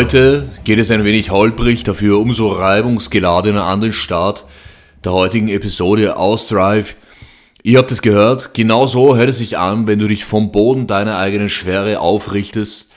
Heute 0.00 0.48
geht 0.64 0.78
es 0.78 0.90
ein 0.90 1.04
wenig 1.04 1.30
holprig, 1.30 1.84
dafür 1.84 2.20
umso 2.20 2.48
reibungsgeladener 2.48 3.64
an 3.64 3.82
den 3.82 3.92
Start 3.92 4.46
der 5.04 5.12
heutigen 5.12 5.48
Episode 5.48 6.16
aus 6.16 6.46
Drive. 6.46 6.96
Ihr 7.62 7.76
habt 7.76 7.92
es 7.92 8.00
gehört, 8.00 8.54
genau 8.54 8.86
so 8.86 9.14
hört 9.14 9.28
es 9.28 9.36
sich 9.36 9.58
an, 9.58 9.86
wenn 9.86 9.98
du 9.98 10.08
dich 10.08 10.24
vom 10.24 10.52
Boden 10.52 10.86
deiner 10.86 11.18
eigenen 11.18 11.50
Schwere 11.50 12.00
aufrichtest. 12.00 12.90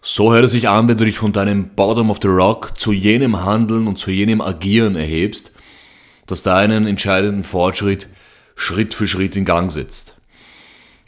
So 0.00 0.32
hört 0.32 0.44
es 0.44 0.52
sich 0.52 0.68
an, 0.68 0.86
wenn 0.86 0.96
du 0.96 1.04
dich 1.04 1.18
von 1.18 1.32
deinem 1.32 1.70
Bottom 1.70 2.10
of 2.10 2.18
the 2.22 2.28
Rock 2.28 2.78
zu 2.78 2.92
jenem 2.92 3.44
Handeln 3.44 3.88
und 3.88 3.98
zu 3.98 4.12
jenem 4.12 4.40
Agieren 4.40 4.94
erhebst, 4.94 5.50
das 6.26 6.44
deinen 6.44 6.86
entscheidenden 6.86 7.42
Fortschritt 7.42 8.06
Schritt 8.54 8.94
für 8.94 9.08
Schritt 9.08 9.34
in 9.34 9.46
Gang 9.46 9.72
setzt. 9.72 10.14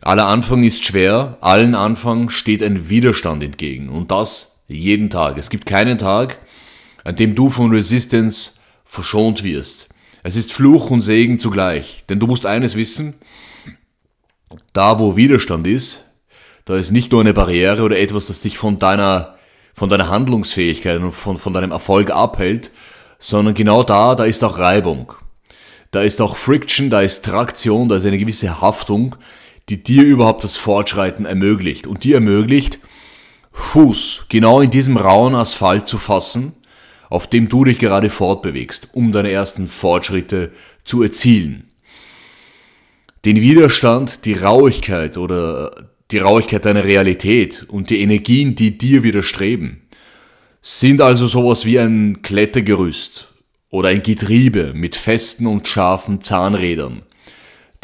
Aller 0.02 0.27
Anfang 0.27 0.64
ist 0.64 0.84
schwer, 0.84 1.39
allen 1.41 1.77
Anfang 1.77 2.28
steht 2.28 2.61
ein 2.61 2.89
Widerstand 2.89 3.45
entgegen 3.45 3.89
und 3.89 4.11
das 4.11 4.48
jeden 4.68 5.10
Tag. 5.10 5.38
Es 5.38 5.50
gibt 5.50 5.66
keinen 5.66 5.98
Tag, 5.98 6.38
an 7.04 7.16
dem 7.16 7.34
du 7.34 7.50
von 7.50 7.70
Resistance 7.70 8.52
verschont 8.84 9.44
wirst. 9.44 9.88
Es 10.22 10.36
ist 10.36 10.52
Fluch 10.52 10.91
und 10.91 11.02
Segen 11.02 11.38
zugleich, 11.38 12.05
denn 12.08 12.20
du 12.20 12.27
musst 12.27 12.47
eines 12.47 12.77
wissen, 12.77 13.14
da 14.72 14.98
wo 14.98 15.16
Widerstand 15.16 15.66
ist, 15.66 16.05
da 16.64 16.77
ist 16.77 16.91
nicht 16.91 17.12
nur 17.12 17.20
eine 17.20 17.33
Barriere 17.33 17.83
oder 17.83 17.98
etwas, 17.98 18.27
das 18.27 18.41
dich 18.41 18.58
von 18.58 18.78
deiner, 18.78 19.36
von 19.75 19.88
deiner 19.88 20.08
Handlungsfähigkeit 20.08 21.00
und 21.00 21.12
von, 21.12 21.38
von 21.38 21.55
deinem 21.55 21.70
Erfolg 21.70 22.10
abhält, 22.10 22.70
sondern 23.19 23.55
genau 23.55 23.82
da, 23.82 24.14
da 24.14 24.25
ist 24.25 24.44
auch 24.44 24.58
Reibung. 24.58 25.12
Da 25.91 26.03
ist 26.03 26.20
auch 26.20 26.36
Friction, 26.36 26.91
da 26.91 27.00
ist 27.00 27.25
Traktion, 27.25 27.88
da 27.88 27.97
ist 27.97 28.05
eine 28.05 28.19
gewisse 28.19 28.60
Haftung, 28.60 29.16
die 29.70 29.82
dir 29.82 30.03
überhaupt 30.03 30.44
das 30.44 30.56
Fortschreiten 30.56 31.25
ermöglicht. 31.25 31.86
Und 31.86 32.05
die 32.05 32.12
ermöglicht, 32.12 32.78
Fuß 33.59 34.27
genau 34.28 34.61
in 34.61 34.70
diesem 34.70 34.97
rauen 34.97 35.34
Asphalt 35.34 35.89
zu 35.89 35.98
fassen, 35.98 36.55
auf 37.11 37.27
dem 37.27 37.48
du 37.48 37.65
dich 37.65 37.78
gerade 37.78 38.09
fortbewegst, 38.09 38.89
um 38.92 39.12
deine 39.12 39.31
ersten 39.31 39.67
Fortschritte 39.67 40.53
zu 40.84 41.03
erzielen. 41.03 41.69
Den 43.25 43.41
Widerstand, 43.41 44.25
die 44.25 44.34
Rauigkeit 44.34 45.19
oder 45.19 45.91
die 46.11 46.19
Rauigkeit 46.19 46.65
deiner 46.65 46.84
Realität 46.84 47.67
und 47.69 47.91
die 47.91 48.00
Energien, 48.00 48.55
die 48.55 48.78
dir 48.78 49.03
widerstreben, 49.03 49.83
sind 50.62 51.03
also 51.03 51.27
sowas 51.27 51.67
wie 51.67 51.78
ein 51.78 52.22
Klettergerüst 52.22 53.28
oder 53.70 53.91
ein 53.91 54.03
Getriebe 54.03 54.72
mit 54.75 54.97
festen 54.97 55.47
und 55.47 55.69
scharfen 55.69 56.22
Zahnrädern, 56.22 57.03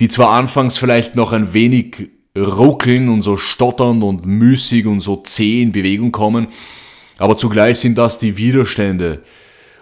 die 0.01 0.09
zwar 0.09 0.31
anfangs 0.31 0.79
vielleicht 0.79 1.15
noch 1.17 1.33
ein 1.33 1.53
wenig 1.53 2.11
ruckeln 2.37 3.09
und 3.09 3.23
so 3.23 3.37
stotternd 3.37 4.03
und 4.03 4.27
müßig 4.27 4.87
und 4.87 5.01
so 5.01 5.17
zäh 5.17 5.63
in 5.63 5.73
Bewegung 5.73 6.13
kommen, 6.13 6.49
aber 7.19 7.37
zugleich 7.37 7.79
sind 7.79 7.97
das 7.97 8.19
die 8.19 8.37
Widerstände 8.37 9.23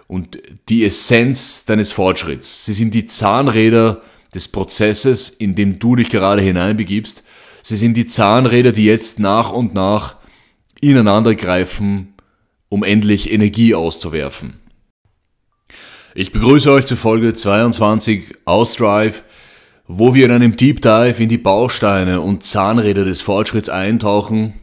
und 0.07 0.37
die 0.69 0.85
Essenz 0.85 1.65
deines 1.65 1.91
Fortschritts. 1.91 2.65
Sie 2.65 2.73
sind 2.73 2.93
die 2.93 3.05
Zahnräder 3.05 4.01
des 4.33 4.47
Prozesses, 4.47 5.29
in 5.29 5.55
dem 5.55 5.79
du 5.79 5.95
dich 5.95 6.09
gerade 6.09 6.41
hineinbegibst. 6.41 7.23
Sie 7.63 7.75
sind 7.75 7.95
die 7.95 8.05
Zahnräder, 8.05 8.71
die 8.71 8.85
jetzt 8.85 9.19
nach 9.19 9.51
und 9.51 9.73
nach 9.73 10.15
ineinander 10.81 11.33
greifen, 11.33 12.13
um 12.69 12.83
endlich 12.83 13.31
Energie 13.31 13.73
auszuwerfen. 13.73 14.59
Ich 16.13 16.31
begrüße 16.31 16.71
euch 16.71 16.85
zur 16.85 16.97
Folge 16.97 17.33
22 17.33 18.35
aus 18.45 18.75
Drive 18.75 19.23
wo 19.95 20.15
wir 20.15 20.25
in 20.25 20.31
einem 20.31 20.57
Deep 20.57 20.81
Dive 20.81 21.21
in 21.21 21.29
die 21.29 21.37
Bausteine 21.37 22.19
und 22.19 22.43
Zahnräder 22.43 23.05
des 23.05 23.21
Fortschritts 23.21 23.69
eintauchen 23.69 24.53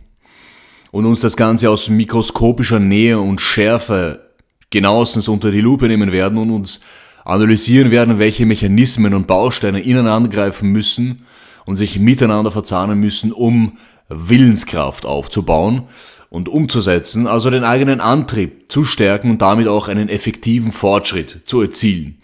und 0.91 1.07
uns 1.07 1.21
das 1.21 1.37
Ganze 1.37 1.71
aus 1.71 1.89
mikroskopischer 1.89 2.81
Nähe 2.81 3.21
und 3.21 3.41
Schärfe 3.41 4.31
genauestens 4.71 5.29
unter 5.29 5.53
die 5.53 5.61
Lupe 5.61 5.87
nehmen 5.87 6.11
werden 6.11 6.37
und 6.37 6.51
uns 6.51 6.81
analysieren 7.25 7.93
werden, 7.93 8.19
welche 8.19 8.45
Mechanismen 8.45 9.15
und 9.15 9.29
Bausteine 9.29 9.81
ineinander 9.81 10.29
greifen 10.29 10.71
müssen 10.71 11.25
und 11.65 11.77
sich 11.77 12.01
miteinander 12.01 12.51
verzahnen 12.51 12.99
müssen, 12.99 13.31
um 13.31 13.79
Willenskraft 14.09 15.07
aufzubauen 15.07 15.85
und 16.29 16.49
umzusetzen, 16.49 17.29
also 17.29 17.51
den 17.51 17.63
eigenen 17.63 18.01
Antrieb 18.01 18.73
zu 18.73 18.85
stärken 18.85 19.31
und 19.31 19.43
damit 19.43 19.69
auch 19.69 19.87
einen 19.87 20.09
effektiven 20.09 20.73
Fortschritt 20.73 21.43
zu 21.45 21.61
erzielen. 21.61 22.19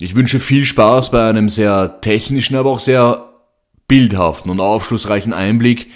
Ich 0.00 0.14
wünsche 0.14 0.38
viel 0.38 0.64
Spaß 0.64 1.10
bei 1.10 1.28
einem 1.28 1.48
sehr 1.48 2.00
technischen, 2.00 2.54
aber 2.54 2.70
auch 2.70 2.78
sehr 2.78 3.32
bildhaften 3.88 4.48
und 4.48 4.60
aufschlussreichen 4.60 5.32
Einblick 5.32 5.90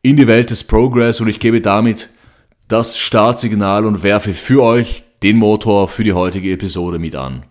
in 0.00 0.16
die 0.16 0.26
Welt 0.26 0.48
des 0.48 0.64
Progress 0.64 1.20
und 1.20 1.28
ich 1.28 1.38
gebe 1.38 1.60
damit 1.60 2.08
das 2.68 2.96
Startsignal 2.96 3.84
und 3.84 4.02
werfe 4.02 4.32
für 4.32 4.62
euch 4.62 5.04
den 5.22 5.36
Motor 5.36 5.88
für 5.88 6.02
die 6.02 6.14
heutige 6.14 6.50
Episode 6.50 6.98
mit 6.98 7.14
an. 7.14 7.44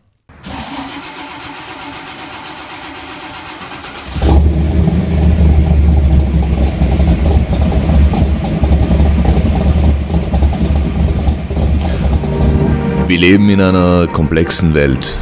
Wir 13.05 13.19
leben 13.19 13.49
in 13.49 13.61
einer 13.61 14.07
komplexen 14.07 14.73
Welt. 14.73 15.19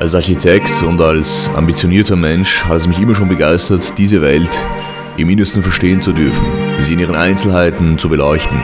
Als 0.00 0.14
Architekt 0.14 0.84
und 0.84 1.00
als 1.00 1.50
ambitionierter 1.56 2.14
Mensch 2.14 2.64
hat 2.64 2.76
es 2.76 2.86
mich 2.86 3.00
immer 3.00 3.16
schon 3.16 3.28
begeistert, 3.28 3.98
diese 3.98 4.22
Welt 4.22 4.56
im 5.16 5.28
Innersten 5.28 5.60
verstehen 5.60 6.00
zu 6.00 6.12
dürfen, 6.12 6.46
sie 6.78 6.92
in 6.92 7.00
ihren 7.00 7.16
Einzelheiten 7.16 7.98
zu 7.98 8.08
beleuchten. 8.08 8.62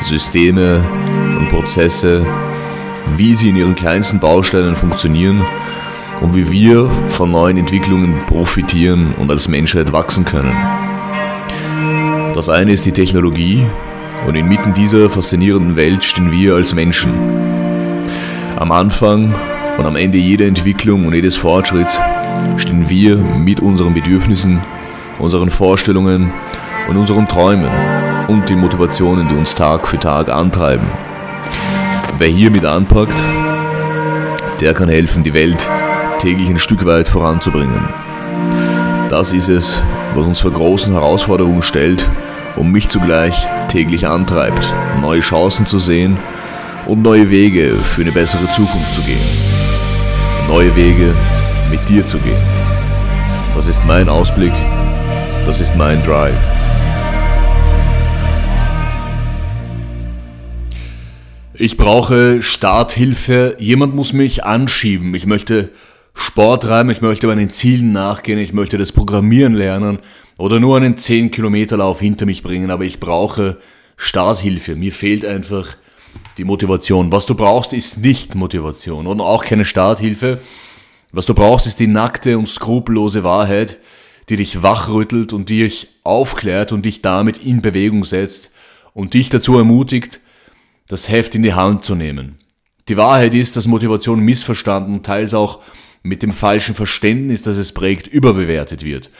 Systeme 0.00 0.82
und 1.38 1.48
Prozesse, 1.50 2.26
wie 3.16 3.34
sie 3.34 3.50
in 3.50 3.56
ihren 3.56 3.76
kleinsten 3.76 4.18
Bausteinen 4.18 4.74
funktionieren 4.74 5.42
und 6.20 6.34
wie 6.34 6.50
wir 6.50 6.90
von 7.06 7.30
neuen 7.30 7.56
Entwicklungen 7.56 8.16
profitieren 8.26 9.14
und 9.16 9.30
als 9.30 9.46
Menschheit 9.46 9.92
wachsen 9.92 10.24
können. 10.24 10.56
Das 12.34 12.48
eine 12.48 12.72
ist 12.72 12.84
die 12.84 12.92
Technologie 12.92 13.64
und 14.26 14.34
inmitten 14.34 14.74
dieser 14.74 15.08
faszinierenden 15.08 15.76
Welt 15.76 16.02
stehen 16.02 16.32
wir 16.32 16.56
als 16.56 16.74
Menschen. 16.74 17.12
Am 18.56 18.72
Anfang 18.72 19.32
und 19.76 19.86
am 19.86 19.96
Ende 19.96 20.18
jeder 20.18 20.46
Entwicklung 20.46 21.06
und 21.06 21.14
jedes 21.14 21.36
Fortschritts 21.36 21.98
stehen 22.56 22.88
wir 22.88 23.16
mit 23.16 23.60
unseren 23.60 23.94
Bedürfnissen, 23.94 24.60
unseren 25.18 25.50
Vorstellungen 25.50 26.32
und 26.88 26.96
unseren 26.96 27.26
Träumen 27.28 27.70
und 28.28 28.48
den 28.48 28.60
Motivationen, 28.60 29.28
die 29.28 29.34
uns 29.34 29.54
Tag 29.54 29.88
für 29.88 29.98
Tag 29.98 30.28
antreiben. 30.28 30.86
Wer 32.18 32.28
hier 32.28 32.50
mit 32.50 32.64
anpackt, 32.64 33.20
der 34.60 34.74
kann 34.74 34.88
helfen, 34.88 35.22
die 35.24 35.34
Welt 35.34 35.68
täglich 36.18 36.48
ein 36.48 36.58
Stück 36.58 36.86
weit 36.86 37.08
voranzubringen. 37.08 37.88
Das 39.10 39.32
ist 39.32 39.48
es, 39.48 39.82
was 40.14 40.26
uns 40.26 40.40
vor 40.40 40.52
großen 40.52 40.92
Herausforderungen 40.92 41.62
stellt 41.62 42.08
und 42.56 42.70
mich 42.70 42.88
zugleich 42.88 43.46
täglich 43.68 44.06
antreibt, 44.06 44.72
neue 45.00 45.20
Chancen 45.20 45.66
zu 45.66 45.78
sehen 45.78 46.18
und 46.86 47.02
neue 47.02 47.30
Wege 47.30 47.74
für 47.76 48.02
eine 48.02 48.12
bessere 48.12 48.50
Zukunft 48.52 48.94
zu 48.94 49.02
gehen 49.02 49.53
neue 50.48 50.74
Wege 50.76 51.14
mit 51.70 51.88
dir 51.88 52.04
zu 52.06 52.18
gehen. 52.18 52.42
Das 53.54 53.66
ist 53.66 53.84
mein 53.84 54.08
Ausblick, 54.08 54.52
das 55.46 55.60
ist 55.60 55.76
mein 55.76 56.02
Drive. 56.02 56.38
Ich 61.56 61.76
brauche 61.76 62.42
Starthilfe, 62.42 63.56
jemand 63.58 63.94
muss 63.94 64.12
mich 64.12 64.44
anschieben. 64.44 65.14
Ich 65.14 65.26
möchte 65.26 65.70
Sport 66.14 66.64
treiben, 66.64 66.90
ich 66.90 67.00
möchte 67.00 67.26
meinen 67.26 67.50
Zielen 67.50 67.92
nachgehen, 67.92 68.38
ich 68.38 68.52
möchte 68.52 68.76
das 68.76 68.92
Programmieren 68.92 69.54
lernen 69.54 69.98
oder 70.36 70.60
nur 70.60 70.76
einen 70.76 70.96
10 70.96 71.30
Kilometer 71.30 71.76
Lauf 71.76 72.00
hinter 72.00 72.26
mich 72.26 72.42
bringen, 72.42 72.70
aber 72.70 72.84
ich 72.84 73.00
brauche 73.00 73.56
Starthilfe. 73.96 74.76
Mir 74.76 74.92
fehlt 74.92 75.24
einfach 75.24 75.76
die 76.38 76.44
Motivation. 76.44 77.12
Was 77.12 77.26
du 77.26 77.34
brauchst, 77.34 77.72
ist 77.72 77.98
nicht 77.98 78.34
Motivation 78.34 79.06
und 79.06 79.20
auch 79.20 79.44
keine 79.44 79.64
Starthilfe. 79.64 80.40
Was 81.12 81.26
du 81.26 81.34
brauchst, 81.34 81.66
ist 81.66 81.80
die 81.80 81.86
nackte 81.86 82.38
und 82.38 82.48
skrupellose 82.48 83.22
Wahrheit, 83.24 83.78
die 84.28 84.36
dich 84.36 84.62
wachrüttelt 84.62 85.32
und 85.32 85.48
dich 85.48 85.88
aufklärt 86.02 86.72
und 86.72 86.84
dich 86.84 87.02
damit 87.02 87.38
in 87.38 87.62
Bewegung 87.62 88.04
setzt 88.04 88.50
und 88.94 89.14
dich 89.14 89.28
dazu 89.28 89.56
ermutigt, 89.58 90.20
das 90.88 91.08
Heft 91.08 91.34
in 91.34 91.42
die 91.42 91.54
Hand 91.54 91.84
zu 91.84 91.94
nehmen. 91.94 92.38
Die 92.88 92.96
Wahrheit 92.96 93.34
ist, 93.34 93.56
dass 93.56 93.66
Motivation 93.66 94.20
missverstanden, 94.20 95.02
teils 95.02 95.34
auch 95.34 95.60
mit 96.02 96.22
dem 96.22 96.32
falschen 96.32 96.74
Verständnis, 96.74 97.42
das 97.42 97.56
es 97.56 97.72
prägt, 97.72 98.06
überbewertet 98.06 98.84
wird. 98.84 99.10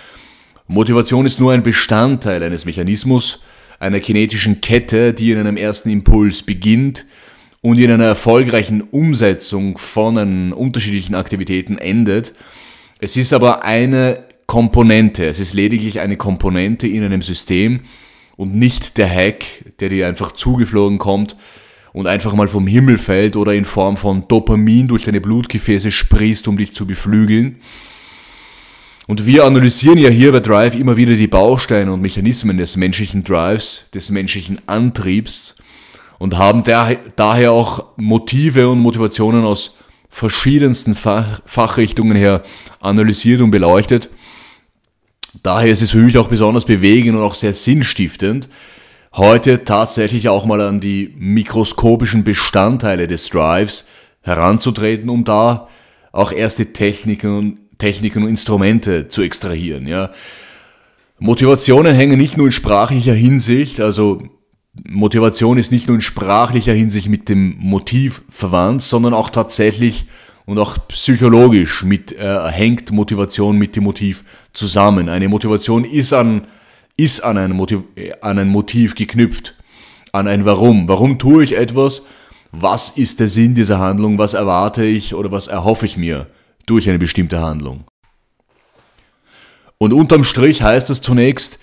Motivation 0.67 1.27
ist 1.27 1.41
nur 1.41 1.53
ein 1.53 1.63
Bestandteil 1.63 2.43
eines 2.43 2.65
Mechanismus, 2.65 3.41
einer 3.79 4.01
kinetischen 4.01 4.61
Kette, 4.61 5.15
die 5.15 5.31
in 5.31 5.39
einem 5.39 5.57
ersten 5.57 5.91
Impuls 5.91 6.43
beginnt 6.43 7.07
und 7.61 7.79
in 7.79 7.91
einer 7.91 8.05
erfolgreichen 8.05 8.83
Umsetzung 8.83 9.79
von 9.79 10.53
unterschiedlichen 10.53 11.15
Aktivitäten 11.15 11.79
endet. 11.79 12.35
Es 13.01 13.17
ist 13.17 13.33
aber 13.33 13.65
eine 13.65 14.25
Komponente, 14.47 15.27
es 15.27 15.39
ist 15.39 15.55
lediglich 15.55 16.01
eine 16.01 16.17
Komponente 16.17 16.87
in 16.87 17.03
einem 17.03 17.23
System 17.23 17.81
und 18.37 18.55
nicht 18.55 18.99
der 18.99 19.09
Hack, 19.09 19.45
der 19.81 19.89
dir 19.89 20.07
einfach 20.07 20.33
zugeflogen 20.33 20.99
kommt 20.99 21.37
und 21.93 22.07
einfach 22.07 22.35
mal 22.35 22.49
vom 22.49 22.67
Himmel 22.67 22.99
fällt 22.99 23.37
oder 23.37 23.55
in 23.55 23.65
Form 23.65 23.97
von 23.97 24.29
Dopamin 24.29 24.89
durch 24.89 25.05
deine 25.05 25.21
Blutgefäße 25.21 25.91
sprießt, 25.91 26.49
um 26.49 26.57
dich 26.57 26.75
zu 26.75 26.87
beflügeln. 26.87 27.57
Und 29.07 29.27
wir 29.27 29.45
analysieren 29.45 29.99
ja 29.99 30.09
hier 30.09 30.33
bei 30.33 30.41
Drive 30.41 30.75
immer 30.75 30.97
wieder 30.97 31.15
die 31.15 31.27
Bausteine 31.27 31.93
und 31.93 32.01
Mechanismen 32.01 32.57
des 32.57 32.77
menschlichen 32.77 33.23
Drives, 33.23 33.87
des 33.93 34.11
menschlichen 34.11 34.61
Antriebs 34.67 35.57
und 36.19 36.39
haben 36.39 36.65
daher 36.65 37.53
auch 37.53 37.85
Motive 37.97 38.69
und 38.69 38.79
Motivationen 38.79 39.45
aus 39.45 39.77
verschiedensten 40.09 40.95
Fach 40.95 41.43
Fachrichtungen 41.45 42.17
her 42.17 42.45
analysiert 42.81 43.43
und 43.43 43.51
beleuchtet. 43.51 44.09
Daher 45.43 45.73
ist 45.73 45.83
es 45.83 45.91
für 45.91 45.99
mich 45.99 46.17
auch 46.17 46.29
besonders 46.29 46.65
bewegend 46.65 47.17
und 47.17 47.23
auch 47.23 47.35
sehr 47.35 47.53
sinnstiftend, 47.53 48.49
heute 49.15 49.65
tatsächlich 49.65 50.29
auch 50.29 50.47
mal 50.47 50.61
an 50.63 50.81
die 50.81 51.13
mikroskopischen 51.19 52.25
Bestandteile 52.25 53.07
des 53.07 53.29
Drives 53.29 53.87
heranzutreten, 54.23 55.11
um 55.11 55.25
da 55.25 55.69
auch 56.13 56.33
erste 56.33 56.73
Techniken 56.73 57.37
und, 57.37 57.59
Techniken 57.79 58.23
und 58.23 58.29
Instrumente 58.29 59.09
zu 59.09 59.23
extrahieren. 59.23 59.87
Ja. 59.87 60.11
Motivationen 61.19 61.95
hängen 61.95 62.19
nicht 62.19 62.37
nur 62.37 62.47
in 62.47 62.53
sprachlicher 62.53 63.15
Hinsicht, 63.15 63.81
also 63.81 64.23
Motivation 64.89 65.57
ist 65.57 65.71
nicht 65.71 65.87
nur 65.87 65.97
in 65.97 66.01
sprachlicher 66.01 66.73
Hinsicht 66.73 67.09
mit 67.09 67.29
dem 67.29 67.57
Motiv 67.59 68.23
verwandt, 68.29 68.83
sondern 68.83 69.15
auch 69.15 69.31
tatsächlich 69.31 70.07
und 70.47 70.59
auch 70.59 70.89
psychologisch 70.89 71.85
mit, 71.85 72.13
äh, 72.13 72.49
hängt 72.51 72.91
Motivation 72.91 73.57
mit 73.57 73.77
dem 73.77 73.85
Motiv 73.85 74.25
zusammen. 74.53 75.09
Eine 75.09 75.29
Motivation 75.29 75.85
ist 75.85 76.13
an 76.13 76.47
ist 76.97 77.21
an 77.25 77.37
ein, 77.39 77.53
Motiv, 77.53 77.81
an 78.21 78.39
ein 78.39 78.49
Motiv 78.49 78.95
geknüpft, 78.95 79.57
an 80.13 80.29
ein 80.29 80.45
Warum. 80.45 80.87
Warum 80.87 81.19
tue 81.19 81.43
ich 81.43 81.57
etwas? 81.57 82.07
Was 82.53 82.91
ist 82.91 83.19
der 83.19 83.27
Sinn 83.27 83.55
dieser 83.57 83.81
Handlung? 83.81 84.17
Was 84.17 84.35
erwarte 84.35 84.85
ich 84.85 85.15
oder 85.15 85.33
was 85.33 85.49
erhoffe 85.49 85.87
ich 85.87 85.97
mir 85.97 86.29
durch 86.67 86.89
eine 86.89 86.99
bestimmte 86.99 87.41
Handlung? 87.41 87.85
Und 89.79 89.93
unterm 89.93 90.25
Strich 90.25 90.63
heißt 90.63 90.89
das 90.91 91.03
zunächst, 91.03 91.59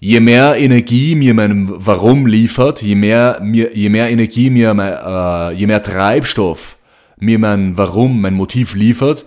je 0.00 0.20
mehr 0.20 0.56
Energie 0.56 1.14
mir 1.14 1.34
mein 1.34 1.68
Warum 1.68 2.26
liefert, 2.26 2.82
je 2.82 2.94
mehr, 2.94 3.40
mir, 3.42 3.76
je 3.76 3.88
mehr 3.88 4.10
Energie 4.10 4.50
mir, 4.50 4.70
äh, 4.70 5.54
je 5.54 5.66
mehr 5.66 5.82
Treibstoff 5.82 6.76
mir 7.16 7.38
mein 7.38 7.76
Warum, 7.76 8.20
mein 8.20 8.34
Motiv 8.34 8.74
liefert, 8.74 9.24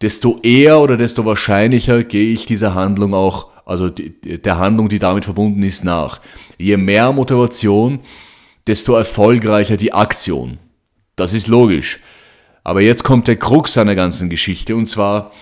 desto 0.00 0.38
eher 0.42 0.80
oder 0.80 0.96
desto 0.96 1.24
wahrscheinlicher 1.24 2.04
gehe 2.04 2.32
ich 2.32 2.46
dieser 2.46 2.74
Handlung 2.74 3.14
auch 3.14 3.48
also 3.68 3.90
der 3.90 4.58
Handlung, 4.58 4.88
die 4.88 4.98
damit 4.98 5.26
verbunden 5.26 5.62
ist, 5.62 5.84
nach. 5.84 6.22
Je 6.56 6.78
mehr 6.78 7.12
Motivation, 7.12 8.00
desto 8.66 8.94
erfolgreicher 8.94 9.76
die 9.76 9.92
Aktion. 9.92 10.56
Das 11.16 11.34
ist 11.34 11.48
logisch. 11.48 12.00
Aber 12.68 12.82
jetzt 12.82 13.02
kommt 13.02 13.28
der 13.28 13.36
Krux 13.36 13.72
seiner 13.72 13.94
ganzen 13.94 14.28
Geschichte 14.28 14.76
und 14.76 14.90
zwar, 14.90 15.32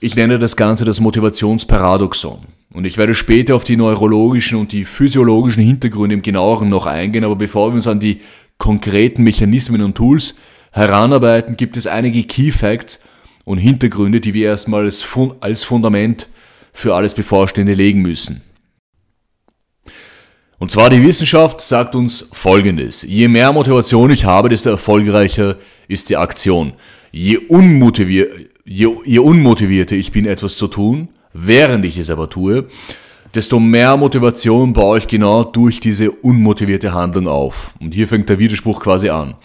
ich 0.00 0.16
nenne 0.16 0.38
das 0.38 0.54
Ganze 0.54 0.84
das 0.84 1.00
Motivationsparadoxon. 1.00 2.40
Und 2.74 2.84
ich 2.84 2.98
werde 2.98 3.14
später 3.14 3.56
auf 3.56 3.64
die 3.64 3.78
neurologischen 3.78 4.58
und 4.58 4.70
die 4.70 4.84
physiologischen 4.84 5.62
Hintergründe 5.62 6.12
im 6.12 6.20
genaueren 6.20 6.68
noch 6.68 6.84
eingehen, 6.84 7.24
aber 7.24 7.36
bevor 7.36 7.70
wir 7.70 7.76
uns 7.76 7.86
an 7.86 8.00
die 8.00 8.20
konkreten 8.58 9.22
Mechanismen 9.22 9.80
und 9.80 9.94
Tools 9.94 10.34
heranarbeiten, 10.72 11.56
gibt 11.56 11.78
es 11.78 11.86
einige 11.86 12.22
Key 12.24 12.50
Facts 12.50 13.00
und 13.46 13.56
Hintergründe, 13.56 14.20
die 14.20 14.34
wir 14.34 14.48
erstmal 14.48 14.84
als 15.40 15.64
Fundament 15.64 16.28
für 16.74 16.94
alles 16.94 17.14
Bevorstehende 17.14 17.72
legen 17.72 18.02
müssen. 18.02 18.42
Und 20.58 20.70
zwar 20.70 20.90
die 20.90 21.02
Wissenschaft 21.02 21.60
sagt 21.60 21.94
uns 21.94 22.28
Folgendes. 22.32 23.02
Je 23.02 23.28
mehr 23.28 23.52
Motivation 23.52 24.10
ich 24.10 24.24
habe, 24.24 24.48
desto 24.48 24.70
erfolgreicher 24.70 25.56
ist 25.86 26.08
die 26.08 26.16
Aktion. 26.16 26.72
Je, 27.12 27.36
unmotivier 27.36 28.28
je, 28.66 28.88
je 29.04 29.18
unmotivierter 29.18 29.96
ich 29.96 30.12
bin, 30.12 30.26
etwas 30.26 30.56
zu 30.56 30.66
tun, 30.66 31.08
während 31.32 31.84
ich 31.84 31.96
es 31.96 32.10
aber 32.10 32.28
tue, 32.28 32.66
desto 33.34 33.60
mehr 33.60 33.96
Motivation 33.96 34.72
baue 34.72 34.98
ich 34.98 35.08
genau 35.08 35.44
durch 35.44 35.80
diese 35.80 36.10
unmotivierte 36.10 36.92
Handlung 36.92 37.28
auf. 37.28 37.72
Und 37.80 37.94
hier 37.94 38.08
fängt 38.08 38.28
der 38.28 38.38
Widerspruch 38.38 38.80
quasi 38.80 39.08
an. 39.08 39.36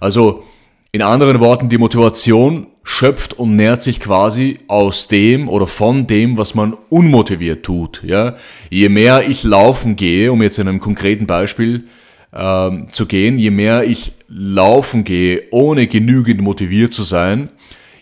Also 0.00 0.44
in 0.92 1.02
anderen 1.02 1.40
Worten, 1.40 1.68
die 1.68 1.78
Motivation 1.78 2.68
schöpft 2.88 3.34
und 3.34 3.54
nährt 3.54 3.82
sich 3.82 4.00
quasi 4.00 4.56
aus 4.66 5.08
dem 5.08 5.50
oder 5.50 5.66
von 5.66 6.06
dem, 6.06 6.38
was 6.38 6.54
man 6.54 6.74
unmotiviert 6.88 7.62
tut. 7.62 8.02
Ja? 8.02 8.34
Je 8.70 8.88
mehr 8.88 9.28
ich 9.28 9.44
laufen 9.44 9.94
gehe, 9.94 10.32
um 10.32 10.42
jetzt 10.42 10.58
in 10.58 10.68
einem 10.68 10.80
konkreten 10.80 11.26
Beispiel 11.26 11.84
ähm, 12.32 12.88
zu 12.90 13.04
gehen, 13.04 13.38
je 13.38 13.50
mehr 13.50 13.84
ich 13.84 14.12
laufen 14.26 15.04
gehe, 15.04 15.42
ohne 15.50 15.86
genügend 15.86 16.40
motiviert 16.40 16.94
zu 16.94 17.02
sein, 17.02 17.50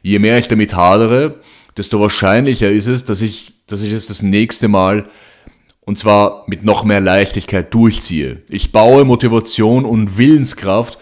je 0.02 0.20
mehr 0.20 0.38
ich 0.38 0.46
damit 0.46 0.76
hadere, 0.76 1.40
desto 1.76 1.98
wahrscheinlicher 1.98 2.70
ist 2.70 2.86
es, 2.86 3.04
dass 3.04 3.22
ich, 3.22 3.54
dass 3.66 3.82
ich 3.82 3.90
es 3.90 4.06
das 4.06 4.22
nächste 4.22 4.68
Mal 4.68 5.06
und 5.80 5.98
zwar 5.98 6.44
mit 6.46 6.64
noch 6.64 6.84
mehr 6.84 7.00
Leichtigkeit 7.00 7.74
durchziehe. 7.74 8.42
Ich 8.48 8.70
baue 8.70 9.04
Motivation 9.04 9.84
und 9.84 10.16
Willenskraft 10.16 10.96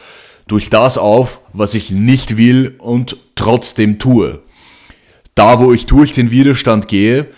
durch 0.46 0.70
das 0.70 0.98
auf, 0.98 1.40
was 1.52 1.74
ich 1.74 1.90
nicht 1.90 2.36
will 2.36 2.74
und 2.78 3.16
trotzdem 3.34 3.98
tue. 3.98 4.40
Da, 5.34 5.58
wo 5.60 5.72
ich 5.72 5.86
durch 5.86 6.12
den 6.12 6.30
Widerstand 6.30 6.88
gehe, 6.88 7.28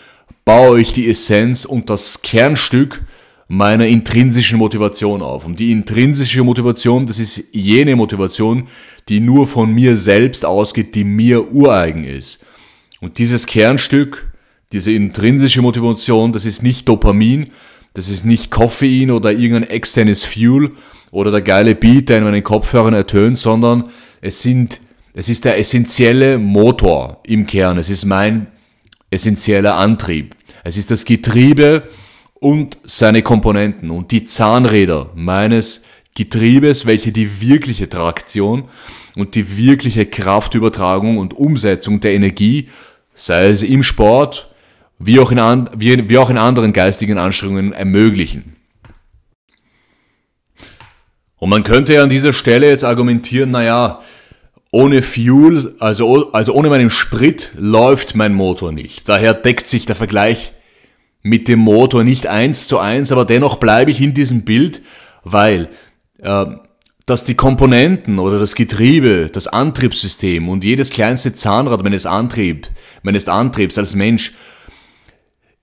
baue 0.44 0.80
ich 0.80 0.92
die 0.92 1.08
Essenz 1.08 1.64
und 1.64 1.88
das 1.90 2.22
Kernstück 2.22 3.02
meiner 3.48 3.86
intrinsischen 3.86 4.58
Motivation 4.58 5.22
auf. 5.22 5.46
Und 5.46 5.60
die 5.60 5.70
intrinsische 5.70 6.42
Motivation, 6.42 7.06
das 7.06 7.18
ist 7.18 7.44
jene 7.52 7.94
Motivation, 7.96 8.66
die 9.08 9.20
nur 9.20 9.46
von 9.46 9.72
mir 9.72 9.96
selbst 9.96 10.44
ausgeht, 10.44 10.94
die 10.94 11.04
mir 11.04 11.52
ureigen 11.52 12.04
ist. 12.04 12.44
Und 13.00 13.18
dieses 13.18 13.46
Kernstück, 13.46 14.32
diese 14.72 14.92
intrinsische 14.92 15.62
Motivation, 15.62 16.32
das 16.32 16.44
ist 16.44 16.62
nicht 16.62 16.88
Dopamin, 16.88 17.50
das 17.94 18.08
ist 18.08 18.24
nicht 18.24 18.50
Koffein 18.50 19.10
oder 19.10 19.32
irgendein 19.32 19.70
externes 19.70 20.24
Fuel, 20.24 20.72
oder 21.16 21.30
der 21.30 21.40
geile 21.40 21.74
Beat, 21.74 22.10
der 22.10 22.18
in 22.18 22.24
meinen 22.24 22.44
Kopfhörern 22.44 22.92
ertönt, 22.92 23.38
sondern 23.38 23.84
es 24.20 24.42
sind, 24.42 24.82
es 25.14 25.30
ist 25.30 25.46
der 25.46 25.58
essentielle 25.58 26.36
Motor 26.36 27.20
im 27.22 27.46
Kern. 27.46 27.78
Es 27.78 27.88
ist 27.88 28.04
mein 28.04 28.48
essentieller 29.10 29.76
Antrieb. 29.76 30.36
Es 30.62 30.76
ist 30.76 30.90
das 30.90 31.06
Getriebe 31.06 31.84
und 32.34 32.76
seine 32.84 33.22
Komponenten 33.22 33.90
und 33.90 34.10
die 34.10 34.26
Zahnräder 34.26 35.10
meines 35.14 35.84
Getriebes, 36.14 36.84
welche 36.84 37.12
die 37.12 37.40
wirkliche 37.40 37.88
Traktion 37.88 38.64
und 39.14 39.36
die 39.36 39.56
wirkliche 39.56 40.04
Kraftübertragung 40.04 41.16
und 41.16 41.32
Umsetzung 41.32 42.00
der 42.00 42.12
Energie, 42.12 42.68
sei 43.14 43.46
es 43.46 43.62
im 43.62 43.82
Sport, 43.82 44.54
wie 44.98 45.18
auch 45.18 45.32
in, 45.32 45.38
an, 45.38 45.70
wie, 45.74 46.10
wie 46.10 46.18
auch 46.18 46.28
in 46.28 46.36
anderen 46.36 46.74
geistigen 46.74 47.16
Anstrengungen 47.16 47.72
ermöglichen. 47.72 48.55
Und 51.38 51.50
man 51.50 51.64
könnte 51.64 51.94
ja 51.94 52.02
an 52.02 52.10
dieser 52.10 52.32
Stelle 52.32 52.68
jetzt 52.68 52.84
argumentieren, 52.84 53.50
naja, 53.50 54.00
ohne 54.70 55.02
Fuel, 55.02 55.74
also, 55.78 56.32
also 56.32 56.52
ohne 56.54 56.68
meinen 56.68 56.90
Sprit 56.90 57.52
läuft 57.56 58.14
mein 58.14 58.34
Motor 58.34 58.72
nicht. 58.72 59.08
Daher 59.08 59.34
deckt 59.34 59.66
sich 59.66 59.86
der 59.86 59.96
Vergleich 59.96 60.52
mit 61.22 61.48
dem 61.48 61.58
Motor 61.58 62.04
nicht 62.04 62.26
eins 62.26 62.68
zu 62.68 62.78
eins, 62.78 63.12
aber 63.12 63.24
dennoch 63.24 63.56
bleibe 63.56 63.90
ich 63.90 64.00
in 64.00 64.14
diesem 64.14 64.44
Bild, 64.44 64.82
weil 65.24 65.68
äh, 66.18 66.46
dass 67.06 67.22
die 67.22 67.34
Komponenten 67.34 68.18
oder 68.18 68.38
das 68.40 68.54
Getriebe, 68.54 69.30
das 69.32 69.46
Antriebssystem 69.46 70.48
und 70.48 70.64
jedes 70.64 70.90
kleinste 70.90 71.34
Zahnrad 71.34 71.82
meines, 71.82 72.04
Antrieb, 72.04 72.68
meines 73.02 73.28
Antriebs 73.28 73.78
als 73.78 73.94
Mensch 73.94 74.34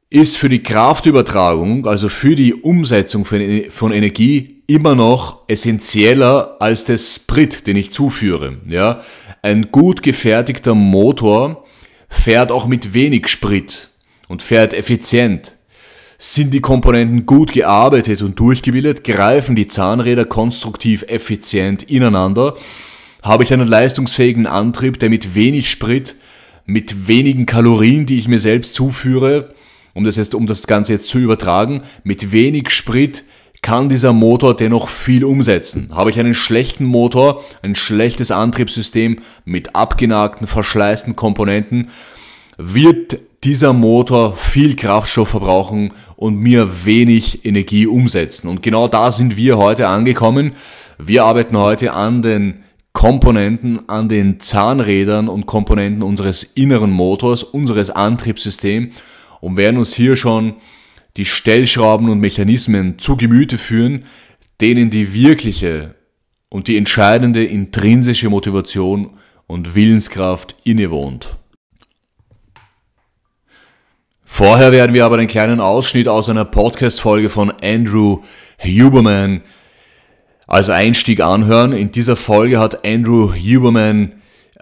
ist 0.09 0.37
für 0.37 0.47
die 0.47 0.59
Kraftübertragung, 0.59 1.85
also 1.85 2.07
für 2.07 2.35
die 2.35 2.53
Umsetzung 2.53 3.25
von 3.25 3.91
Energie 3.91 4.52
immer 4.67 4.96
noch 4.96 5.41
essentieller 5.48 6.58
als 6.60 6.86
der 6.86 6.98
Sprit, 6.98 7.67
den 7.67 7.75
ich 7.75 7.91
zuführe. 7.91 8.58
Ja? 8.67 9.01
Ein 9.41 9.72
gut 9.72 10.03
gefertigter 10.03 10.75
Motor 10.75 11.65
fährt 12.10 12.51
auch 12.51 12.67
mit 12.67 12.93
wenig 12.93 13.27
Sprit 13.27 13.89
und 14.27 14.41
fährt 14.41 14.74
effizient. 14.74 15.55
Sind 16.17 16.53
die 16.53 16.62
Komponenten 16.62 17.25
gut 17.25 17.51
gearbeitet 17.51 18.22
und 18.22 18.39
durchgebildet, 18.39 19.03
greifen 19.03 19.55
die 19.55 19.67
Zahnräder 19.67 20.25
konstruktiv 20.25 21.03
effizient 21.08 21.84
ineinander, 21.84 22.55
habe 23.22 23.43
ich 23.43 23.51
einen 23.51 23.67
leistungsfähigen 23.67 24.48
Antrieb, 24.48 25.00
der 25.00 25.10
mit 25.10 25.36
wenig 25.36 25.70
Sprit, 25.70 26.15
mit 26.65 27.08
wenigen 27.08 27.46
Kalorien, 27.46 28.05
die 28.05 28.17
ich 28.17 28.27
mir 28.27 28.39
selbst 28.39 28.75
zuführe, 28.75 29.53
um 29.93 30.03
das, 30.03 30.15
jetzt, 30.15 30.34
um 30.36 30.48
das 30.48 30.65
Ganze 30.67 30.93
jetzt 30.93 31.10
zu 31.10 31.20
übertragen, 31.20 31.84
mit 32.03 32.32
wenig 32.32 32.70
Sprit 32.70 33.24
kann 33.63 33.89
dieser 33.89 34.13
Motor 34.13 34.55
dennoch 34.55 34.89
viel 34.89 35.24
umsetzen. 35.24 35.89
Habe 35.91 36.12
ich 36.12 36.20
einen 36.20 36.36
schlechten 36.36 36.86
Motor, 36.86 37.43
ein 37.63 37.74
schlechtes 37.74 38.29
Antriebssystem 38.29 39.17
mit 39.46 39.75
abgenagten, 39.75 40.46
verschleißten 40.46 41.15
Komponenten, 41.15 41.89
wird 42.58 43.17
dieser 43.43 43.74
Motor 43.74 44.38
viel 44.38 44.75
Kraftstoff 44.75 45.29
verbrauchen 45.29 45.91
und 46.15 46.38
mir 46.38 46.86
wenig 46.86 47.46
Energie 47.46 47.88
umsetzen. 47.88 48.48
Und 48.48 48.62
genau 48.62 48.88
da 48.88 49.12
sind 49.12 49.36
wir 49.36 49.58
heute 49.58 49.88
angekommen. 49.88 50.51
Wir 50.98 51.24
arbeiten 51.24 51.58
heute 51.58 51.93
an 51.93 52.22
den 52.22 52.63
Komponenten, 52.93 53.89
an 53.89 54.08
den 54.08 54.39
Zahnrädern 54.39 55.27
und 55.27 55.46
Komponenten 55.46 56.03
unseres 56.03 56.43
inneren 56.43 56.91
Motors, 56.91 57.43
unseres 57.43 57.89
Antriebssystems 57.89 58.93
und 59.41 59.58
werden 59.58 59.77
uns 59.77 59.93
hier 59.93 60.15
schon 60.15 60.53
die 61.17 61.25
Stellschrauben 61.25 62.10
und 62.10 62.20
Mechanismen 62.20 63.00
zu 63.00 63.17
Gemüte 63.17 63.58
führen, 63.58 64.05
denen 64.62 64.89
die 64.89 65.13
wirkliche 65.13 65.96
und 66.50 66.67
die 66.67 66.77
entscheidende 66.77 67.43
intrinsische 67.43 68.29
Motivation 68.29 69.12
und 69.48 69.75
Willenskraft 69.75 70.55
innewohnt. 70.63 71.38
Vorher 74.24 74.72
werden 74.72 74.96
wir 74.96 75.05
aber 75.05 75.17
einen 75.17 75.27
kleinen 75.27 75.60
Ausschnitt 75.60 76.08
aus 76.08 76.27
einer 76.27 76.46
Podcast-Folge 76.46 77.29
von 77.29 77.51
Andrew 77.62 78.22
Huberman 78.58 79.41
als 80.48 80.70
Einstieg 80.70 81.22
anhören. 81.22 81.72
In 81.72 81.91
dieser 81.91 82.15
Folge 82.15 82.60
hat 82.60 82.84
Andrew 82.84 83.34
Huberman 83.34 84.13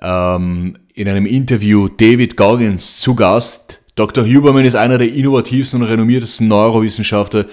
ähm, 0.01 0.77
in 0.93 1.07
einem 1.07 1.25
Interview 1.25 1.87
David 1.87 2.35
Goggins 2.35 2.99
zu 2.99 3.15
Gast. 3.15 3.80
Dr. 3.95 4.25
Huberman 4.25 4.65
ist 4.65 4.75
einer 4.75 4.97
der 4.97 5.13
innovativsten 5.13 5.81
und 5.81 5.87
renommiertesten 5.87 6.47
Neurowissenschaftler, 6.47 7.45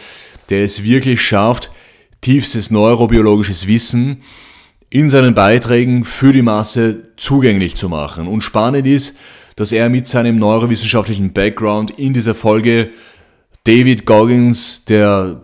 der 0.50 0.64
es 0.64 0.84
wirklich 0.84 1.20
schafft, 1.20 1.70
tiefstes 2.20 2.70
neurobiologisches 2.70 3.66
Wissen 3.66 4.22
in 4.90 5.10
seinen 5.10 5.34
Beiträgen 5.34 6.04
für 6.04 6.32
die 6.32 6.42
Masse 6.42 7.08
zugänglich 7.16 7.74
zu 7.76 7.88
machen. 7.88 8.26
Und 8.26 8.42
spannend 8.42 8.86
ist, 8.86 9.16
dass 9.56 9.72
er 9.72 9.88
mit 9.88 10.06
seinem 10.06 10.38
neurowissenschaftlichen 10.38 11.32
Background 11.32 11.90
in 11.98 12.12
dieser 12.14 12.34
Folge 12.34 12.90
David 13.64 14.06
Goggins, 14.06 14.84
der, 14.86 15.42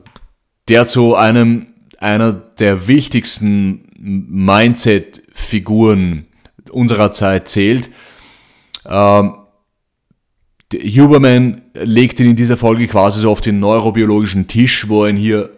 der 0.69 0.87
zu 0.87 1.17
einem, 1.17 1.67
einer 1.99 2.33
der 2.33 2.89
wichtigsten 2.89 3.91
Mindset-Figuren 3.99 6.27
unserer 6.71 7.13
Zeit 7.13 7.49
zählt, 7.49 7.91
ähm, 8.87 9.35
Huberman 10.79 11.63
legt 11.75 12.21
ihn 12.21 12.31
in 12.31 12.37
dieser 12.37 12.57
Folge 12.57 12.87
quasi 12.87 13.21
so 13.21 13.31
auf 13.31 13.41
den 13.41 13.61
neurobiologischen 13.61 14.47
Tisch, 14.47 14.89
wo 14.89 15.05
er 15.05 15.11
ihn 15.11 15.17
hier 15.17 15.51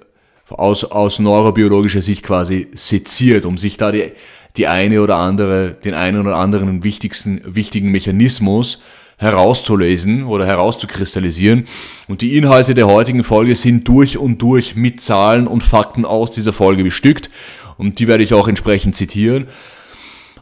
aus, 0.48 0.84
aus 0.84 1.18
neurobiologischer 1.18 2.02
Sicht 2.02 2.22
quasi 2.22 2.68
seziert, 2.72 3.44
um 3.44 3.58
sich 3.58 3.76
da 3.76 3.92
die 3.92 4.12
die 4.56 4.66
eine 4.66 5.02
oder 5.02 5.16
andere, 5.16 5.76
den 5.84 5.94
einen 5.94 6.20
oder 6.20 6.36
anderen 6.36 6.82
wichtigsten, 6.82 7.42
wichtigen 7.44 7.90
Mechanismus 7.90 8.80
herauszulesen 9.18 10.24
oder 10.24 10.46
herauszukristallisieren. 10.46 11.64
Und 12.06 12.20
die 12.20 12.36
Inhalte 12.36 12.74
der 12.74 12.86
heutigen 12.86 13.24
Folge 13.24 13.56
sind 13.56 13.88
durch 13.88 14.18
und 14.18 14.42
durch 14.42 14.76
mit 14.76 15.00
Zahlen 15.00 15.46
und 15.46 15.62
Fakten 15.62 16.04
aus 16.04 16.30
dieser 16.30 16.52
Folge 16.52 16.84
bestückt. 16.84 17.30
Und 17.78 17.98
die 17.98 18.08
werde 18.08 18.24
ich 18.24 18.34
auch 18.34 18.48
entsprechend 18.48 18.96
zitieren. 18.96 19.46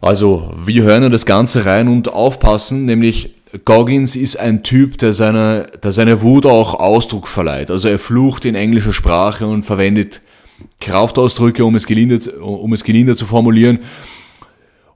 Also, 0.00 0.52
wir 0.64 0.83
hören 0.83 1.11
das 1.11 1.25
Ganze 1.25 1.64
rein 1.66 1.88
und 1.88 2.09
aufpassen, 2.09 2.85
nämlich 2.85 3.35
Goggins 3.65 4.17
ist 4.17 4.37
ein 4.37 4.63
Typ, 4.63 4.99
der 4.99 5.13
seiner, 5.13 5.65
der 5.65 5.93
seiner 5.93 6.23
Wut 6.23 6.47
auch 6.47 6.75
Ausdruck 6.75 7.29
verleiht. 7.29 7.71
Also 7.71 7.89
er 7.89 7.99
flucht 7.99 8.45
in 8.45 8.55
englischer 8.55 8.93
Sprache 8.93 9.47
und 9.47 9.65
verwendet 9.65 10.21
Kraftausdrücke, 10.81 11.65
um 11.65 11.75
es 11.75 11.87
gelindert, 11.87 12.29
um 12.41 12.73
es 12.73 12.85
gelindert 12.85 13.19
zu 13.19 13.27
formulieren. 13.27 13.81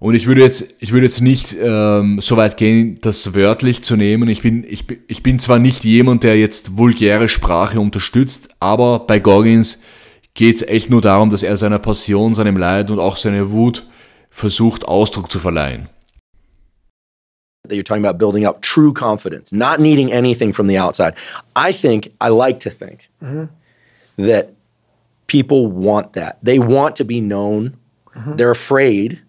Und 0.00 0.15
ich 0.15 0.27
würde 0.27 0.43
jetzt, 0.43 0.77
ich 0.79 0.93
würde 0.93 1.07
jetzt 1.07 1.21
nicht 1.21 1.57
ähm, 1.61 2.21
so 2.21 2.37
weit 2.37 2.57
gehen, 2.57 2.99
das 3.00 3.35
wörtlich 3.35 3.83
zu 3.83 3.97
nehmen. 3.97 4.29
Ich 4.29 4.43
bin, 4.43 4.65
ich, 4.69 4.85
ich 5.09 5.23
bin 5.23 5.41
zwar 5.41 5.59
nicht 5.59 5.85
jemand, 5.85 6.23
der 6.23 6.38
jetzt 6.38 6.79
vulgäre 6.79 7.29
Sprache 7.29 7.81
unterstützt, 7.81 8.49
aber 8.61 9.00
bei 9.00 9.19
Goggins 9.19 9.83
geht 10.35 10.57
es 10.57 10.62
echt 10.62 10.88
nur 10.88 11.00
darum, 11.00 11.31
dass 11.31 11.43
er 11.43 11.57
seiner 11.57 11.81
Passion, 11.81 12.35
seinem 12.35 12.57
Leid 12.57 12.93
und 12.93 13.00
auch 13.00 13.17
seiner 13.17 13.50
Wut 13.50 13.87
versucht, 14.31 14.85
Ausdruck 14.85 15.33
zu 15.33 15.41
verleihen. 15.41 15.88
That 17.65 17.75
you're 17.75 17.85
talking 17.85 18.03
about 18.03 18.19
building 18.19 18.45
up 18.45 18.61
true 18.61 18.93
confidence, 18.93 19.53
not 19.53 19.81
needing 19.81 20.12
anything 20.12 20.53
from 20.53 20.67
the 20.67 20.77
outside. 20.77 21.15
I 21.57 21.73
think, 21.73 22.12
I 22.21 22.29
like 22.29 22.61
to 22.61 22.71
think 22.71 23.11
mm-hmm. 23.23 23.47
that 24.17 24.55
people 25.27 25.67
want 25.67 26.15
that. 26.15 26.38
They 26.43 26.59
want 26.59 26.97
to 26.97 27.05
be 27.05 27.21
known. 27.21 27.77
Mm-hmm. 28.15 28.37
They're 28.37 28.50
afraid, 28.50 29.21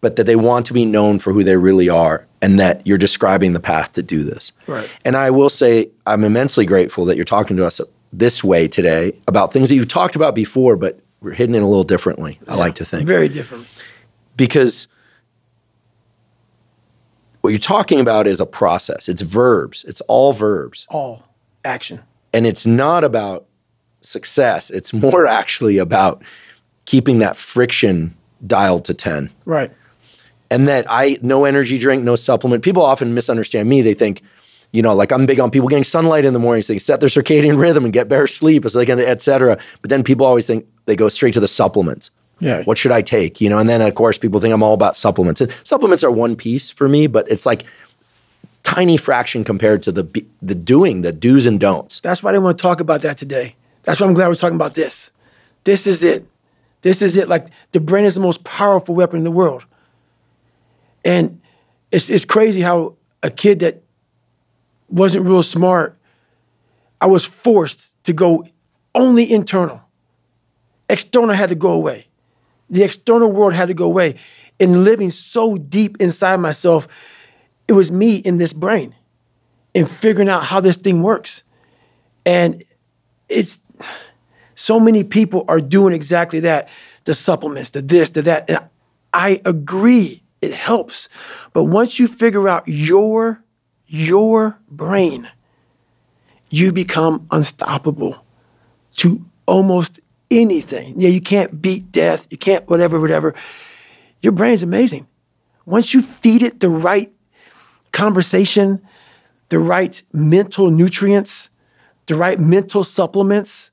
but 0.00 0.16
that 0.16 0.24
they 0.24 0.36
want 0.36 0.66
to 0.66 0.72
be 0.72 0.84
known 0.84 1.18
for 1.18 1.32
who 1.32 1.44
they 1.44 1.56
really 1.56 1.88
are 1.88 2.26
and 2.40 2.60
that 2.60 2.86
you're 2.86 2.98
describing 2.98 3.52
the 3.52 3.60
path 3.60 3.92
to 3.92 4.02
do 4.02 4.22
this. 4.22 4.52
Right. 4.66 4.88
And 5.04 5.16
I 5.16 5.30
will 5.30 5.48
say 5.48 5.90
I'm 6.06 6.24
immensely 6.24 6.64
grateful 6.64 7.04
that 7.06 7.16
you're 7.16 7.24
talking 7.24 7.56
to 7.56 7.66
us 7.66 7.80
this 8.12 8.42
way 8.42 8.68
today 8.68 9.18
about 9.26 9.52
things 9.52 9.68
that 9.68 9.74
you've 9.74 9.88
talked 9.88 10.16
about 10.16 10.34
before, 10.34 10.76
but 10.76 11.00
we're 11.20 11.32
hidden 11.32 11.54
it 11.54 11.62
a 11.62 11.66
little 11.66 11.84
differently, 11.84 12.38
yeah, 12.46 12.52
I 12.52 12.56
like 12.56 12.76
to 12.76 12.84
think. 12.84 13.08
Very 13.08 13.28
different. 13.28 13.66
Because 14.36 14.86
what 17.46 17.52
you're 17.52 17.60
talking 17.60 18.00
about 18.00 18.26
is 18.26 18.40
a 18.40 18.44
process. 18.44 19.08
It's 19.08 19.22
verbs. 19.22 19.84
It's 19.84 20.00
all 20.08 20.32
verbs. 20.32 20.84
All 20.90 21.22
action. 21.64 22.02
And 22.32 22.44
it's 22.44 22.66
not 22.66 23.04
about 23.04 23.46
success. 24.00 24.68
It's 24.68 24.92
more 24.92 25.26
actually 25.28 25.78
about 25.78 26.24
keeping 26.86 27.20
that 27.20 27.36
friction 27.36 28.16
dialed 28.44 28.84
to 28.86 28.94
10. 28.94 29.30
Right. 29.44 29.70
And 30.50 30.66
that 30.66 30.86
I, 30.88 31.20
no 31.22 31.44
energy 31.44 31.78
drink, 31.78 32.02
no 32.02 32.16
supplement. 32.16 32.64
People 32.64 32.82
often 32.82 33.14
misunderstand 33.14 33.68
me. 33.68 33.80
They 33.80 33.94
think, 33.94 34.22
you 34.72 34.82
know, 34.82 34.96
like 34.96 35.12
I'm 35.12 35.24
big 35.24 35.38
on 35.38 35.52
people 35.52 35.68
getting 35.68 35.84
sunlight 35.84 36.24
in 36.24 36.32
the 36.32 36.40
mornings. 36.40 36.66
They 36.66 36.80
set 36.80 36.98
their 36.98 37.08
circadian 37.08 37.60
rhythm 37.60 37.84
and 37.84 37.92
get 37.92 38.08
better 38.08 38.26
sleep, 38.26 38.68
so 38.68 38.76
they 38.76 38.86
can, 38.86 38.98
et 38.98 39.22
cetera. 39.22 39.56
But 39.82 39.90
then 39.90 40.02
people 40.02 40.26
always 40.26 40.46
think 40.46 40.66
they 40.86 40.96
go 40.96 41.08
straight 41.08 41.34
to 41.34 41.40
the 41.40 41.46
supplements. 41.46 42.10
Yeah. 42.38 42.62
What 42.64 42.76
should 42.78 42.92
I 42.92 43.02
take? 43.02 43.40
You 43.40 43.48
know, 43.48 43.58
and 43.58 43.68
then 43.68 43.80
of 43.80 43.94
course 43.94 44.18
people 44.18 44.40
think 44.40 44.52
I'm 44.52 44.62
all 44.62 44.74
about 44.74 44.96
supplements. 44.96 45.40
And 45.40 45.54
supplements 45.64 46.04
are 46.04 46.10
one 46.10 46.36
piece 46.36 46.70
for 46.70 46.88
me, 46.88 47.06
but 47.06 47.30
it's 47.30 47.46
like 47.46 47.64
tiny 48.62 48.96
fraction 48.96 49.44
compared 49.44 49.82
to 49.84 49.92
the 49.92 50.24
the 50.42 50.54
doing, 50.54 51.02
the 51.02 51.12
do's 51.12 51.46
and 51.46 51.58
don'ts. 51.58 52.00
That's 52.00 52.22
why 52.22 52.30
I 52.30 52.32
didn't 52.34 52.44
want 52.44 52.58
to 52.58 52.62
talk 52.62 52.80
about 52.80 53.02
that 53.02 53.16
today. 53.16 53.54
That's 53.84 54.00
why 54.00 54.06
I'm 54.06 54.14
glad 54.14 54.28
we're 54.28 54.34
talking 54.34 54.56
about 54.56 54.74
this. 54.74 55.12
This 55.64 55.86
is 55.86 56.02
it. 56.02 56.26
This 56.82 57.02
is 57.02 57.16
it. 57.16 57.28
Like 57.28 57.48
the 57.72 57.80
brain 57.80 58.04
is 58.04 58.14
the 58.14 58.20
most 58.20 58.44
powerful 58.44 58.94
weapon 58.94 59.18
in 59.18 59.24
the 59.24 59.30
world. 59.30 59.64
And 61.04 61.40
it's, 61.90 62.10
it's 62.10 62.24
crazy 62.24 62.60
how 62.60 62.96
a 63.22 63.30
kid 63.30 63.60
that 63.60 63.82
wasn't 64.88 65.24
real 65.24 65.42
smart, 65.42 65.96
I 67.00 67.06
was 67.06 67.24
forced 67.24 67.92
to 68.04 68.12
go 68.12 68.46
only 68.94 69.30
internal. 69.30 69.82
External 70.88 71.34
had 71.34 71.48
to 71.48 71.54
go 71.54 71.72
away. 71.72 72.05
The 72.68 72.82
external 72.82 73.30
world 73.30 73.54
had 73.54 73.68
to 73.68 73.74
go 73.74 73.84
away. 73.84 74.16
And 74.58 74.84
living 74.84 75.10
so 75.10 75.56
deep 75.56 75.96
inside 76.00 76.36
myself, 76.40 76.88
it 77.68 77.72
was 77.72 77.90
me 77.90 78.16
in 78.16 78.38
this 78.38 78.52
brain 78.52 78.94
and 79.74 79.90
figuring 79.90 80.28
out 80.28 80.44
how 80.44 80.60
this 80.60 80.76
thing 80.76 81.02
works. 81.02 81.42
And 82.24 82.64
it's 83.28 83.60
so 84.54 84.80
many 84.80 85.04
people 85.04 85.44
are 85.48 85.60
doing 85.60 85.92
exactly 85.92 86.40
that 86.40 86.68
the 87.04 87.14
supplements, 87.14 87.70
the 87.70 87.82
this, 87.82 88.10
the 88.10 88.22
that. 88.22 88.48
And 88.48 88.60
I 89.12 89.40
agree, 89.44 90.22
it 90.40 90.54
helps. 90.54 91.08
But 91.52 91.64
once 91.64 91.98
you 91.98 92.08
figure 92.08 92.48
out 92.48 92.66
your 92.66 93.42
your 93.86 94.58
brain, 94.68 95.28
you 96.50 96.72
become 96.72 97.26
unstoppable 97.30 98.24
to 98.96 99.24
almost 99.46 100.00
anything. 100.30 101.00
Yeah, 101.00 101.08
you 101.08 101.20
can't 101.20 101.60
beat 101.60 101.92
death, 101.92 102.26
you 102.30 102.38
can't 102.38 102.68
whatever, 102.68 103.00
whatever. 103.00 103.34
Your 104.22 104.32
brain's 104.32 104.62
amazing. 104.62 105.06
Once 105.64 105.94
you 105.94 106.02
feed 106.02 106.42
it 106.42 106.60
the 106.60 106.68
right 106.68 107.12
conversation, 107.92 108.82
the 109.48 109.58
right 109.58 110.02
mental 110.12 110.70
nutrients, 110.70 111.50
the 112.06 112.14
right 112.14 112.38
mental 112.38 112.84
supplements, 112.84 113.70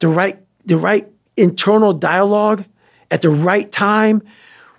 the 0.00 0.08
right, 0.08 0.40
the 0.64 0.76
right 0.76 1.08
internal 1.36 1.92
dialogue 1.92 2.64
at 3.10 3.22
the 3.22 3.30
right 3.30 3.70
time 3.70 4.22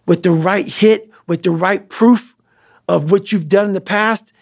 with 0.06 0.24
the 0.24 0.32
right 0.32 0.68
hit, 0.68 1.10
with 1.28 1.44
the 1.44 1.52
right 1.52 1.88
proof 1.90 2.36
of 2.88 3.12
what 3.12 3.32
you've 3.32 3.50
done 3.50 3.66
in 3.66 3.74
the 3.74 3.82
past, 3.82 4.34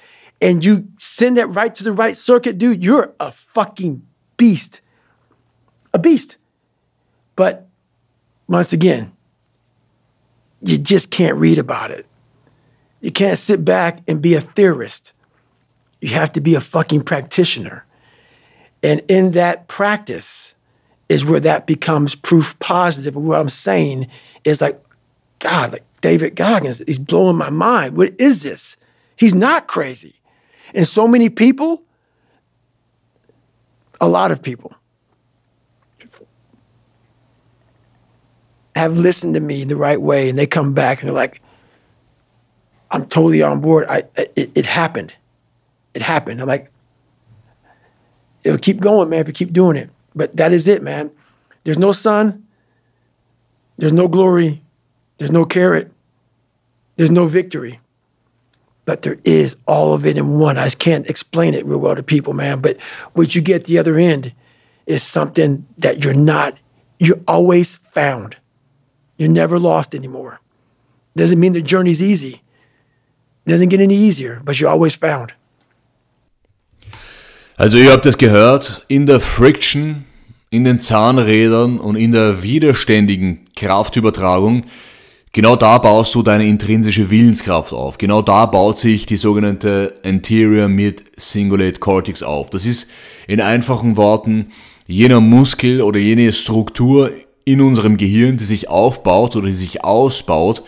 and 0.42 0.64
you 0.64 0.88
send 0.98 1.38
that 1.38 1.48
right 1.48 1.74
to 1.76 1.84
the 1.84 1.92
right 1.92 2.18
circuit, 2.18 2.58
dude, 2.58 2.84
you're 2.84 3.14
a 3.20 3.32
fucking 3.32 4.06
beast. 4.38 4.82
A 5.94 6.00
beast. 6.00 6.38
But 7.36 7.68
once 8.48 8.74
again, 8.74 9.14
you 10.62 10.78
just 10.78 11.12
can't 11.12 11.38
read 11.38 11.58
about 11.58 11.92
it. 11.92 12.06
You 13.02 13.12
can't 13.12 13.38
sit 13.38 13.64
back 13.64 14.00
and 14.08 14.22
be 14.22 14.34
a 14.34 14.42
theorist. 14.42 15.14
You 16.02 16.10
have 16.10 16.32
to 16.34 16.42
be 16.42 16.56
a 16.56 16.62
fucking 16.62 17.02
practitioner. 17.02 17.86
And 18.82 19.02
in 19.08 19.32
that 19.32 19.68
practice 19.68 20.56
is 21.10 21.26
where 21.26 21.40
that 21.40 21.68
becomes 21.68 22.16
proof 22.16 22.58
positive. 22.60 23.16
What 23.16 23.40
I'm 23.40 23.50
saying 23.50 24.08
is 24.44 24.62
like, 24.62 24.82
God, 25.40 25.74
like 25.74 25.84
David 26.02 26.36
Goggins, 26.36 26.82
he's 26.86 27.00
blowing 27.00 27.38
my 27.38 27.50
mind. 27.50 27.98
What 27.98 28.14
is 28.20 28.44
this? 28.44 28.78
He's 29.16 29.36
not 29.36 29.68
crazy. 29.68 30.16
And 30.74 30.88
so 30.88 31.08
many 31.08 31.30
people, 31.30 31.84
a 34.02 34.08
lot 34.08 34.32
of 34.32 34.42
people, 34.42 34.76
have 38.76 38.98
listened 38.98 39.36
to 39.36 39.40
me 39.40 39.64
the 39.64 39.76
right 39.76 40.02
way 40.02 40.30
and 40.30 40.38
they 40.38 40.48
come 40.48 40.74
back 40.74 41.00
and 41.00 41.08
they're 41.08 41.16
like, 41.16 41.42
I'm 42.92 43.06
totally 43.06 43.42
on 43.42 43.62
board. 43.62 43.86
I 43.90 44.04
it, 44.16 44.52
it 44.54 44.66
happened. 44.66 45.14
It 45.94 46.02
happened. 46.02 46.42
I'm 46.42 46.48
like, 46.48 46.72
it'll 48.44 48.60
keep 48.60 48.80
going, 48.80 49.10
man, 49.10 49.22
if 49.22 49.28
you 49.28 49.34
keep 49.34 49.54
doing 49.54 49.78
it. 49.78 49.90
But 50.14 50.36
that 50.38 50.52
is 50.52 50.68
it, 50.68 50.82
man. 50.82 51.12
There's 51.64 51.80
no 51.80 51.92
sun, 51.92 52.46
there's 53.78 53.94
no 53.94 54.08
glory, 54.08 54.62
there's 55.18 55.32
no 55.32 55.46
carrot, 55.46 55.92
there's 56.96 57.12
no 57.12 57.28
victory. 57.28 57.80
But 58.86 59.02
there 59.02 59.18
is 59.24 59.56
all 59.68 59.94
of 59.94 60.06
it 60.06 60.16
in 60.16 60.38
one. 60.38 60.60
I 60.60 60.70
can't 60.70 61.10
explain 61.10 61.56
it 61.56 61.66
real 61.66 61.80
well 61.80 61.96
to 61.96 62.04
people, 62.04 62.34
man. 62.34 62.62
But 62.62 62.80
what 63.14 63.34
you 63.34 63.42
get 63.42 63.66
the 63.66 63.80
other 63.80 63.98
end 63.98 64.32
is 64.86 65.02
something 65.02 65.66
that 65.80 66.04
you're 66.04 66.14
not, 66.14 66.60
you're 67.00 67.22
always 67.28 67.78
found. 67.78 68.38
You're 69.18 69.32
never 69.32 69.60
lost 69.60 69.96
anymore. 69.96 70.40
Doesn't 71.18 71.40
mean 71.40 71.54
the 71.54 71.62
journey's 71.62 72.02
easy. 72.02 72.42
Doesn't 73.48 73.70
get 73.70 73.80
any 73.80 73.96
easier, 73.96 74.42
but 74.44 74.60
you're 74.60 74.70
always 74.70 74.96
found. 74.96 75.34
Also 77.58 77.78
ihr 77.78 77.92
habt 77.92 78.06
es 78.06 78.18
gehört, 78.18 78.84
in 78.90 79.06
der 79.06 79.22
Friction, 79.22 80.04
in 80.50 80.66
den 80.66 80.80
Zahnrädern 80.82 81.80
und 81.80 81.96
in 81.96 82.12
der 82.12 82.44
widerständigen 82.44 83.46
Kraftübertragung, 83.56 84.66
genau 85.32 85.56
da 85.56 85.78
baust 85.78 86.14
du 86.16 86.22
deine 86.22 86.48
intrinsische 86.48 87.10
Willenskraft 87.10 87.72
auf. 87.72 87.98
Genau 87.98 88.22
da 88.22 88.46
baut 88.46 88.80
sich 88.80 89.06
die 89.06 89.16
sogenannte 89.16 89.94
Anterior 90.04 90.68
Mid 90.68 91.18
Cingulate 91.18 91.80
Cortex 91.80 92.24
auf. 92.24 92.50
Das 92.50 92.66
ist 92.66 92.92
in 93.26 93.40
einfachen 93.40 93.96
Worten 93.96 94.52
jener 94.86 95.22
Muskel 95.22 95.82
oder 95.82 96.00
jene 96.00 96.34
Struktur 96.34 97.12
in 97.46 97.62
unserem 97.62 97.98
Gehirn, 97.98 98.38
die 98.38 98.46
sich 98.46 98.70
aufbaut 98.70 99.36
oder 99.36 99.48
die 99.48 99.54
sich 99.54 99.84
ausbaut, 99.84 100.64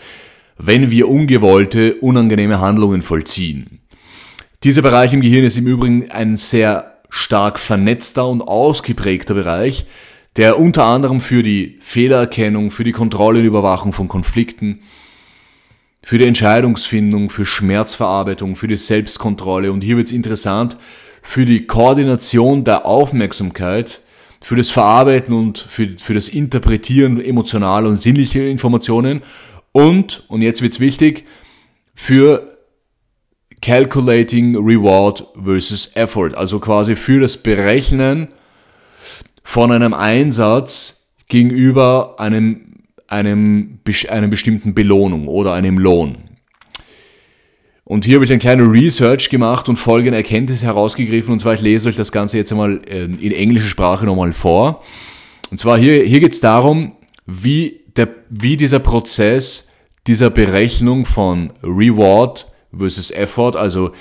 wenn 0.56 0.90
wir 0.90 1.08
ungewollte, 1.08 1.94
unangenehme 1.96 2.60
Handlungen 2.60 3.02
vollziehen. 3.02 3.80
Dieser 4.64 4.82
Bereich 4.82 5.12
im 5.12 5.20
Gehirn 5.20 5.44
ist 5.44 5.56
im 5.56 5.66
Übrigen 5.66 6.10
ein 6.10 6.36
sehr 6.36 6.98
stark 7.10 7.58
vernetzter 7.58 8.26
und 8.28 8.42
ausgeprägter 8.42 9.34
Bereich, 9.34 9.86
der 10.36 10.58
unter 10.58 10.84
anderem 10.84 11.20
für 11.20 11.42
die 11.42 11.78
Fehlererkennung, 11.80 12.70
für 12.70 12.84
die 12.84 12.92
Kontrolle 12.92 13.40
und 13.40 13.44
Überwachung 13.44 13.92
von 13.92 14.08
Konflikten, 14.08 14.82
für 16.02 16.18
die 16.18 16.26
Entscheidungsfindung, 16.26 17.30
für 17.30 17.44
Schmerzverarbeitung, 17.44 18.56
für 18.56 18.68
die 18.68 18.76
Selbstkontrolle 18.76 19.72
und 19.72 19.82
hier 19.82 19.96
wird 19.96 20.06
es 20.06 20.12
interessant, 20.12 20.76
für 21.22 21.44
die 21.44 21.66
Koordination 21.66 22.64
der 22.64 22.86
Aufmerksamkeit, 22.86 24.00
für 24.40 24.56
das 24.56 24.70
Verarbeiten 24.70 25.34
und 25.34 25.58
für, 25.58 25.96
für 25.98 26.14
das 26.14 26.28
Interpretieren 26.28 27.20
emotionaler 27.20 27.88
und 27.88 27.96
sinnlicher 27.96 28.44
Informationen 28.44 29.22
und, 29.72 30.24
und 30.28 30.42
jetzt 30.42 30.62
wird 30.62 30.72
es 30.72 30.80
wichtig, 30.80 31.24
für 31.94 32.58
Calculating 33.60 34.56
Reward 34.56 35.26
versus 35.42 35.94
Effort, 35.94 36.34
also 36.34 36.60
quasi 36.60 36.96
für 36.96 37.20
das 37.20 37.36
Berechnen 37.36 38.28
von 39.42 39.72
einem 39.72 39.94
Einsatz 39.94 41.10
gegenüber 41.28 42.16
einem, 42.18 42.84
einem, 43.08 43.80
einem 44.08 44.30
bestimmten 44.30 44.74
Belohnung 44.74 45.28
oder 45.28 45.54
einem 45.54 45.78
Lohn. 45.78 46.27
Und 47.88 48.04
hier 48.04 48.16
habe 48.16 48.26
ich 48.26 48.32
ein 48.34 48.38
kleines 48.38 48.70
Research 48.70 49.30
gemacht 49.30 49.66
und 49.70 49.76
folgende 49.76 50.18
Erkenntnis 50.18 50.62
herausgegriffen. 50.62 51.32
Und 51.32 51.40
zwar, 51.40 51.54
ich 51.54 51.62
lese 51.62 51.88
euch 51.88 51.96
das 51.96 52.12
Ganze 52.12 52.36
jetzt 52.36 52.52
einmal 52.52 52.82
ähm, 52.86 53.14
in 53.18 53.32
englischer 53.32 53.68
Sprache 53.68 54.04
nochmal 54.04 54.34
vor. 54.34 54.84
Und 55.50 55.58
zwar 55.58 55.78
hier, 55.78 56.04
hier 56.04 56.20
geht 56.20 56.34
es 56.34 56.40
darum, 56.40 56.92
wie, 57.24 57.80
der, 57.96 58.10
wie 58.28 58.58
dieser 58.58 58.78
Prozess 58.78 59.72
dieser 60.06 60.28
Berechnung 60.28 61.06
von 61.06 61.54
Reward 61.62 62.52
versus 62.76 63.10
Effort, 63.10 63.56
also 63.56 63.92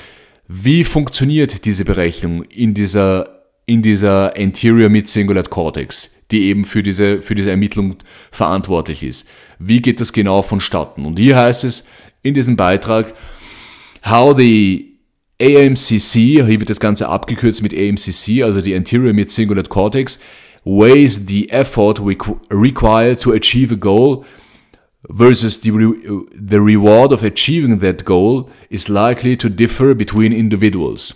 wie 0.50 0.84
funktioniert 0.84 1.64
diese 1.64 1.86
Berechnung 1.86 2.44
in 2.44 2.74
dieser, 2.74 3.46
in 3.68 3.82
dieser 3.82 4.36
Anterior 4.36 4.90
Mid-Cingulate 4.90 5.50
Cortex, 5.50 6.12
die 6.32 6.42
eben 6.48 6.66
für 6.66 6.84
diese, 6.84 7.22
für 7.22 7.36
diese 7.36 7.52
Ermittlung 7.52 7.96
verantwortlich 8.32 9.02
ist. 9.02 9.30
Wie 9.60 9.82
geht 9.82 10.02
das 10.02 10.12
genau 10.12 10.42
vonstatten? 10.42 11.06
Und 11.06 11.18
hier 11.18 11.38
heißt 11.38 11.64
es 11.64 11.88
in 12.22 12.34
diesem 12.34 12.58
Beitrag, 12.58 13.14
how 14.10 14.34
the 14.34 14.94
AMCC, 15.40 16.44
hier 16.44 16.60
wird 16.60 16.70
das 16.70 16.80
Ganze 16.80 17.10
abgekürzt 17.10 17.62
mit 17.62 17.74
AMCC, 17.74 18.44
also 18.44 18.62
die 18.62 18.76
Anterior 18.76 19.14
Mid-Cingulate 19.14 19.70
Cortex, 19.70 20.20
weighs 20.64 21.28
the 21.28 21.50
effort 21.52 22.00
required 22.00 23.22
to 23.22 23.32
achieve 23.32 23.72
a 23.72 23.78
goal 23.78 24.26
versus 25.10 25.62
the, 25.62 25.72
re 25.72 25.94
the 26.34 26.60
reward 26.60 27.12
of 27.12 27.24
achieving 27.24 27.80
that 27.80 28.04
goal 28.04 28.50
is 28.70 28.90
likely 28.90 29.38
to 29.38 29.50
differ 29.50 29.94
between 29.94 30.34
individuals. 30.34 31.14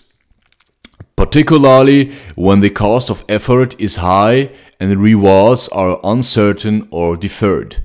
Particularly 1.16 2.12
when 2.36 2.62
the 2.62 2.70
cost 2.70 3.10
of 3.10 3.26
effort 3.28 3.76
is 3.80 3.98
high 3.98 4.50
and 4.80 4.90
the 4.92 4.98
rewards 4.98 5.68
are 5.70 6.00
uncertain 6.04 6.88
or 6.90 7.18
deferred. 7.18 7.84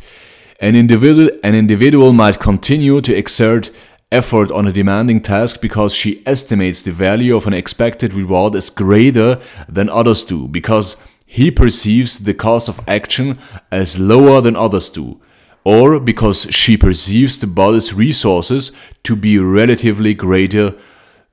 An 0.60 0.74
individual, 0.74 1.30
an 1.42 1.54
individual 1.54 2.12
might 2.12 2.40
continue 2.40 3.00
to 3.02 3.14
exert 3.14 3.70
effort 4.16 4.50
on 4.50 4.66
a 4.66 4.72
demanding 4.72 5.20
task 5.20 5.60
because 5.60 5.94
she 5.94 6.22
estimates 6.24 6.82
the 6.82 6.90
value 6.90 7.36
of 7.36 7.46
an 7.46 7.52
expected 7.52 8.14
reward 8.14 8.54
as 8.54 8.70
greater 8.70 9.38
than 9.68 9.90
others 9.90 10.24
do, 10.24 10.48
because 10.48 10.96
he 11.26 11.50
perceives 11.50 12.20
the 12.20 12.34
cost 12.34 12.68
of 12.68 12.80
action 12.88 13.38
as 13.70 13.98
lower 13.98 14.40
than 14.40 14.56
others 14.56 14.88
do, 14.88 15.20
or 15.64 16.00
because 16.00 16.46
she 16.50 16.76
perceives 16.76 17.38
the 17.38 17.46
body's 17.46 17.92
resources 17.92 18.72
to 19.02 19.14
be 19.16 19.38
relatively 19.38 20.14
greater, 20.14 20.74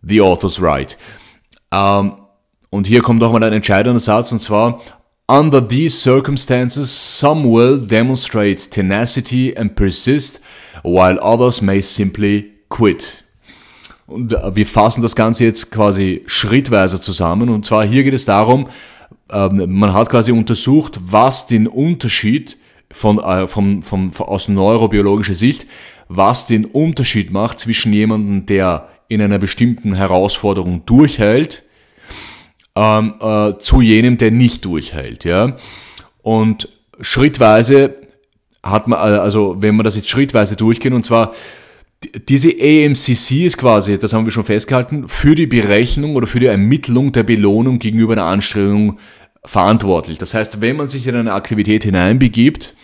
the 0.01 0.19
author's 0.19 0.59
right. 0.59 0.97
Um, 1.71 2.27
und 2.69 2.87
hier 2.87 3.01
kommt 3.01 3.21
nochmal 3.21 3.43
ein 3.43 3.53
entscheidender 3.53 3.99
Satz, 3.99 4.31
und 4.31 4.41
zwar, 4.41 4.81
Under 5.29 5.61
these 5.61 5.97
circumstances, 5.97 6.91
some 6.91 7.45
will 7.45 7.79
demonstrate 7.79 8.69
tenacity 8.69 9.55
and 9.55 9.73
persist, 9.73 10.41
while 10.83 11.17
others 11.21 11.61
may 11.61 11.79
simply 11.79 12.52
quit. 12.73 13.23
Und 14.07 14.35
wir 14.55 14.65
fassen 14.65 15.01
das 15.01 15.15
Ganze 15.15 15.45
jetzt 15.45 15.71
quasi 15.71 16.23
schrittweise 16.25 16.99
zusammen. 16.99 17.49
Und 17.49 17.65
zwar 17.65 17.85
hier 17.85 18.03
geht 18.03 18.13
es 18.13 18.25
darum, 18.25 18.67
ähm, 19.29 19.77
man 19.77 19.93
hat 19.93 20.09
quasi 20.09 20.31
untersucht, 20.31 20.99
was 21.05 21.47
den 21.47 21.67
Unterschied 21.67 22.57
von, 22.91 23.19
äh, 23.19 23.47
von, 23.47 23.81
von, 23.83 24.11
aus 24.17 24.49
neurobiologischer 24.49 25.35
Sicht, 25.35 25.67
was 26.09 26.47
den 26.47 26.65
Unterschied 26.65 27.31
macht 27.31 27.59
zwischen 27.59 27.93
jemandem, 27.93 28.45
der 28.45 28.89
in 29.07 29.21
einer 29.21 29.39
bestimmten 29.39 29.93
Herausforderung 29.93 30.85
durchhält, 30.85 31.63
ähm, 32.75 33.13
äh, 33.21 33.53
zu 33.59 33.81
jenem, 33.81 34.17
der 34.17 34.31
nicht 34.31 34.65
durchhält. 34.65 35.25
Ja? 35.25 35.57
Und 36.23 36.69
schrittweise 36.99 37.95
hat 38.63 38.87
man, 38.87 38.99
äh, 38.99 39.17
also 39.17 39.57
wenn 39.59 39.75
man 39.75 39.83
das 39.83 39.95
jetzt 39.95 40.09
schrittweise 40.09 40.55
durchgehen, 40.55 40.93
und 40.93 41.05
zwar 41.05 41.33
diese 42.27 42.49
AMCC 42.49 43.45
ist 43.45 43.57
quasi, 43.57 43.97
das 43.97 44.13
haben 44.13 44.25
wir 44.25 44.31
schon 44.31 44.45
festgehalten, 44.45 45.07
für 45.07 45.35
die 45.35 45.47
Berechnung 45.47 46.15
oder 46.15 46.27
für 46.27 46.39
die 46.39 46.47
Ermittlung 46.47 47.11
der 47.11 47.23
Belohnung 47.23 47.79
gegenüber 47.79 48.13
einer 48.13 48.25
Anstrengung 48.25 48.99
verantwortlich. 49.45 50.17
Das 50.17 50.33
heißt, 50.33 50.61
wenn 50.61 50.77
man 50.77 50.87
sich 50.87 51.07
in 51.07 51.15
eine 51.15 51.33
Aktivität 51.33 51.83
hineinbegibt, 51.83 52.75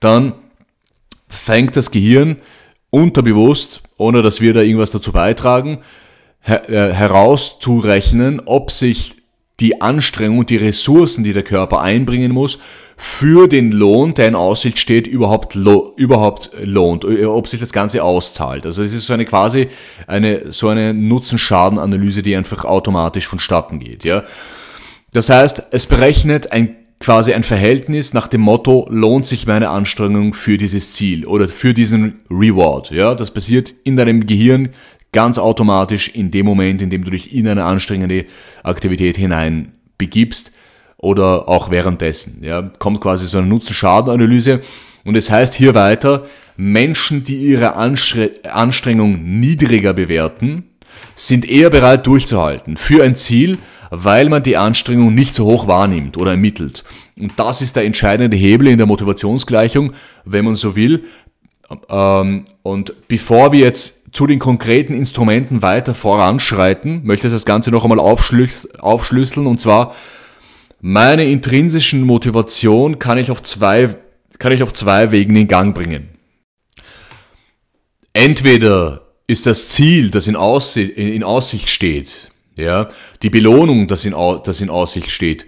dann 0.00 0.34
fängt 1.28 1.76
das 1.76 1.90
Gehirn 1.90 2.38
unterbewusst, 2.90 3.82
ohne 3.96 4.22
dass 4.22 4.40
wir 4.40 4.52
da 4.52 4.60
irgendwas 4.60 4.90
dazu 4.90 5.12
beitragen, 5.12 5.78
her 6.40 6.68
äh, 6.68 6.92
herauszurechnen, 6.92 8.40
ob 8.44 8.70
sich 8.70 9.19
die 9.60 9.80
Anstrengung, 9.80 10.46
die 10.46 10.56
Ressourcen, 10.56 11.22
die 11.22 11.32
der 11.32 11.42
Körper 11.42 11.80
einbringen 11.80 12.32
muss, 12.32 12.58
für 12.96 13.48
den 13.48 13.72
Lohn, 13.72 14.14
der 14.14 14.28
in 14.28 14.34
Aussicht 14.34 14.78
steht, 14.78 15.06
überhaupt, 15.06 15.54
lo 15.54 15.92
überhaupt 15.96 16.50
lohnt, 16.62 17.04
äh, 17.04 17.24
ob 17.24 17.48
sich 17.48 17.60
das 17.60 17.72
Ganze 17.72 18.02
auszahlt. 18.02 18.66
Also 18.66 18.82
es 18.82 18.92
ist 18.92 19.06
so 19.06 19.12
eine 19.12 19.24
quasi 19.24 19.68
eine, 20.06 20.52
so 20.52 20.68
eine 20.68 20.92
Nutzen-Schaden-Analyse, 20.92 22.22
die 22.22 22.36
einfach 22.36 22.64
automatisch 22.64 23.26
vonstatten 23.26 23.78
geht, 23.78 24.04
ja. 24.04 24.24
Das 25.12 25.28
heißt, 25.28 25.64
es 25.72 25.86
berechnet 25.86 26.52
ein 26.52 26.76
quasi 27.00 27.32
ein 27.32 27.42
Verhältnis 27.42 28.12
nach 28.12 28.28
dem 28.28 28.42
Motto, 28.42 28.86
lohnt 28.90 29.24
sich 29.24 29.46
meine 29.46 29.70
Anstrengung 29.70 30.34
für 30.34 30.58
dieses 30.58 30.92
Ziel 30.92 31.26
oder 31.26 31.48
für 31.48 31.72
diesen 31.72 32.20
Reward. 32.30 32.90
Ja, 32.90 33.14
das 33.14 33.30
passiert 33.30 33.74
in 33.84 33.96
deinem 33.96 34.26
Gehirn 34.26 34.68
ganz 35.12 35.38
automatisch 35.38 36.08
in 36.08 36.30
dem 36.30 36.46
Moment, 36.46 36.82
in 36.82 36.90
dem 36.90 37.04
du 37.04 37.10
dich 37.10 37.34
in 37.34 37.48
eine 37.48 37.64
anstrengende 37.64 38.26
Aktivität 38.62 39.16
hinein 39.16 39.72
begibst 39.98 40.52
oder 40.96 41.48
auch 41.48 41.70
währenddessen. 41.70 42.42
Ja, 42.42 42.62
kommt 42.62 43.00
quasi 43.00 43.26
so 43.26 43.38
eine 43.38 43.46
Nutzen-Schaden-Analyse. 43.48 44.60
Und 45.04 45.16
es 45.16 45.30
heißt 45.30 45.54
hier 45.54 45.74
weiter, 45.74 46.26
Menschen, 46.56 47.24
die 47.24 47.36
ihre 47.36 47.74
Anstrengung 47.74 49.40
niedriger 49.40 49.94
bewerten, 49.94 50.64
sind 51.14 51.48
eher 51.48 51.70
bereit 51.70 52.06
durchzuhalten 52.06 52.76
für 52.76 53.02
ein 53.02 53.16
Ziel, 53.16 53.58
weil 53.90 54.28
man 54.28 54.42
die 54.42 54.56
Anstrengung 54.56 55.14
nicht 55.14 55.34
so 55.34 55.46
hoch 55.46 55.66
wahrnimmt 55.66 56.16
oder 56.16 56.32
ermittelt. 56.32 56.84
Und 57.18 57.32
das 57.36 57.62
ist 57.62 57.76
der 57.76 57.84
entscheidende 57.84 58.36
Hebel 58.36 58.68
in 58.68 58.78
der 58.78 58.86
Motivationsgleichung, 58.86 59.92
wenn 60.24 60.44
man 60.44 60.54
so 60.54 60.76
will. 60.76 61.04
Ähm, 61.88 62.44
und 62.62 63.08
bevor 63.08 63.52
wir 63.52 63.60
jetzt 63.60 63.99
zu 64.12 64.26
den 64.26 64.38
konkreten 64.38 64.94
Instrumenten 64.94 65.62
weiter 65.62 65.94
voranschreiten, 65.94 67.02
möchte 67.04 67.28
ich 67.28 67.32
das 67.32 67.44
Ganze 67.44 67.70
noch 67.70 67.84
einmal 67.84 68.00
aufschlüsseln. 68.00 69.46
Und 69.46 69.60
zwar, 69.60 69.94
meine 70.80 71.24
intrinsischen 71.24 72.02
Motivation 72.02 72.98
kann 72.98 73.18
ich 73.18 73.30
auf 73.30 73.42
zwei, 73.42 73.94
kann 74.38 74.52
ich 74.52 74.62
auf 74.62 74.72
zwei 74.72 75.12
Wegen 75.12 75.36
in 75.36 75.48
Gang 75.48 75.74
bringen. 75.74 76.08
Entweder 78.12 79.02
ist 79.26 79.46
das 79.46 79.68
Ziel, 79.68 80.10
das 80.10 80.26
in, 80.26 80.34
Aussicht, 80.34 80.96
in 80.96 81.22
Aussicht 81.22 81.68
steht, 81.68 82.32
ja, 82.56 82.88
die 83.22 83.30
Belohnung, 83.30 83.86
das 83.86 84.04
in, 84.04 84.14
das 84.44 84.60
in 84.60 84.70
Aussicht 84.70 85.10
steht, 85.10 85.46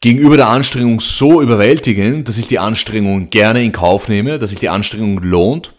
gegenüber 0.00 0.36
der 0.36 0.48
Anstrengung 0.48 1.00
so 1.00 1.42
überwältigend, 1.42 2.28
dass 2.28 2.38
ich 2.38 2.46
die 2.46 2.58
Anstrengung 2.58 3.30
gerne 3.30 3.64
in 3.64 3.72
Kauf 3.72 4.08
nehme, 4.08 4.38
dass 4.38 4.50
sich 4.50 4.60
die 4.60 4.68
Anstrengung 4.68 5.18
lohnt. 5.18 5.74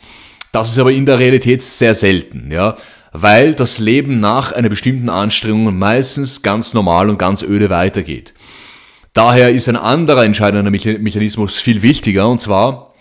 Das 0.53 0.69
ist 0.69 0.77
aber 0.77 0.91
in 0.91 1.07
der 1.07 1.17
Realität 1.17 1.63
sehr 1.63 1.95
selten, 1.95 2.51
ja, 2.51 2.75
weil 3.11 3.55
das 3.55 3.79
Leben 3.79 4.19
nach 4.19 4.51
einer 4.51 4.69
bestimmten 4.69 5.09
Anstrengung 5.09 5.77
meistens 5.77 6.43
ganz 6.43 6.75
normal 6.75 7.09
und 7.09 7.17
ganz 7.17 7.41
öde 7.41 7.71
weitergeht. 7.71 8.35
Daher 9.13 9.49
ist 9.49 9.67
ein 9.67 9.75
anderer 9.75 10.23
entscheidender 10.23 10.69
Mechanismus 10.69 11.55
viel 11.57 11.81
wichtiger, 11.81 12.29
und 12.29 12.39
zwar 12.39 12.93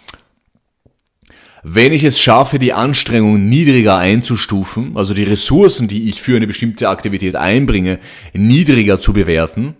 wenn 1.62 1.92
ich 1.92 2.02
es 2.04 2.18
schaffe, 2.18 2.58
die 2.58 2.72
Anstrengung 2.72 3.48
niedriger 3.48 3.98
einzustufen, 3.98 4.96
also 4.96 5.12
die 5.14 5.22
Ressourcen, 5.22 5.86
die 5.86 6.08
ich 6.08 6.20
für 6.20 6.36
eine 6.36 6.46
bestimmte 6.46 6.88
Aktivität 6.88 7.36
einbringe, 7.36 7.98
niedriger 8.32 8.98
zu 8.98 9.12
bewerten, 9.12 9.76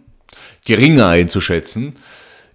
geringer 0.65 1.09
einzuschätzen, 1.09 1.95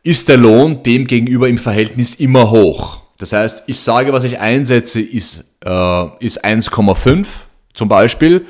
ist 0.03 0.30
der 0.30 0.38
Lohn 0.38 0.84
dem 0.84 1.08
gegenüber 1.08 1.49
im 1.49 1.58
Verhältnis 1.58 2.15
immer 2.15 2.51
hoch. 2.51 3.07
Das 3.17 3.34
heißt, 3.34 3.63
ich 3.67 3.80
sage, 3.80 4.13
was 4.13 4.23
ich 4.23 4.39
einsetze, 4.39 5.01
ist, 5.01 5.45
äh, 5.65 6.25
ist 6.25 6.43
1,5 6.43 7.25
zum 7.73 7.89
Beispiel, 7.89 8.45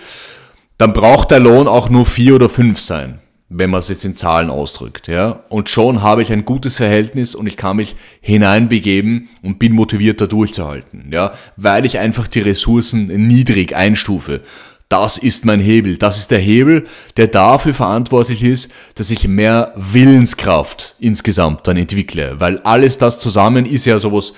dann 0.78 0.94
braucht 0.94 1.32
der 1.32 1.40
Lohn 1.40 1.68
auch 1.68 1.90
nur 1.90 2.06
4 2.06 2.36
oder 2.36 2.50
5 2.50 2.80
sein 2.80 3.20
wenn 3.50 3.70
man 3.70 3.80
es 3.80 3.88
jetzt 3.88 4.04
in 4.04 4.16
Zahlen 4.16 4.50
ausdrückt. 4.50 5.08
Ja? 5.08 5.44
Und 5.50 5.70
schon 5.70 6.02
habe 6.02 6.22
ich 6.22 6.32
ein 6.32 6.46
gutes 6.46 6.78
Verhältnis 6.78 7.34
und 7.34 7.48
ich 7.48 7.56
kann 7.56 7.78
mich 7.78 7.96
hineinbegeben 8.20 9.30
und 9.42 9.60
bin 9.60 9.74
motiviert, 9.74 10.20
da 10.20 10.28
durchzuhalten. 10.28 11.10
Ja? 11.12 11.34
Weil 11.56 11.86
ich 11.86 12.00
einfach 12.00 12.28
die 12.28 12.42
Ressourcen 12.42 13.06
niedrig 13.28 13.76
einstufe. 13.76 14.42
Das 14.90 15.18
ist 15.18 15.44
mein 15.44 15.60
Hebel. 15.60 15.98
Das 15.98 16.18
ist 16.18 16.32
der 16.32 16.40
Hebel, 16.40 16.86
der 17.18 17.28
dafür 17.28 17.74
verantwortlich 17.74 18.44
ist, 18.44 18.72
dass 18.96 19.12
ich 19.12 19.28
mehr 19.28 19.74
Willenskraft 19.76 20.96
insgesamt 21.00 21.68
dann 21.68 21.76
entwickle. 21.76 22.40
Weil 22.40 22.60
alles 22.60 22.98
das 22.98 23.20
zusammen 23.20 23.66
ist 23.66 23.86
ja 23.86 24.00
sowas, 24.00 24.34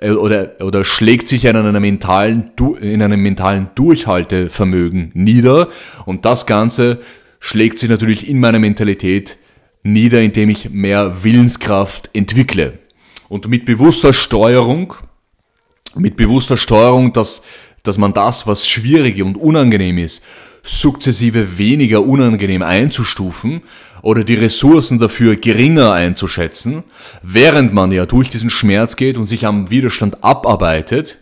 äh, 0.00 0.10
oder, 0.10 0.56
oder 0.60 0.84
schlägt 0.84 1.28
sich 1.28 1.44
in 1.44 1.56
einem 1.56 1.80
mentalen, 1.80 2.52
in 2.80 3.02
einem 3.02 3.20
mentalen 3.20 3.70
Durchhaltevermögen 3.74 5.10
nieder. 5.14 5.68
Und 6.04 6.24
das 6.24 6.46
Ganze 6.46 6.98
schlägt 7.40 7.78
sich 7.78 7.88
natürlich 7.88 8.28
in 8.28 8.40
meiner 8.40 8.58
Mentalität 8.58 9.38
nieder, 9.82 10.20
indem 10.20 10.50
ich 10.50 10.70
mehr 10.70 11.24
Willenskraft 11.24 12.10
entwickle. 12.12 12.78
Und 13.28 13.48
mit 13.48 13.64
bewusster 13.64 14.12
Steuerung, 14.12 14.94
mit 15.94 16.16
bewusster 16.16 16.56
Steuerung, 16.56 17.12
dass, 17.12 17.42
dass 17.82 17.98
man 17.98 18.14
das, 18.14 18.46
was 18.46 18.68
schwierig 18.68 19.22
und 19.22 19.36
unangenehm 19.36 19.98
ist, 19.98 20.22
sukzessive 20.62 21.58
weniger 21.58 22.04
unangenehm 22.04 22.62
einzustufen 22.62 23.62
oder 24.02 24.24
die 24.24 24.34
Ressourcen 24.34 24.98
dafür 24.98 25.36
geringer 25.36 25.92
einzuschätzen, 25.92 26.84
während 27.22 27.72
man 27.72 27.92
ja 27.92 28.06
durch 28.06 28.30
diesen 28.30 28.50
Schmerz 28.50 28.96
geht 28.96 29.16
und 29.16 29.26
sich 29.26 29.46
am 29.46 29.70
Widerstand 29.70 30.22
abarbeitet, 30.22 31.18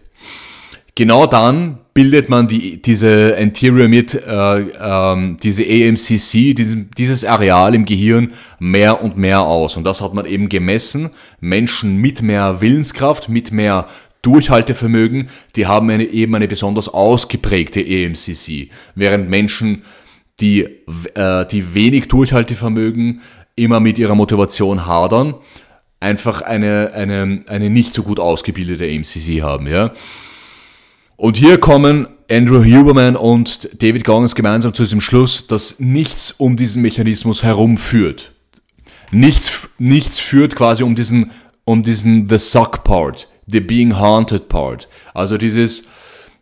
genau 0.94 1.26
dann 1.26 1.78
bildet 1.96 2.28
man 2.28 2.46
die, 2.46 2.82
diese 2.82 3.34
Anterior 3.38 3.88
Mid, 3.88 4.14
äh, 4.14 4.20
ähm, 4.28 5.38
diese 5.42 5.62
AMCC, 5.62 6.52
dieses, 6.52 6.76
dieses 6.96 7.24
Areal 7.24 7.74
im 7.74 7.86
Gehirn 7.86 8.32
mehr 8.58 9.02
und 9.02 9.16
mehr 9.16 9.40
aus. 9.40 9.78
Und 9.78 9.84
das 9.84 10.02
hat 10.02 10.12
man 10.12 10.26
eben 10.26 10.50
gemessen. 10.50 11.10
Menschen 11.40 11.96
mit 11.96 12.20
mehr 12.20 12.60
Willenskraft, 12.60 13.30
mit 13.30 13.50
mehr 13.50 13.86
Durchhaltevermögen, 14.26 15.28
die 15.54 15.66
haben 15.66 15.88
eine, 15.90 16.04
eben 16.04 16.34
eine 16.34 16.48
besonders 16.48 16.88
ausgeprägte 16.88 17.80
AMCC. 17.80 18.70
Während 18.94 19.30
Menschen, 19.30 19.82
die, 20.40 20.62
äh, 21.14 21.46
die 21.46 21.74
wenig 21.74 22.08
Durchhaltevermögen, 22.08 23.22
immer 23.54 23.80
mit 23.80 23.98
ihrer 23.98 24.14
Motivation 24.14 24.86
hadern, 24.86 25.34
einfach 26.00 26.42
eine, 26.42 26.92
eine, 26.92 27.44
eine 27.46 27.70
nicht 27.70 27.94
so 27.94 28.02
gut 28.02 28.20
ausgebildete 28.20 28.84
AMCC 28.84 29.42
haben. 29.42 29.66
Ja? 29.66 29.92
Und 31.16 31.38
hier 31.38 31.58
kommen 31.58 32.08
Andrew 32.30 32.62
Huberman 32.62 33.16
und 33.16 33.82
David 33.82 34.04
Goggins 34.04 34.34
gemeinsam 34.34 34.74
zu 34.74 34.82
diesem 34.82 35.00
Schluss, 35.00 35.46
dass 35.46 35.80
nichts 35.80 36.32
um 36.32 36.56
diesen 36.56 36.82
Mechanismus 36.82 37.42
herum 37.42 37.78
führt. 37.78 38.32
Nichts, 39.10 39.68
nichts 39.78 40.20
führt 40.20 40.56
quasi 40.56 40.82
um 40.82 40.94
diesen, 40.94 41.30
um 41.64 41.82
diesen 41.82 42.28
The 42.28 42.38
Suck 42.38 42.84
Part, 42.84 43.28
the 43.46 43.60
Being 43.60 43.98
Haunted 43.98 44.48
Part. 44.48 44.88
Also 45.14 45.38
dieses, 45.38 45.86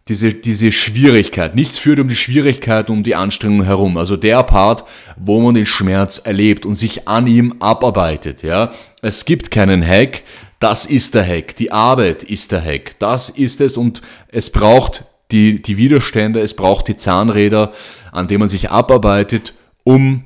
diese, 0.09 0.35
diese 0.35 0.73
Schwierigkeit. 0.73 1.55
Nichts 1.55 1.79
führt 1.79 1.99
um 1.99 2.09
die 2.09 2.17
Schwierigkeit, 2.17 2.91
um 2.91 3.03
die 3.03 3.15
Anstrengung 3.15 3.65
herum. 3.65 3.97
Also 3.97 4.17
der 4.17 4.43
Part, 4.43 4.85
wo 5.17 5.41
man 5.41 5.55
den 5.55 5.67
Schmerz 5.67 6.19
erlebt 6.19 6.67
und 6.67 6.75
sich 6.75 7.09
an 7.09 7.27
ihm 7.27 7.55
abarbeitet. 7.61 8.43
Ja, 8.43 8.73
es 9.03 9.25
gibt 9.25 9.51
keinen 9.51 9.87
Hack. 9.87 10.23
Das 10.61 10.87
ist 10.87 11.15
der 11.15 11.27
Hack. 11.27 11.57
Die 11.57 11.73
Arbeit 11.73 12.23
ist 12.23 12.53
der 12.53 12.63
Hack. 12.63 12.99
Das 12.99 13.31
ist 13.31 13.61
es 13.61 13.77
und 13.77 14.03
es 14.29 14.51
braucht 14.51 15.05
die, 15.31 15.61
die 15.61 15.77
Widerstände, 15.77 16.41
es 16.41 16.55
braucht 16.55 16.89
die 16.89 16.97
Zahnräder, 16.97 17.73
an 18.13 18.29
denen 18.29 18.41
man 18.41 18.49
sich 18.49 18.71
abarbeitet, 18.71 19.55
um 19.83 20.25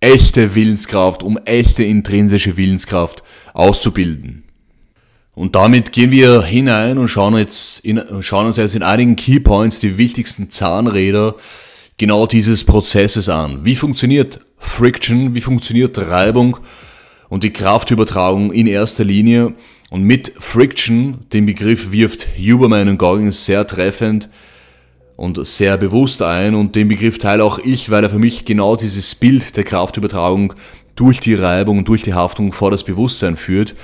echte 0.00 0.54
Willenskraft, 0.54 1.22
um 1.22 1.36
echte 1.38 1.82
intrinsische 1.84 2.56
Willenskraft 2.56 3.22
auszubilden. 3.54 4.47
Und 5.38 5.54
damit 5.54 5.92
gehen 5.92 6.10
wir 6.10 6.42
hinein 6.42 6.98
und 6.98 7.06
schauen, 7.06 7.36
jetzt 7.36 7.78
in, 7.84 8.02
schauen 8.22 8.46
uns 8.46 8.56
jetzt 8.56 8.74
in 8.74 8.82
einigen 8.82 9.14
Keypoints 9.14 9.78
die 9.78 9.96
wichtigsten 9.96 10.50
Zahnräder 10.50 11.36
genau 11.96 12.26
dieses 12.26 12.64
Prozesses 12.64 13.28
an. 13.28 13.64
Wie 13.64 13.76
funktioniert 13.76 14.40
Friction? 14.58 15.36
Wie 15.36 15.40
funktioniert 15.40 15.96
Reibung 15.96 16.56
und 17.28 17.44
die 17.44 17.52
Kraftübertragung 17.52 18.50
in 18.50 18.66
erster 18.66 19.04
Linie? 19.04 19.54
Und 19.90 20.02
mit 20.02 20.32
Friction, 20.40 21.18
den 21.32 21.46
Begriff 21.46 21.92
wirft 21.92 22.26
Huberman 22.36 22.88
und 22.88 22.98
Goggins 22.98 23.46
sehr 23.46 23.64
treffend 23.64 24.28
und 25.14 25.46
sehr 25.46 25.76
bewusst 25.76 26.20
ein 26.20 26.56
und 26.56 26.74
den 26.74 26.88
Begriff 26.88 27.18
teile 27.18 27.44
auch 27.44 27.60
ich, 27.60 27.90
weil 27.90 28.02
er 28.02 28.10
für 28.10 28.18
mich 28.18 28.44
genau 28.44 28.74
dieses 28.74 29.14
Bild 29.14 29.56
der 29.56 29.62
Kraftübertragung 29.62 30.54
durch 30.96 31.20
die 31.20 31.34
Reibung 31.34 31.78
und 31.78 31.86
durch 31.86 32.02
die 32.02 32.14
Haftung 32.14 32.52
vor 32.52 32.72
das 32.72 32.82
Bewusstsein 32.82 33.36
führt. 33.36 33.76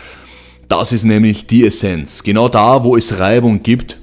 Das 0.69 0.93
ist 0.93 1.05
nämlich 1.05 1.47
die 1.47 1.65
Essenz. 1.65 2.23
Genau 2.23 2.49
da, 2.49 2.85
wo 2.85 2.97
es 2.97 3.19
Reibung 3.19 3.63
gibt, 3.63 3.99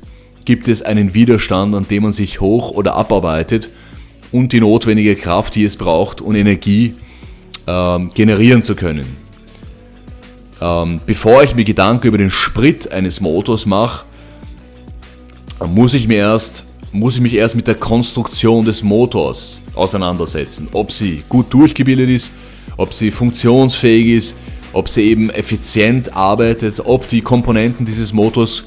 gibt 0.45 0.67
es 0.67 0.81
einen 0.81 1.13
Widerstand, 1.13 1.75
an 1.75 1.87
dem 1.87 2.03
man 2.03 2.11
sich 2.11 2.41
hoch 2.41 2.71
oder 2.71 2.95
abarbeitet 2.95 3.69
und 4.31 4.53
die 4.53 4.59
notwendige 4.59 5.15
Kraft, 5.15 5.55
die 5.55 5.63
es 5.63 5.77
braucht, 5.77 6.21
um 6.21 6.35
Energie 6.35 6.95
ähm, 7.67 8.09
generieren 8.13 8.63
zu 8.63 8.75
können. 8.75 9.17
Ähm, 10.61 11.01
bevor 11.05 11.43
ich 11.43 11.55
mir 11.55 11.65
Gedanken 11.65 12.07
über 12.07 12.17
den 12.17 12.29
Sprit 12.29 12.91
eines 12.91 13.19
Motors 13.19 13.65
mache, 13.65 14.05
muss 15.67 15.93
ich, 15.93 16.07
mir 16.07 16.17
erst, 16.17 16.65
muss 16.91 17.15
ich 17.15 17.21
mich 17.21 17.35
erst 17.35 17.55
mit 17.55 17.67
der 17.67 17.75
Konstruktion 17.75 18.65
des 18.65 18.83
Motors 18.83 19.61
auseinandersetzen. 19.75 20.67
Ob 20.71 20.91
sie 20.91 21.23
gut 21.29 21.53
durchgebildet 21.53 22.09
ist, 22.09 22.31
ob 22.77 22.93
sie 22.93 23.11
funktionsfähig 23.11 24.07
ist, 24.07 24.37
ob 24.73 24.89
sie 24.89 25.03
eben 25.03 25.29
effizient 25.29 26.15
arbeitet, 26.15 26.81
ob 26.83 27.07
die 27.07 27.21
Komponenten 27.21 27.85
dieses 27.85 28.13
Motors 28.13 28.63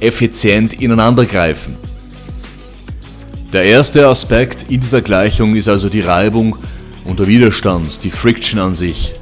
effizient 0.00 0.80
ineinander 0.80 1.24
greifen. 1.24 1.76
Der 3.52 3.64
erste 3.64 4.06
Aspekt 4.08 4.70
in 4.70 4.80
dieser 4.80 5.02
Gleichung 5.02 5.56
ist 5.56 5.68
also 5.68 5.88
die 5.88 6.00
Reibung 6.00 6.56
und 7.04 7.18
der 7.18 7.26
Widerstand, 7.26 8.02
die 8.02 8.10
Friction 8.10 8.58
an 8.58 8.74
sich. 8.74 9.14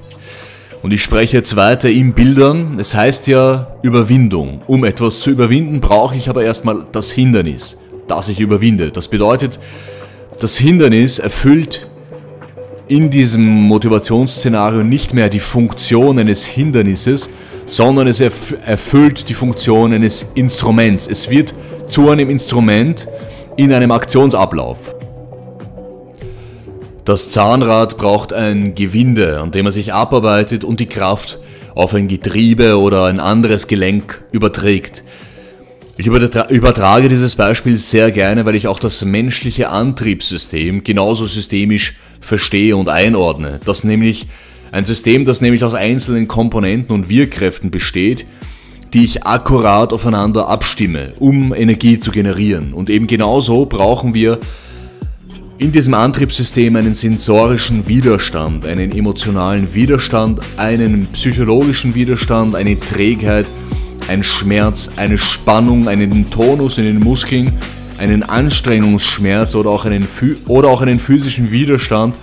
Und 0.83 0.93
ich 0.93 1.03
spreche 1.03 1.37
jetzt 1.37 1.57
weiter 1.57 1.91
in 1.91 2.15
Bildern. 2.15 2.79
Es 2.79 2.95
heißt 2.95 3.27
ja 3.27 3.77
Überwindung. 3.83 4.63
Um 4.67 4.85
etwas 4.85 5.21
zu 5.21 5.31
überwinden, 5.31 5.81
brauche 5.81 6.17
ich 6.17 6.31
aber 6.31 6.43
erstmal 6.43 6.87
das 6.93 7.11
Hindernis, 7.11 7.77
das 8.09 8.29
ich 8.29 8.41
überwinde. 8.41 8.91
Das 8.91 9.09
bedeutet, 9.09 9.59
das 10.39 10.57
Hindernis 10.57 11.19
erfüllt 11.19 11.90
in 12.91 13.09
diesem 13.09 13.45
Motivationsszenario 13.45 14.83
nicht 14.83 15.15
mehr 15.15 15.29
die 15.29 15.39
Funktion 15.39 16.19
eines 16.19 16.45
Hindernisses, 16.45 17.31
sondern 17.65 18.09
es 18.09 18.19
erfüllt 18.19 19.29
die 19.29 19.35
Funktion 19.35 19.93
eines 19.93 20.27
Instruments. 20.35 21.07
Es 21.07 21.31
wird 21.31 21.55
zu 21.87 22.11
einem 22.11 22.29
Instrument 22.29 23.07
in 23.57 23.73
einem 23.73 23.93
Aktionsablauf. 23.93 24.97
Das 27.05 27.31
Zahnrad 27.31 27.97
braucht 27.97 28.33
ein 28.33 28.75
Gewinde, 28.75 29.39
an 29.39 29.53
dem 29.53 29.67
er 29.67 29.73
sich 29.73 29.93
abarbeitet 29.93 30.65
und 30.65 30.81
die 30.81 30.87
Kraft 30.87 31.39
auf 31.77 31.95
ein 31.95 32.09
Getriebe 32.09 32.77
oder 32.77 33.05
ein 33.05 33.21
anderes 33.21 33.69
Gelenk 33.69 34.21
überträgt. 34.33 35.05
Ich 35.97 36.07
übertrage 36.07 37.09
dieses 37.09 37.37
Beispiel 37.37 37.77
sehr 37.77 38.11
gerne, 38.11 38.47
weil 38.47 38.57
ich 38.57 38.67
auch 38.67 38.81
das 38.81 39.05
menschliche 39.05 39.69
Antriebssystem 39.69 40.83
genauso 40.83 41.27
systemisch 41.27 41.95
verstehe 42.21 42.77
und 42.77 42.89
einordne. 42.89 43.61
Das 43.65 43.85
nämlich 43.85 44.27
ein 44.73 44.85
System, 44.85 45.25
das 45.25 45.41
nämlich 45.41 45.65
aus 45.65 45.75
einzelnen 45.75 46.29
Komponenten 46.29 46.95
und 46.95 47.09
Wirkkräften 47.09 47.71
besteht, 47.71 48.27
die 48.93 49.05
ich 49.05 49.25
akkurat 49.25 49.93
aufeinander 49.93 50.49
abstimme, 50.49 51.13
um 51.19 51.55
Energie 51.55 51.99
zu 51.99 52.11
generieren. 52.11 52.73
Und 52.73 52.91
eben 52.91 53.07
genauso 53.07 53.67
brauchen 53.67 54.15
wir 54.15 54.39
in 55.59 55.73
diesem 55.73 55.95
Antriebssystem 55.95 56.75
einen 56.77 56.95
sensorischen 56.95 57.87
Widerstand, 57.87 58.65
einen 58.65 58.93
emotionalen 58.93 59.75
Widerstand, 59.75 60.41
einen 60.57 61.07
psychologischen 61.09 61.95
Widerstand, 61.95 62.55
eine 62.55 62.81
Trägheit, 62.81 63.51
ein 64.09 64.23
Schmerz, 64.23 64.91
eine 64.97 65.19
Spannung, 65.19 65.87
einen 65.87 66.31
Tonus 66.31 66.79
in 66.79 66.85
den 66.85 67.01
Muskeln, 67.01 67.53
einen 68.01 68.23
Anstrengungsschmerz 68.23 69.55
oder 69.55 69.71
auch 69.71 69.85
einen, 69.85 70.09
oder 70.49 70.69
auch 70.69 70.81
einen 70.81 70.99
physischen 70.99 71.51
Widerstand, 71.51 72.17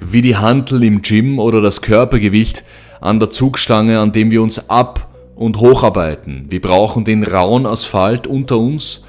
wie 0.00 0.22
die 0.22 0.36
Hantel 0.36 0.84
im 0.84 1.02
Gym 1.02 1.38
oder 1.38 1.60
das 1.60 1.80
Körpergewicht 1.80 2.64
an 3.00 3.18
der 3.18 3.30
Zugstange, 3.30 3.98
an 3.98 4.12
dem 4.12 4.30
wir 4.30 4.42
uns 4.42 4.68
ab- 4.68 5.08
und 5.34 5.58
hocharbeiten. 5.58 6.46
Wir 6.48 6.60
brauchen 6.60 7.04
den 7.04 7.24
rauen 7.24 7.66
Asphalt 7.66 8.26
unter 8.26 8.58
uns, 8.58 9.02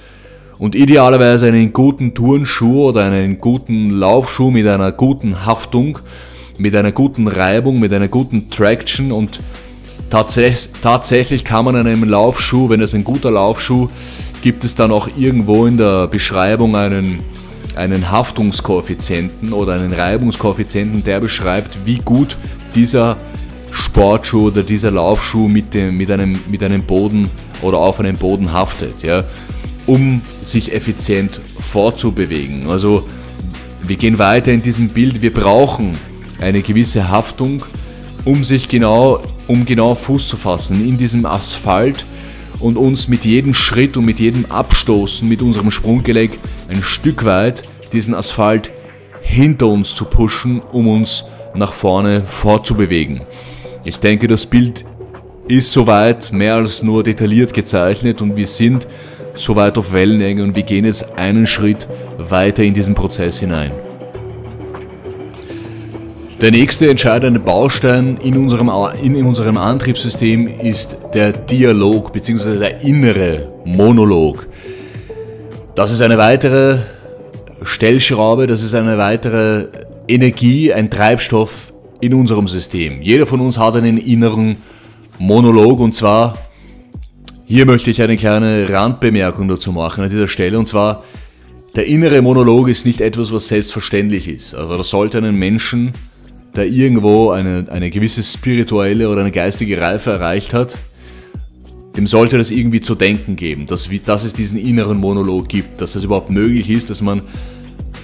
und 0.59 0.73
idealerweise 0.73 1.47
einen 1.47 1.71
guten 1.71 2.15
Turnschuh 2.15 2.87
oder 2.87 3.03
einen 3.05 3.37
guten 3.37 3.91
Laufschuh 3.91 4.49
mit 4.49 4.67
einer 4.67 4.91
guten 4.91 5.45
Haftung, 5.45 5.99
mit 6.57 6.75
einer 6.75 6.91
guten 6.91 7.27
Reibung, 7.27 7.79
mit 7.79 7.93
einer 7.93 8.07
guten 8.07 8.49
Traction 8.49 9.11
und 9.11 9.39
tatsächlich 10.09 11.43
kann 11.43 11.65
man 11.65 11.75
an 11.75 11.87
einem 11.87 12.03
Laufschuh, 12.03 12.69
wenn 12.69 12.81
es 12.81 12.93
ein 12.93 13.03
guter 13.03 13.31
Laufschuh, 13.31 13.89
gibt 14.41 14.63
es 14.63 14.75
dann 14.75 14.91
auch 14.91 15.09
irgendwo 15.17 15.65
in 15.65 15.77
der 15.77 16.07
Beschreibung 16.07 16.75
einen, 16.75 17.23
einen 17.75 18.11
Haftungskoeffizienten 18.11 19.53
oder 19.53 19.73
einen 19.73 19.93
Reibungskoeffizienten, 19.93 21.03
der 21.03 21.19
beschreibt, 21.19 21.85
wie 21.85 21.97
gut 21.97 22.37
dieser 22.75 23.17
Sportschuh 23.71 24.47
oder 24.47 24.63
dieser 24.63 24.91
Laufschuh 24.91 25.47
mit, 25.47 25.73
dem, 25.73 25.97
mit, 25.97 26.09
einem, 26.11 26.39
mit 26.47 26.63
einem 26.63 26.83
Boden 26.83 27.29
oder 27.61 27.77
auf 27.77 27.99
einem 27.99 28.15
Boden 28.15 28.53
haftet. 28.53 29.03
Ja 29.03 29.23
um 29.87 30.21
sich 30.41 30.73
effizient 30.73 31.41
fortzubewegen. 31.59 32.67
Also 32.67 33.07
wir 33.81 33.95
gehen 33.95 34.19
weiter 34.19 34.51
in 34.51 34.61
diesem 34.61 34.89
Bild, 34.89 35.21
wir 35.21 35.33
brauchen 35.33 35.97
eine 36.39 36.61
gewisse 36.61 37.09
Haftung, 37.09 37.63
um 38.25 38.43
sich 38.43 38.67
genau, 38.67 39.21
um 39.47 39.65
genau 39.65 39.95
Fuß 39.95 40.27
zu 40.27 40.37
fassen 40.37 40.87
in 40.87 40.97
diesem 40.97 41.25
Asphalt 41.25 42.05
und 42.59 42.77
uns 42.77 43.07
mit 43.07 43.25
jedem 43.25 43.53
Schritt 43.53 43.97
und 43.97 44.05
mit 44.05 44.19
jedem 44.19 44.45
Abstoßen 44.45 45.27
mit 45.27 45.41
unserem 45.41 45.71
Sprunggelenk 45.71 46.37
ein 46.67 46.83
Stück 46.83 47.23
weit 47.25 47.63
diesen 47.93 48.13
Asphalt 48.13 48.71
hinter 49.21 49.67
uns 49.67 49.95
zu 49.95 50.05
pushen, 50.05 50.61
um 50.71 50.87
uns 50.87 51.25
nach 51.53 51.73
vorne 51.73 52.23
fortzubewegen. 52.25 53.21
Ich 53.83 53.99
denke, 53.99 54.27
das 54.27 54.45
Bild 54.45 54.85
ist 55.47 55.71
soweit 55.71 56.31
mehr 56.33 56.55
als 56.55 56.83
nur 56.83 57.03
detailliert 57.03 57.53
gezeichnet 57.53 58.21
und 58.21 58.35
wir 58.35 58.47
sind 58.47 58.87
so 59.33 59.55
weit 59.55 59.77
auf 59.77 59.93
Wellenlänge 59.93 60.43
und 60.43 60.55
wir 60.55 60.63
gehen 60.63 60.85
jetzt 60.85 61.17
einen 61.17 61.45
Schritt 61.45 61.87
weiter 62.17 62.63
in 62.63 62.73
diesen 62.73 62.95
Prozess 62.95 63.39
hinein. 63.39 63.71
Der 66.39 66.51
nächste 66.51 66.87
entscheidende 66.87 67.39
Baustein 67.39 68.17
in 68.17 68.37
unserem, 68.37 68.69
in 69.01 69.25
unserem 69.25 69.57
Antriebssystem 69.57 70.47
ist 70.47 70.95
der 71.15 71.31
Dialog 71.31 72.13
bzw. 72.13 72.59
der 72.59 72.81
innere 72.81 73.51
Monolog. 73.65 74.47
Das 75.73 75.91
ist 75.91 75.99
eine 76.01 76.19
weitere 76.19 76.77
Stellschraube, 77.63 78.45
das 78.45 78.61
ist 78.61 78.75
eine 78.75 78.99
weitere 78.99 79.67
Energie, 80.07 80.71
ein 80.71 80.91
Treibstoff 80.91 81.73
in 82.01 82.13
unserem 82.13 82.47
System. 82.47 83.01
Jeder 83.01 83.25
von 83.25 83.41
uns 83.41 83.57
hat 83.57 83.75
einen 83.75 83.97
inneren 83.97 84.57
Monolog 85.17 85.79
und 85.79 85.95
zwar 85.95 86.37
hier 87.47 87.65
möchte 87.65 87.89
ich 87.89 87.99
eine 87.99 88.15
kleine 88.15 88.69
Randbemerkung 88.69 89.47
dazu 89.47 89.71
machen 89.71 90.03
an 90.03 90.09
dieser 90.11 90.27
Stelle 90.27 90.59
und 90.59 90.67
zwar, 90.67 91.03
der 91.75 91.87
innere 91.87 92.21
Monolog 92.21 92.67
ist 92.67 92.85
nicht 92.85 93.01
etwas, 93.01 93.31
was 93.31 93.47
selbstverständlich 93.47 94.27
ist. 94.27 94.53
Also 94.53 94.77
das 94.77 94.89
sollte 94.91 95.17
einen 95.17 95.35
Menschen, 95.35 95.93
der 96.55 96.67
irgendwo 96.67 97.31
eine, 97.31 97.65
eine 97.69 97.91
gewisse 97.91 98.23
spirituelle 98.23 99.09
oder 99.09 99.21
eine 99.21 99.31
geistige 99.31 99.79
Reife 99.79 100.11
erreicht 100.11 100.53
hat, 100.53 100.77
dem 101.95 102.07
sollte 102.07 102.37
das 102.37 102.51
irgendwie 102.51 102.81
zu 102.81 102.95
denken 102.95 103.35
geben, 103.35 103.65
dass, 103.65 103.89
dass 104.05 104.23
es 104.23 104.33
diesen 104.33 104.57
inneren 104.57 104.99
Monolog 104.99 105.49
gibt, 105.49 105.81
dass 105.81 105.93
das 105.93 106.03
überhaupt 106.03 106.29
möglich 106.29 106.69
ist, 106.69 106.89
dass 106.89 107.01
man 107.01 107.23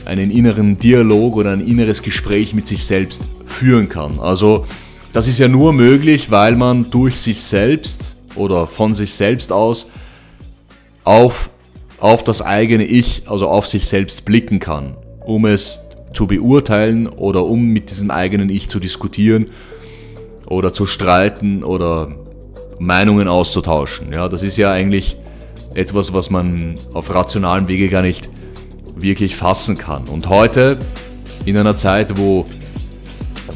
einen 0.06 0.32
inneren 0.32 0.78
Dialog 0.78 1.36
oder 1.36 1.52
ein 1.52 1.66
inneres 1.66 2.02
Gespräch 2.02 2.54
mit 2.54 2.68
sich 2.68 2.86
selbst 2.86 3.24
führen 3.46 3.90
kann. 3.90 4.20
Also 4.20 4.66
das 5.14 5.28
ist 5.28 5.40
ja 5.40 5.48
nur 5.48 5.74
möglich, 5.74 6.32
weil 6.32 6.56
man 6.56 6.90
durch 6.90 7.18
sich 7.18 7.42
selbst 7.42 8.16
oder 8.36 8.68
von 8.68 8.96
sich 8.96 9.14
selbst 9.14 9.52
aus 9.52 9.90
auf, 11.04 11.50
auf 12.00 12.24
das 12.24 12.42
eigene 12.42 12.86
Ich, 12.86 13.24
also 13.28 13.48
auf 13.48 13.68
sich 13.68 13.86
selbst 13.86 14.26
blicken 14.26 14.60
kann, 14.60 14.98
um 15.24 15.46
es 15.46 15.84
zu 16.13 16.28
beurteilen 16.28 17.08
oder 17.08 17.45
um 17.45 17.65
mit 17.65 17.89
diesem 17.89 18.12
eigenen 18.12 18.49
Ich 18.49 18.69
zu 18.69 18.80
diskutieren 18.80 19.47
oder 20.45 20.73
zu 20.73 20.86
streiten 20.86 21.63
oder 21.63 22.15
Meinungen 22.80 23.28
auszutauschen. 23.28 24.12
Ja, 24.12 24.30
das 24.30 24.43
ist 24.43 24.58
ja 24.58 24.71
eigentlich 24.71 25.17
etwas, 25.73 26.13
was 26.13 26.30
man 26.30 26.76
auf 26.93 27.13
rationalem 27.13 27.67
Wege 27.67 27.89
gar 27.89 28.02
nicht 28.02 28.30
wirklich 28.95 29.36
fassen 29.36 29.78
kann. 29.78 30.04
Und 30.08 30.30
heute, 30.30 30.78
in 31.45 31.58
einer 31.58 31.76
Zeit, 31.76 32.17
wo, 32.17 32.45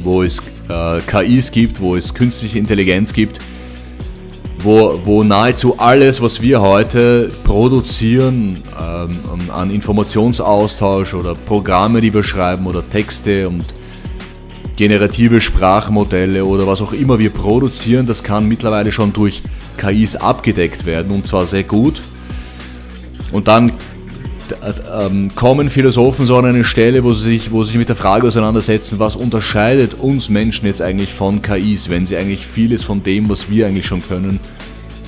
wo 0.04 0.24
es 0.24 0.42
äh, 0.70 1.00
KIs 1.02 1.52
gibt, 1.52 1.80
wo 1.80 1.96
es 1.96 2.14
künstliche 2.14 2.58
Intelligenz 2.58 3.14
gibt, 3.14 3.40
wo, 4.64 5.00
wo 5.04 5.24
nahezu 5.24 5.78
alles, 5.78 6.22
was 6.22 6.42
wir 6.42 6.62
heute 6.62 7.30
produzieren, 7.44 8.64
ähm, 8.80 9.20
an 9.52 9.70
Informationsaustausch 9.70 11.14
oder 11.14 11.36
Programme, 11.36 12.02
die 12.02 12.14
wir 12.14 12.24
schreiben 12.24 12.66
oder 12.66 12.84
Texte 12.84 13.48
und 13.48 13.66
generative 14.76 15.42
Sprachmodelle 15.42 16.46
oder 16.46 16.68
was 16.68 16.82
auch 16.82 16.94
immer 16.94 17.20
wir 17.20 17.32
produzieren, 17.32 18.06
das 18.06 18.24
kann 18.24 18.48
mittlerweile 18.48 18.92
schon 18.92 19.14
durch 19.14 19.42
KIs 19.78 20.16
abgedeckt 20.16 20.86
werden 20.86 21.12
und 21.12 21.28
zwar 21.28 21.46
sehr 21.46 21.64
gut. 21.64 22.02
Und 23.32 23.48
dann 23.48 23.74
ähm, 25.00 25.34
kommen 25.36 25.70
Philosophen 25.70 26.26
so 26.26 26.38
an 26.38 26.46
eine 26.46 26.64
Stelle, 26.64 27.04
wo 27.04 27.14
sie, 27.14 27.38
sich, 27.38 27.52
wo 27.52 27.64
sie 27.64 27.72
sich 27.72 27.78
mit 27.78 27.90
der 27.90 27.96
Frage 27.96 28.28
auseinandersetzen, 28.28 29.00
was 29.00 29.16
unterscheidet 29.16 29.96
uns 29.96 30.30
Menschen 30.30 30.66
jetzt 30.66 30.82
eigentlich 30.82 31.14
von 31.14 31.42
KIs, 31.42 31.90
wenn 31.90 32.06
sie 32.06 32.18
eigentlich 32.18 32.46
vieles 32.46 32.84
von 32.84 33.04
dem, 33.04 33.30
was 33.30 33.50
wir 33.50 33.68
eigentlich 33.68 33.86
schon 33.86 34.02
können, 34.02 34.40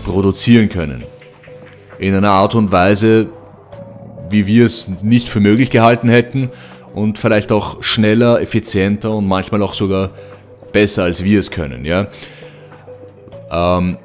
produzieren 0.03 0.69
können. 0.69 1.03
In 1.99 2.15
einer 2.15 2.31
Art 2.31 2.55
und 2.55 2.71
Weise, 2.71 3.27
wie 4.29 4.47
wir 4.47 4.65
es 4.65 5.03
nicht 5.03 5.29
für 5.29 5.39
möglich 5.39 5.69
gehalten 5.69 6.09
hätten 6.09 6.49
und 6.93 7.17
vielleicht 7.17 7.51
auch 7.51 7.83
schneller, 7.83 8.41
effizienter 8.41 9.11
und 9.11 9.27
manchmal 9.27 9.61
auch 9.61 9.73
sogar 9.73 10.11
besser, 10.71 11.03
als 11.03 11.23
wir 11.23 11.39
es 11.39 11.51
können. 11.51 11.85
Ja? 11.85 12.07
Ähm, 13.51 13.97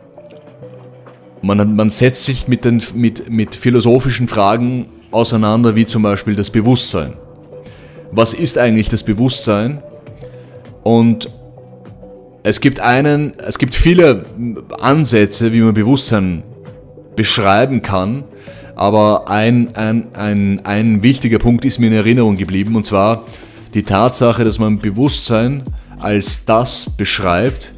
man, 1.42 1.76
man 1.76 1.90
setzt 1.90 2.24
sich 2.24 2.48
mit, 2.48 2.64
den, 2.64 2.82
mit, 2.94 3.30
mit 3.30 3.54
philosophischen 3.54 4.28
Fragen 4.28 4.88
auseinander, 5.14 5.76
wie 5.76 5.86
zum 5.86 6.02
Beispiel 6.02 6.34
das 6.34 6.50
Bewusstsein. 6.50 7.14
Was 8.10 8.34
ist 8.34 8.58
eigentlich 8.58 8.88
das 8.88 9.02
Bewusstsein? 9.02 9.82
Und 10.82 11.30
es 12.42 12.60
gibt 12.60 12.80
einen, 12.80 13.32
es 13.38 13.58
gibt 13.58 13.74
viele 13.74 14.24
Ansätze, 14.78 15.52
wie 15.52 15.60
man 15.60 15.72
Bewusstsein 15.72 16.42
beschreiben 17.16 17.80
kann, 17.80 18.24
aber 18.76 19.30
ein, 19.30 19.74
ein, 19.76 20.08
ein, 20.14 20.60
ein 20.64 21.02
wichtiger 21.02 21.38
Punkt 21.38 21.64
ist 21.64 21.78
mir 21.78 21.86
in 21.86 21.92
Erinnerung 21.92 22.36
geblieben, 22.36 22.74
und 22.74 22.84
zwar 22.84 23.24
die 23.72 23.84
Tatsache, 23.84 24.44
dass 24.44 24.58
man 24.58 24.78
Bewusstsein 24.78 25.62
als 26.00 26.44
das 26.44 26.90
beschreibt, 26.90 27.72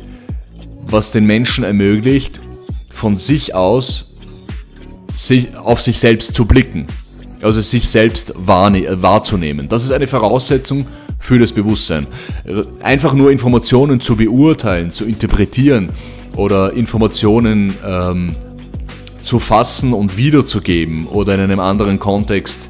was 0.89 1.11
den 1.13 1.27
Menschen 1.27 1.65
ermöglicht, 1.65 2.41
von 2.91 3.19
sich 3.19 3.55
aus 3.55 4.15
sich, 5.15 5.57
auf 5.57 5.83
sich 5.83 5.99
selbst 5.99 6.35
zu 6.35 6.47
blicken 6.47 6.87
also 7.47 7.61
sich 7.61 7.89
selbst 7.89 8.35
wahrzunehmen. 8.37 9.69
Das 9.69 9.85
ist 9.85 9.93
eine 9.93 10.09
Voraussetzung 10.09 10.85
für 11.21 11.39
das 11.39 11.53
Bewusstsein. 11.53 12.07
Einfach 12.83 13.15
nur 13.15 13.31
Informationen 13.31 14.01
zu 14.01 14.17
beurteilen, 14.17 14.91
zu 14.91 15.05
interpretieren 15.05 15.93
oder 16.37 16.73
Informationen 16.73 17.73
ähm, 17.87 18.35
zu 19.23 19.39
fassen 19.39 19.93
und 19.93 20.17
wiederzugeben 20.17 21.07
oder 21.07 21.35
in 21.35 21.41
einem 21.41 21.61
anderen 21.61 22.01
Kontext 22.01 22.69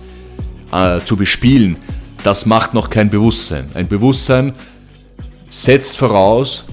äh, 0.73 1.01
zu 1.05 1.17
bespielen, 1.17 1.79
das 2.23 2.45
macht 2.45 2.75
noch 2.75 2.91
kein 2.91 3.09
Bewusstsein. 3.09 3.67
Ein 3.75 3.89
Bewusstsein 3.89 4.53
setzt 5.49 5.97
voraus, 5.97 6.65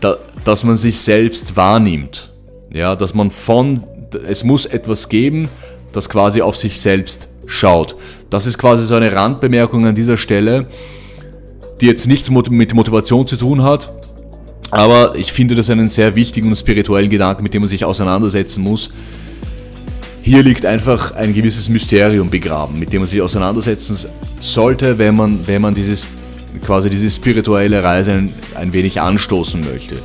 da, 0.00 0.16
dass 0.44 0.64
man 0.64 0.76
sich 0.76 0.98
selbst 0.98 1.56
wahrnimmt. 1.56 2.32
Ja, 2.72 2.96
dass 2.96 3.14
man 3.14 3.30
von, 3.30 3.80
es 4.26 4.42
muss 4.42 4.66
etwas 4.66 5.08
geben, 5.08 5.48
das 5.92 6.08
quasi 6.08 6.42
auf 6.42 6.56
sich 6.56 6.80
selbst 6.80 7.28
schaut. 7.46 7.96
Das 8.30 8.46
ist 8.46 8.58
quasi 8.58 8.86
so 8.86 8.94
eine 8.94 9.12
Randbemerkung 9.12 9.86
an 9.86 9.94
dieser 9.94 10.16
Stelle, 10.16 10.66
die 11.80 11.86
jetzt 11.86 12.06
nichts 12.06 12.30
mit 12.30 12.74
Motivation 12.74 13.26
zu 13.26 13.36
tun 13.36 13.62
hat, 13.62 13.92
aber 14.70 15.14
ich 15.16 15.32
finde 15.32 15.54
das 15.54 15.70
einen 15.70 15.88
sehr 15.88 16.14
wichtigen 16.14 16.48
und 16.48 16.56
spirituellen 16.56 17.10
Gedanken, 17.10 17.42
mit 17.42 17.54
dem 17.54 17.62
man 17.62 17.68
sich 17.68 17.84
auseinandersetzen 17.84 18.62
muss. 18.62 18.90
Hier 20.22 20.42
liegt 20.42 20.64
einfach 20.64 21.12
ein 21.12 21.34
gewisses 21.34 21.68
Mysterium 21.68 22.30
begraben, 22.30 22.78
mit 22.78 22.92
dem 22.92 23.02
man 23.02 23.08
sich 23.08 23.20
auseinandersetzen 23.20 23.96
sollte, 24.40 24.98
wenn 24.98 25.14
man, 25.14 25.46
wenn 25.46 25.60
man 25.60 25.74
dieses, 25.74 26.06
quasi 26.64 26.88
diese 26.88 27.10
spirituelle 27.10 27.84
Reise 27.84 28.12
ein, 28.12 28.32
ein 28.54 28.72
wenig 28.72 29.00
anstoßen 29.00 29.60
möchte. 29.60 29.96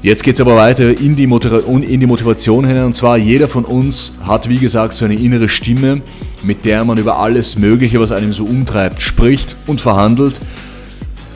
Jetzt 0.00 0.22
geht 0.22 0.36
es 0.36 0.40
aber 0.40 0.54
weiter 0.54 0.90
in 0.90 1.16
die, 1.16 1.24
in 1.24 2.00
die 2.00 2.06
Motivation 2.06 2.64
hinein 2.64 2.84
und 2.84 2.94
zwar 2.94 3.16
jeder 3.16 3.48
von 3.48 3.64
uns 3.64 4.12
hat 4.22 4.48
wie 4.48 4.58
gesagt 4.58 4.94
so 4.94 5.04
eine 5.04 5.16
innere 5.16 5.48
Stimme, 5.48 6.02
mit 6.44 6.64
der 6.64 6.84
man 6.84 6.98
über 6.98 7.18
alles 7.18 7.58
Mögliche, 7.58 7.98
was 7.98 8.12
einem 8.12 8.32
so 8.32 8.44
umtreibt, 8.44 9.02
spricht 9.02 9.56
und 9.66 9.80
verhandelt. 9.80 10.40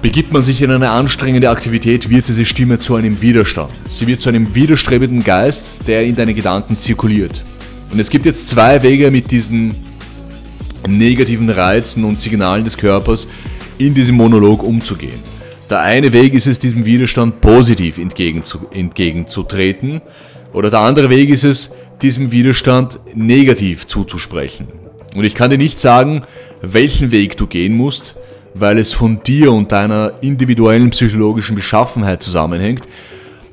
Begibt 0.00 0.32
man 0.32 0.44
sich 0.44 0.62
in 0.62 0.70
eine 0.70 0.90
anstrengende 0.90 1.50
Aktivität, 1.50 2.08
wird 2.08 2.28
diese 2.28 2.44
Stimme 2.44 2.78
zu 2.78 2.94
einem 2.94 3.20
Widerstand. 3.20 3.72
Sie 3.88 4.06
wird 4.06 4.22
zu 4.22 4.28
einem 4.28 4.54
widerstrebenden 4.54 5.24
Geist, 5.24 5.88
der 5.88 6.04
in 6.04 6.14
deine 6.14 6.34
Gedanken 6.34 6.76
zirkuliert. 6.76 7.42
Und 7.90 7.98
es 7.98 8.10
gibt 8.10 8.26
jetzt 8.26 8.48
zwei 8.48 8.82
Wege 8.82 9.10
mit 9.10 9.30
diesen 9.30 9.74
negativen 10.86 11.50
Reizen 11.50 12.04
und 12.04 12.18
Signalen 12.18 12.64
des 12.64 12.76
Körpers 12.76 13.26
in 13.78 13.92
diesem 13.92 14.16
Monolog 14.16 14.62
umzugehen. 14.62 15.20
Der 15.72 15.80
eine 15.80 16.12
Weg 16.12 16.34
ist 16.34 16.46
es, 16.46 16.58
diesem 16.58 16.84
Widerstand 16.84 17.40
positiv 17.40 17.96
entgegenzu, 17.96 18.66
entgegenzutreten, 18.74 20.02
oder 20.52 20.68
der 20.68 20.80
andere 20.80 21.08
Weg 21.08 21.30
ist 21.30 21.44
es, 21.44 21.74
diesem 22.02 22.30
Widerstand 22.30 23.00
negativ 23.14 23.86
zuzusprechen. 23.86 24.68
Und 25.14 25.24
ich 25.24 25.34
kann 25.34 25.48
dir 25.48 25.56
nicht 25.56 25.78
sagen, 25.78 26.24
welchen 26.60 27.10
Weg 27.10 27.38
du 27.38 27.46
gehen 27.46 27.74
musst, 27.74 28.16
weil 28.52 28.76
es 28.76 28.92
von 28.92 29.22
dir 29.22 29.50
und 29.50 29.72
deiner 29.72 30.12
individuellen 30.20 30.90
psychologischen 30.90 31.56
Beschaffenheit 31.56 32.22
zusammenhängt, 32.22 32.82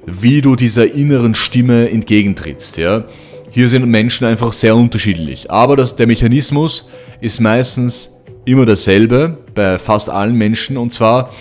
wie 0.05 0.41
du 0.41 0.57
dieser 0.57 0.93
inneren 0.93 1.35
Stimme 1.35 1.89
entgegentrittst. 1.89 2.79
Ja? 2.79 3.05
Hier 3.49 3.69
sind 3.69 3.87
Menschen 3.87 4.27
einfach 4.27 4.51
sehr 4.51 4.75
unterschiedlich. 4.75 5.49
Aber 5.49 5.77
das, 5.77 5.95
der 5.95 6.05
Mechanismus 6.07 6.85
ist 7.21 7.39
meistens 7.39 8.13
immer 8.43 8.65
dasselbe 8.65 9.37
bei 9.55 9.77
fast 9.77 10.09
allen 10.09 10.35
Menschen. 10.35 10.75
Und 10.75 10.91
zwar, 10.91 11.31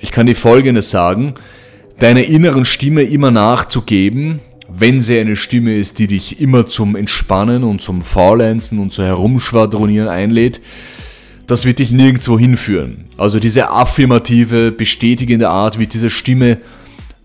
ich 0.00 0.10
kann 0.10 0.26
dir 0.26 0.36
Folgendes 0.36 0.90
sagen, 0.90 1.34
deiner 1.98 2.24
inneren 2.24 2.64
Stimme 2.64 3.02
immer 3.02 3.30
nachzugeben, 3.30 4.40
wenn 4.72 5.00
sie 5.00 5.18
eine 5.18 5.36
Stimme 5.36 5.76
ist, 5.76 5.98
die 5.98 6.06
dich 6.06 6.40
immer 6.40 6.66
zum 6.66 6.96
Entspannen 6.96 7.64
und 7.64 7.82
zum 7.82 8.02
Faulenzen 8.02 8.78
und 8.78 8.92
zu 8.92 9.02
Herumschwadronieren 9.02 10.08
einlädt, 10.08 10.60
das 11.46 11.64
wird 11.64 11.80
dich 11.80 11.90
nirgendwo 11.90 12.38
hinführen. 12.38 13.06
Also 13.16 13.40
diese 13.40 13.70
affirmative, 13.70 14.70
bestätigende 14.70 15.48
Art 15.48 15.78
wird 15.78 15.94
dieser 15.94 16.10
Stimme 16.10 16.58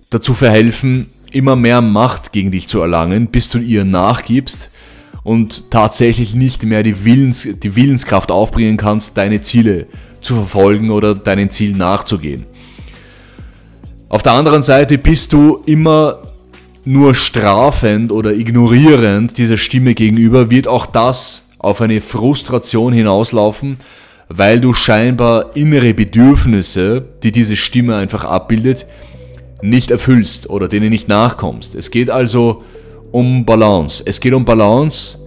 dazu 0.10 0.34
verhelfen, 0.34 1.08
immer 1.32 1.56
mehr 1.56 1.82
Macht 1.82 2.32
gegen 2.32 2.50
dich 2.50 2.68
zu 2.68 2.80
erlangen, 2.80 3.28
bis 3.28 3.50
du 3.50 3.60
ihr 3.60 3.86
nachgibst 3.86 4.72
und 5.24 5.70
tatsächlich 5.70 6.34
nicht 6.34 6.64
mehr 6.64 6.82
die, 6.82 7.06
Willens, 7.06 7.48
die 7.62 7.76
Willenskraft 7.76 8.32
aufbringen 8.32 8.78
kannst, 8.78 9.18
deine 9.18 9.42
Ziele 9.42 9.86
zu 10.22 10.36
verfolgen 10.36 10.90
oder 10.90 11.14
deinen 11.14 11.50
Zielen 11.52 11.78
nachzugehen. 11.78 12.46
Auf 14.08 14.22
der 14.22 14.34
anderen 14.34 14.62
Seite 14.62 14.98
bist 14.98 15.34
du 15.34 15.62
immer 15.66 16.20
nur 16.86 17.16
strafend 17.16 18.12
oder 18.12 18.36
ignorierend 18.36 19.38
dieser 19.38 19.58
Stimme 19.58 19.96
gegenüber, 19.96 20.52
wird 20.52 20.68
auch 20.68 20.86
das 20.86 21.48
auf 21.58 21.82
eine 21.82 22.00
Frustration 22.02 22.94
hinauslaufen, 22.94 23.78
weil 24.30 24.62
du 24.62 24.74
scheinbar 24.74 25.56
innere 25.56 25.96
Bedürfnisse, 25.96 27.04
die 27.24 27.32
diese 27.32 27.56
Stimme 27.56 27.96
einfach 27.96 28.24
abbildet, 28.26 28.86
nicht 29.64 29.90
erfüllst 29.90 30.50
oder 30.52 30.68
denen 30.68 30.92
nicht 30.92 31.08
nachkommst. 31.08 31.74
Es 31.74 31.90
geht 31.90 32.12
also 32.12 32.62
um 33.12 33.46
Balance. 33.46 34.04
Es 34.06 34.20
geht 34.20 34.34
um 34.34 34.46
Balance 34.46 35.18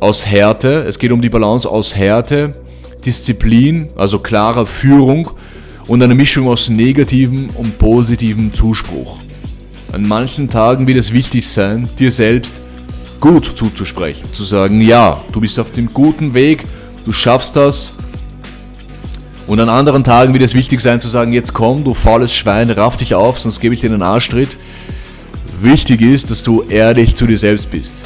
aus 0.00 0.26
Härte, 0.26 0.82
es 0.88 0.98
geht 0.98 1.12
um 1.12 1.20
die 1.20 1.28
Balance 1.28 1.68
aus 1.68 1.94
Härte, 1.94 2.52
Disziplin, 3.04 3.88
also 3.96 4.18
klarer 4.18 4.66
Führung 4.66 5.30
und 5.90 6.00
einer 6.04 6.14
Mischung 6.14 6.46
aus 6.46 6.68
negativem 6.68 7.48
und 7.56 7.76
positivem 7.76 8.54
Zuspruch. 8.54 9.18
An 9.90 10.06
manchen 10.06 10.46
Tagen 10.46 10.86
wird 10.86 10.96
es 10.96 11.12
wichtig 11.12 11.48
sein, 11.48 11.88
dir 11.98 12.12
selbst 12.12 12.54
gut 13.18 13.44
zuzusprechen, 13.56 14.32
zu 14.32 14.44
sagen, 14.44 14.80
ja, 14.80 15.24
du 15.32 15.40
bist 15.40 15.58
auf 15.58 15.72
dem 15.72 15.92
guten 15.92 16.32
Weg, 16.32 16.62
du 17.04 17.12
schaffst 17.12 17.56
das. 17.56 17.90
Und 19.48 19.58
an 19.58 19.68
anderen 19.68 20.04
Tagen 20.04 20.32
wird 20.32 20.44
es 20.44 20.54
wichtig 20.54 20.80
sein 20.80 21.00
zu 21.00 21.08
sagen, 21.08 21.32
jetzt 21.32 21.54
komm, 21.54 21.82
du 21.82 21.92
faules 21.92 22.32
Schwein, 22.32 22.70
raff 22.70 22.96
dich 22.96 23.16
auf, 23.16 23.40
sonst 23.40 23.58
gebe 23.58 23.74
ich 23.74 23.80
dir 23.80 23.90
einen 23.90 24.02
Arschtritt. 24.02 24.56
Wichtig 25.60 26.02
ist, 26.02 26.30
dass 26.30 26.44
du 26.44 26.62
ehrlich 26.62 27.16
zu 27.16 27.26
dir 27.26 27.36
selbst 27.36 27.68
bist 27.68 27.96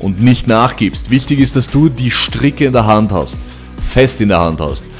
und 0.00 0.20
nicht 0.20 0.48
nachgibst. 0.48 1.10
Wichtig 1.10 1.38
ist, 1.38 1.54
dass 1.54 1.70
du 1.70 1.88
die 1.88 2.10
Stricke 2.10 2.64
in 2.64 2.72
der 2.72 2.86
Hand 2.86 3.12
hast, 3.12 3.38
fest 3.80 4.20
in 4.20 4.30
der 4.30 4.40
Hand 4.40 4.60
hast. 4.60 4.90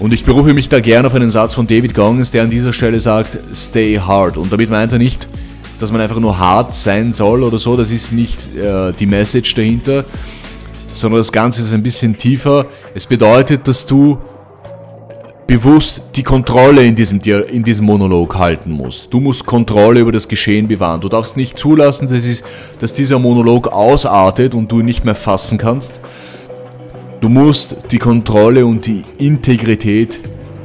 Und 0.00 0.14
ich 0.14 0.24
berufe 0.24 0.54
mich 0.54 0.70
da 0.70 0.80
gerne 0.80 1.08
auf 1.08 1.14
einen 1.14 1.28
Satz 1.28 1.52
von 1.52 1.66
David 1.66 1.92
Goggins, 1.92 2.30
der 2.30 2.42
an 2.42 2.50
dieser 2.50 2.72
Stelle 2.72 2.98
sagt, 2.98 3.38
stay 3.54 3.98
hard. 3.98 4.38
Und 4.38 4.50
damit 4.50 4.70
meint 4.70 4.92
er 4.92 4.98
nicht, 4.98 5.28
dass 5.78 5.92
man 5.92 6.00
einfach 6.00 6.18
nur 6.18 6.38
hart 6.38 6.74
sein 6.74 7.12
soll 7.12 7.44
oder 7.44 7.58
so, 7.58 7.76
das 7.76 7.90
ist 7.90 8.10
nicht 8.10 8.54
äh, 8.56 8.92
die 8.92 9.04
Message 9.04 9.54
dahinter, 9.54 10.06
sondern 10.94 11.20
das 11.20 11.30
Ganze 11.30 11.60
ist 11.60 11.72
ein 11.74 11.82
bisschen 11.82 12.16
tiefer. 12.16 12.66
Es 12.94 13.06
bedeutet, 13.06 13.68
dass 13.68 13.84
du 13.84 14.18
bewusst 15.46 16.02
die 16.16 16.22
Kontrolle 16.22 16.82
in 16.82 16.96
diesem, 16.96 17.20
in 17.20 17.62
diesem 17.62 17.84
Monolog 17.84 18.38
halten 18.38 18.70
musst. 18.70 19.12
Du 19.12 19.20
musst 19.20 19.44
Kontrolle 19.44 20.00
über 20.00 20.12
das 20.12 20.28
Geschehen 20.28 20.66
bewahren. 20.66 21.02
Du 21.02 21.10
darfst 21.10 21.36
nicht 21.36 21.58
zulassen, 21.58 22.08
dass, 22.08 22.24
es, 22.24 22.42
dass 22.78 22.94
dieser 22.94 23.18
Monolog 23.18 23.68
ausartet 23.68 24.54
und 24.54 24.72
du 24.72 24.80
ihn 24.80 24.86
nicht 24.86 25.04
mehr 25.04 25.14
fassen 25.14 25.58
kannst 25.58 26.00
Du 27.20 27.28
musst 27.28 27.76
die 27.90 27.98
Kontrolle 27.98 28.64
und 28.64 28.86
die 28.86 29.04
Integrität 29.18 30.20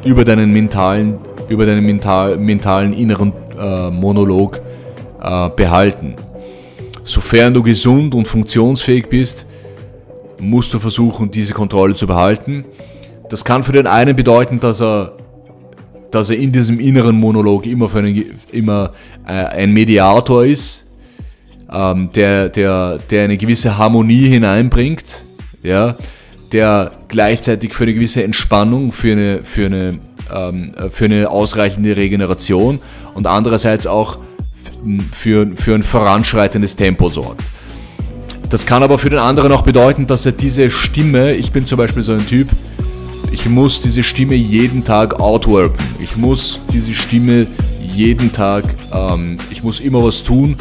über 0.05 0.23
deinen 0.23 0.53
mentalen, 0.53 1.17
über 1.49 1.65
deinen 1.65 1.85
mental, 1.85 2.37
mentalen 2.37 2.93
inneren 2.93 3.33
äh, 3.59 3.91
Monolog 3.91 4.61
äh, 5.21 5.49
behalten. 5.49 6.15
Sofern 7.03 7.53
du 7.53 7.61
gesund 7.61 8.15
und 8.15 8.25
funktionsfähig 8.25 9.09
bist, 9.09 9.45
musst 10.39 10.73
du 10.73 10.79
versuchen, 10.79 11.29
diese 11.29 11.53
Kontrolle 11.53 11.93
zu 11.93 12.07
behalten. 12.07 12.63
Das 13.29 13.43
kann 13.43 13.63
für 13.63 13.73
den 13.73 13.85
einen 13.85 14.15
bedeuten, 14.15 14.61
dass 14.61 14.81
er, 14.81 15.11
dass 16.09 16.29
er 16.29 16.37
in 16.37 16.53
diesem 16.53 16.79
inneren 16.79 17.17
Monolog 17.17 17.65
immer, 17.65 17.89
für 17.89 17.99
einen, 17.99 18.31
immer 18.53 18.93
äh, 19.27 19.31
ein 19.31 19.73
Mediator 19.73 20.45
ist, 20.45 20.89
ähm, 21.69 22.11
der, 22.15 22.47
der, 22.47 22.99
der 23.09 23.25
eine 23.25 23.35
gewisse 23.35 23.77
Harmonie 23.77 24.29
hineinbringt. 24.29 25.25
Ja? 25.61 25.97
Der 26.55 26.91
gleichzeitig 27.09 27.73
für 27.73 27.83
eine 27.83 27.93
gewisse 27.93 28.23
Entspannung, 28.23 28.93
für 28.93 29.11
eine, 29.11 29.39
für 29.43 29.65
eine, 29.65 29.99
ähm, 30.33 30.73
für 30.89 31.05
eine 31.05 31.29
ausreichende 31.29 31.97
Regeneration 31.97 32.79
und 33.13 33.27
andererseits 33.27 33.87
auch 33.87 34.19
für, 35.11 35.51
für 35.55 35.75
ein 35.75 35.83
voranschreitendes 35.83 36.77
Tempo 36.77 37.09
sorgt. 37.09 37.43
Das 38.49 38.65
kann 38.65 38.83
aber 38.83 38.97
für 38.99 39.09
den 39.09 39.19
anderen 39.19 39.51
auch 39.51 39.63
bedeuten, 39.63 40.07
dass 40.07 40.25
er 40.25 40.31
diese 40.31 40.69
Stimme, 40.69 41.33
ich 41.33 41.51
bin 41.51 41.65
zum 41.65 41.77
Beispiel 41.77 42.03
so 42.03 42.13
ein 42.13 42.25
Typ, 42.25 42.47
ich 43.33 43.45
muss 43.47 43.81
diese 43.81 44.01
Stimme 44.01 44.35
jeden 44.35 44.85
Tag 44.85 45.19
outworken. 45.19 45.83
Ich 45.99 46.15
muss 46.15 46.61
diese 46.71 46.93
Stimme 46.93 47.47
jeden 47.81 48.31
Tag, 48.31 48.63
ähm, 48.93 49.37
ich 49.49 49.61
muss 49.61 49.81
immer 49.81 50.01
was 50.01 50.23
tun, 50.23 50.55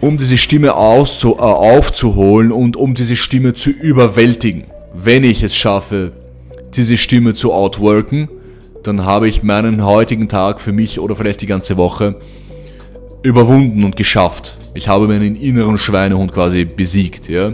um 0.00 0.16
diese 0.16 0.38
Stimme 0.38 0.74
auszu, 0.74 1.36
äh, 1.36 1.40
aufzuholen 1.40 2.52
und 2.52 2.76
um 2.76 2.94
diese 2.94 3.16
Stimme 3.16 3.54
zu 3.54 3.70
überwältigen. 3.70 4.64
Wenn 4.94 5.24
ich 5.24 5.42
es 5.42 5.54
schaffe, 5.54 6.12
diese 6.74 6.96
Stimme 6.96 7.34
zu 7.34 7.52
outworken, 7.52 8.28
dann 8.82 9.04
habe 9.04 9.28
ich 9.28 9.42
meinen 9.42 9.84
heutigen 9.84 10.28
Tag 10.28 10.60
für 10.60 10.72
mich 10.72 11.00
oder 11.00 11.16
vielleicht 11.16 11.42
die 11.42 11.46
ganze 11.46 11.76
Woche 11.76 12.16
überwunden 13.22 13.84
und 13.84 13.96
geschafft. 13.96 14.56
Ich 14.74 14.88
habe 14.88 15.06
meinen 15.06 15.34
inneren 15.34 15.78
Schweinehund 15.78 16.32
quasi 16.32 16.64
besiegt. 16.64 17.28
Ja? 17.28 17.52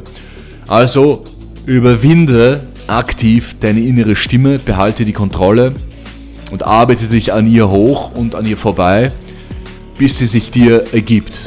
Also 0.68 1.24
überwinde 1.66 2.60
aktiv 2.86 3.56
deine 3.58 3.80
innere 3.80 4.14
Stimme, 4.14 4.60
behalte 4.60 5.04
die 5.04 5.12
Kontrolle 5.12 5.74
und 6.52 6.62
arbeite 6.62 7.06
dich 7.06 7.32
an 7.32 7.48
ihr 7.48 7.68
hoch 7.68 8.12
und 8.14 8.36
an 8.36 8.46
ihr 8.46 8.56
vorbei, 8.56 9.10
bis 9.98 10.18
sie 10.18 10.26
sich 10.26 10.52
dir 10.52 10.84
ergibt. 10.92 11.40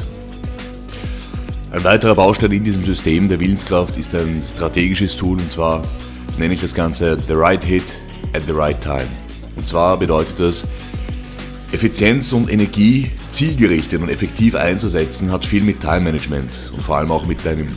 Ein 1.71 1.83
weiterer 1.83 2.15
Baustein 2.15 2.51
in 2.51 2.63
diesem 2.63 2.83
System 2.83 3.27
der 3.27 3.39
Willenskraft 3.39 3.95
ist 3.97 4.15
ein 4.15 4.41
strategisches 4.43 5.15
Tool 5.15 5.37
und 5.37 5.51
zwar 5.51 5.83
nenne 6.39 6.55
ich 6.55 6.61
das 6.61 6.73
Ganze 6.73 7.15
The 7.27 7.33
Right 7.33 7.63
Hit 7.63 7.83
at 8.33 8.41
the 8.47 8.53
Right 8.53 8.81
Time. 8.81 9.07
Und 9.55 9.67
zwar 9.67 9.97
bedeutet 9.99 10.39
das, 10.39 10.63
Effizienz 11.71 12.33
und 12.33 12.51
Energie 12.51 13.11
zielgerichtet 13.29 14.01
und 14.01 14.09
effektiv 14.09 14.55
einzusetzen 14.55 15.31
hat 15.31 15.45
viel 15.45 15.61
mit 15.61 15.79
Time 15.79 15.99
Management 15.99 16.49
und 16.73 16.81
vor 16.81 16.97
allem 16.97 17.11
auch 17.11 17.27
mit 17.27 17.45
einem, 17.45 17.67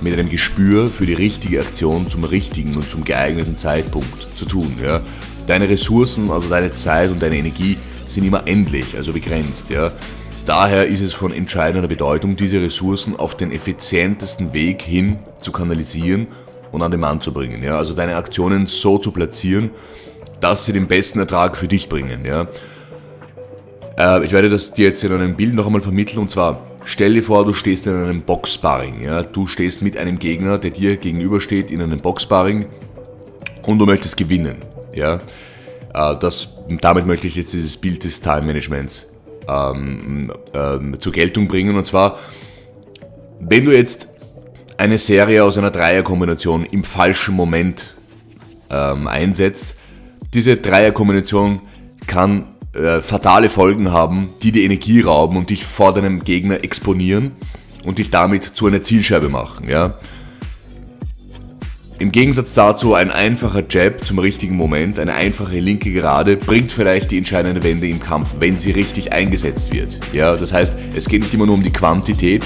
mit 0.00 0.14
einem 0.14 0.30
Gespür 0.30 0.88
für 0.88 1.04
die 1.04 1.12
richtige 1.12 1.60
Aktion 1.60 2.08
zum 2.08 2.24
richtigen 2.24 2.74
und 2.76 2.88
zum 2.88 3.04
geeigneten 3.04 3.58
Zeitpunkt 3.58 4.28
zu 4.34 4.46
tun. 4.46 4.76
Ja. 4.82 5.02
Deine 5.46 5.68
Ressourcen, 5.68 6.30
also 6.30 6.48
deine 6.48 6.70
Zeit 6.70 7.10
und 7.10 7.22
deine 7.22 7.36
Energie 7.36 7.76
sind 8.06 8.24
immer 8.24 8.48
endlich, 8.48 8.96
also 8.96 9.12
begrenzt. 9.12 9.68
Ja. 9.68 9.92
Daher 10.44 10.88
ist 10.88 11.00
es 11.00 11.12
von 11.12 11.32
entscheidender 11.32 11.86
Bedeutung, 11.86 12.34
diese 12.34 12.60
Ressourcen 12.60 13.14
auf 13.14 13.36
den 13.36 13.52
effizientesten 13.52 14.52
Weg 14.52 14.82
hin 14.82 15.18
zu 15.40 15.52
kanalisieren 15.52 16.26
und 16.72 16.82
an 16.82 16.90
den 16.90 16.98
Mann 16.98 17.20
zu 17.20 17.32
bringen. 17.32 17.62
Ja? 17.62 17.78
Also 17.78 17.94
deine 17.94 18.16
Aktionen 18.16 18.66
so 18.66 18.98
zu 18.98 19.12
platzieren, 19.12 19.70
dass 20.40 20.64
sie 20.64 20.72
den 20.72 20.88
besten 20.88 21.20
Ertrag 21.20 21.56
für 21.56 21.68
dich 21.68 21.88
bringen. 21.88 22.24
Ja? 22.24 22.48
Äh, 23.96 24.24
ich 24.24 24.32
werde 24.32 24.50
das 24.50 24.72
dir 24.72 24.88
jetzt 24.88 25.04
in 25.04 25.12
einem 25.12 25.36
Bild 25.36 25.54
noch 25.54 25.66
einmal 25.66 25.80
vermitteln 25.80 26.18
und 26.18 26.32
zwar 26.32 26.66
stell 26.84 27.14
dir 27.14 27.22
vor, 27.22 27.44
du 27.44 27.52
stehst 27.52 27.86
in 27.86 27.94
einem 27.94 28.22
Boxsparring. 28.22 29.00
Ja? 29.00 29.22
Du 29.22 29.46
stehst 29.46 29.80
mit 29.80 29.96
einem 29.96 30.18
Gegner, 30.18 30.58
der 30.58 30.72
dir 30.72 30.96
gegenübersteht 30.96 31.70
in 31.70 31.80
einem 31.80 32.00
Boxsparring 32.00 32.66
und 33.62 33.78
du 33.78 33.86
möchtest 33.86 34.16
gewinnen. 34.16 34.56
Ja? 34.92 35.20
Äh, 35.94 36.16
das, 36.18 36.56
damit 36.80 37.06
möchte 37.06 37.28
ich 37.28 37.36
jetzt 37.36 37.52
dieses 37.52 37.76
Bild 37.76 38.02
des 38.02 38.20
Time 38.20 38.42
Managements 38.42 39.11
ähm, 39.48 40.32
ähm, 40.54 40.96
zur 41.00 41.12
Geltung 41.12 41.48
bringen. 41.48 41.76
Und 41.76 41.86
zwar, 41.86 42.18
wenn 43.40 43.64
du 43.64 43.72
jetzt 43.72 44.08
eine 44.76 44.98
Serie 44.98 45.44
aus 45.44 45.58
einer 45.58 45.70
Dreierkombination 45.70 46.64
im 46.64 46.84
falschen 46.84 47.34
Moment 47.34 47.94
ähm, 48.70 49.06
einsetzt, 49.06 49.76
diese 50.34 50.56
Dreierkombination 50.56 51.62
kann 52.06 52.46
äh, 52.72 53.00
fatale 53.00 53.50
Folgen 53.50 53.92
haben, 53.92 54.30
die 54.42 54.50
die 54.50 54.64
Energie 54.64 55.00
rauben 55.00 55.36
und 55.36 55.50
dich 55.50 55.64
vor 55.64 55.92
deinem 55.92 56.24
Gegner 56.24 56.64
exponieren 56.64 57.32
und 57.84 57.98
dich 57.98 58.10
damit 58.10 58.44
zu 58.44 58.66
einer 58.66 58.82
Zielscheibe 58.82 59.28
machen. 59.28 59.68
Ja? 59.68 59.98
Im 61.98 62.10
Gegensatz 62.10 62.54
dazu 62.54 62.94
ein 62.94 63.10
einfacher 63.10 63.62
Jab 63.68 64.04
zum 64.04 64.18
richtigen 64.18 64.56
Moment, 64.56 64.98
eine 64.98 65.14
einfache 65.14 65.58
linke 65.58 65.92
Gerade 65.92 66.36
bringt 66.36 66.72
vielleicht 66.72 67.10
die 67.10 67.18
entscheidende 67.18 67.62
Wende 67.62 67.86
im 67.86 68.00
Kampf, 68.00 68.28
wenn 68.40 68.58
sie 68.58 68.72
richtig 68.72 69.12
eingesetzt 69.12 69.72
wird. 69.72 70.00
Ja, 70.12 70.36
das 70.36 70.52
heißt, 70.52 70.76
es 70.96 71.08
geht 71.08 71.22
nicht 71.22 71.32
immer 71.32 71.46
nur 71.46 71.54
um 71.54 71.62
die 71.62 71.72
Quantität 71.72 72.44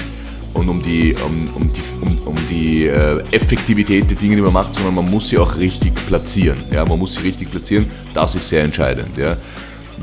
und 0.53 0.69
um 0.69 0.81
die, 0.81 1.15
um, 1.25 1.49
um 1.55 1.73
die, 1.73 1.81
um, 2.01 2.27
um 2.27 2.35
die 2.49 2.85
äh, 2.85 3.23
Effektivität 3.31 4.09
der 4.09 4.17
Dinge, 4.17 4.35
die 4.35 4.41
man 4.41 4.53
macht, 4.53 4.75
sondern 4.75 4.95
man 4.95 5.09
muss 5.09 5.29
sie 5.29 5.37
auch 5.37 5.57
richtig 5.57 5.93
platzieren. 6.07 6.63
Ja, 6.71 6.85
man 6.85 6.99
muss 6.99 7.15
sie 7.15 7.21
richtig 7.21 7.49
platzieren, 7.49 7.87
das 8.13 8.35
ist 8.35 8.49
sehr 8.49 8.63
entscheidend. 8.63 9.17
Ja. 9.17 9.37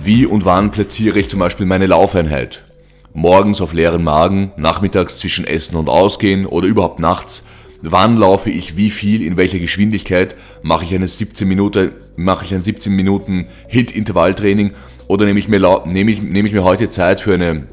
Wie 0.03 0.27
und 0.27 0.45
wann 0.45 0.71
platziere 0.71 1.19
ich 1.19 1.29
zum 1.29 1.39
Beispiel 1.39 1.67
meine 1.67 1.87
Laufeinheit? 1.87 2.65
Morgens 3.13 3.61
auf 3.61 3.73
leeren 3.73 4.03
Magen, 4.03 4.53
nachmittags 4.57 5.19
zwischen 5.19 5.47
Essen 5.47 5.77
und 5.77 5.89
Ausgehen 5.89 6.47
oder 6.47 6.67
überhaupt 6.67 6.99
nachts 6.99 7.45
wann 7.91 8.17
laufe 8.17 8.51
ich 8.51 8.77
wie 8.77 8.91
viel, 8.91 9.23
in 9.23 9.37
welcher 9.37 9.59
Geschwindigkeit, 9.59 10.35
mache 10.63 10.85
ich 10.85 10.95
eine 10.95 11.07
17 11.07 11.47
Minuten, 11.47 11.93
mache 12.17 12.45
ich 12.45 12.55
ein 12.55 12.63
17 12.63 12.95
Minuten 12.95 13.47
Hit-Intervalltraining 13.69 14.73
oder 15.07 15.27
nehme 15.27 15.39
ich, 15.39 15.49
mir, 15.49 15.83
nehme, 15.85 16.11
ich, 16.11 16.23
nehme 16.23 16.49
ich 16.49 16.55
mir 16.55 16.65
heute 16.65 16.89
Zeit 16.89 17.21
für 17.21 17.35
eine, 17.35 17.67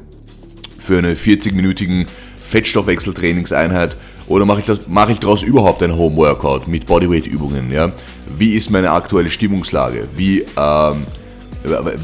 für 0.78 0.98
eine 0.98 1.14
40-minütigen 1.14 2.06
Fettstoffwechseltrainingseinheit 2.42 3.96
oder 4.26 4.44
mache 4.44 4.60
ich, 4.60 4.66
das, 4.66 4.80
mache 4.86 5.12
ich 5.12 5.20
daraus 5.20 5.42
überhaupt 5.42 5.82
ein 5.82 5.96
Home-Workout 5.96 6.68
mit 6.68 6.86
Bodyweight-Übungen? 6.86 7.72
Ja? 7.72 7.92
Wie 8.36 8.54
ist 8.54 8.70
meine 8.70 8.90
aktuelle 8.90 9.30
Stimmungslage? 9.30 10.08
Wie, 10.14 10.44
ähm, 10.56 11.06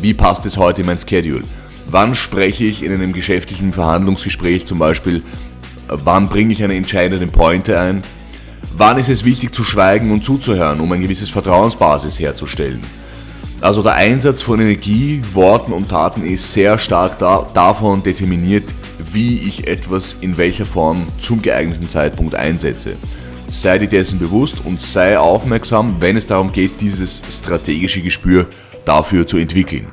wie 0.01 0.15
passt 0.15 0.47
es 0.47 0.57
heute 0.57 0.81
in 0.81 0.87
mein 0.87 0.99
Schedule? 0.99 1.43
Wann 1.91 2.15
spreche 2.15 2.65
ich 2.65 2.83
in 2.83 2.93
einem 2.93 3.13
geschäftlichen 3.13 3.73
Verhandlungsgespräch 3.73 4.67
zum 4.67 4.79
Beispiel 4.79 5.23
Wann 5.89 6.29
bringe 6.29 6.53
ich 6.53 6.63
eine 6.63 6.77
entscheidende 6.77 7.27
Pointe 7.27 7.79
ein? 7.79 8.03
Wann 8.77 8.99
ist 8.99 9.09
es 9.09 9.25
wichtig 9.25 9.55
zu 9.55 9.65
schweigen 9.65 10.13
und 10.13 10.25
zuzuhören, 10.25 10.81
um 10.81 10.93
ein 10.93 11.01
gewisses 11.01 11.31
Vertrauensbasis 11.31 12.19
herzustellen? 12.19 12.81
Also 13.61 13.83
der 13.83 13.95
Einsatz 13.95 14.43
von 14.43 14.61
Energie, 14.61 15.21
Worten 15.33 15.73
und 15.73 15.89
Taten 15.89 16.25
ist 16.25 16.53
sehr 16.53 16.79
stark 16.79 17.19
da, 17.19 17.47
davon 17.55 18.03
determiniert, 18.03 18.73
wie 19.13 19.39
ich 19.41 19.67
etwas 19.67 20.19
in 20.21 20.37
welcher 20.37 20.65
Form 20.65 21.07
zum 21.19 21.43
geeigneten 21.43 21.89
Zeitpunkt 21.89 22.35
einsetze. 22.35 22.97
Sei 23.49 23.79
dir 23.79 23.89
dessen 23.89 24.19
bewusst 24.19 24.65
und 24.65 24.81
sei 24.81 25.19
aufmerksam, 25.19 25.97
wenn 26.01 26.17
es 26.17 26.27
darum 26.27 26.53
geht, 26.53 26.81
dieses 26.81 27.23
strategische 27.31 28.03
Gespür 28.03 28.47
dafür 28.85 29.27
zu 29.27 29.39
entwickeln. 29.39 29.89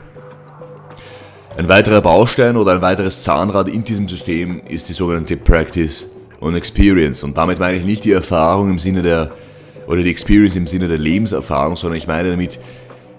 Ein 1.58 1.70
weiterer 1.70 2.02
Baustein 2.02 2.58
oder 2.58 2.74
ein 2.74 2.82
weiteres 2.82 3.24
Zahnrad 3.24 3.70
in 3.70 3.86
diesem 3.86 4.10
System 4.10 4.62
ist 4.68 4.90
die 4.90 4.94
sogenannte 4.94 5.38
Practice 5.38 6.06
und 6.42 6.54
Experience. 6.54 7.24
Und 7.24 7.38
damit 7.38 7.60
meine 7.60 7.78
ich 7.78 7.86
nicht 7.86 8.04
die 8.04 8.12
Erfahrung 8.12 8.70
im 8.72 8.78
Sinne 8.78 9.02
der, 9.02 9.32
oder 9.88 10.04
die 10.04 10.10
Experience 10.10 10.58
im 10.58 10.68
Sinne 10.68 10.90
der 10.90 10.98
Lebenserfahrung, 10.98 11.78
sondern 11.78 11.98
ich 11.98 12.08
meine 12.08 12.32
damit 12.32 12.60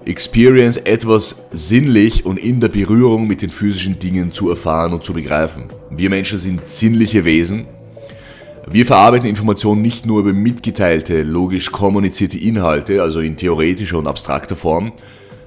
Experience 0.04 0.76
etwas 0.76 1.48
sinnlich 1.52 2.26
und 2.26 2.36
in 2.36 2.60
der 2.60 2.68
Berührung 2.68 3.26
mit 3.26 3.40
den 3.40 3.48
physischen 3.48 3.98
Dingen 3.98 4.32
zu 4.32 4.50
erfahren 4.50 4.92
und 4.92 5.02
zu 5.02 5.14
begreifen. 5.14 5.64
Wir 5.88 6.10
Menschen 6.10 6.38
sind 6.38 6.68
sinnliche 6.68 7.24
Wesen. 7.24 7.64
Wir 8.70 8.84
verarbeiten 8.84 9.30
Informationen 9.30 9.80
nicht 9.80 10.04
nur 10.04 10.20
über 10.20 10.34
mitgeteilte, 10.34 11.22
logisch 11.22 11.72
kommunizierte 11.72 12.36
Inhalte, 12.36 13.00
also 13.00 13.20
in 13.20 13.38
theoretischer 13.38 13.96
und 13.96 14.06
abstrakter 14.06 14.56
Form, 14.56 14.92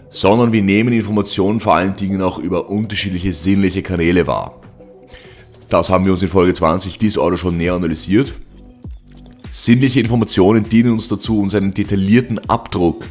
sondern 0.09 0.51
wir 0.51 0.63
nehmen 0.63 0.93
Informationen 0.93 1.59
vor 1.59 1.75
allen 1.75 1.95
Dingen 1.95 2.21
auch 2.21 2.39
über 2.39 2.69
unterschiedliche 2.69 3.33
sinnliche 3.33 3.83
Kanäle 3.83 4.27
wahr. 4.27 4.59
Das 5.69 5.89
haben 5.89 6.05
wir 6.05 6.13
uns 6.13 6.23
in 6.23 6.29
Folge 6.29 6.53
20 6.53 6.97
dies 6.97 7.17
Auto 7.17 7.37
schon 7.37 7.57
näher 7.57 7.73
analysiert. 7.73 8.33
Sinnliche 9.51 9.99
Informationen 9.99 10.67
dienen 10.67 10.93
uns 10.93 11.07
dazu, 11.07 11.39
uns 11.39 11.53
einen 11.53 11.73
detaillierten 11.73 12.39
Abdruck 12.49 13.05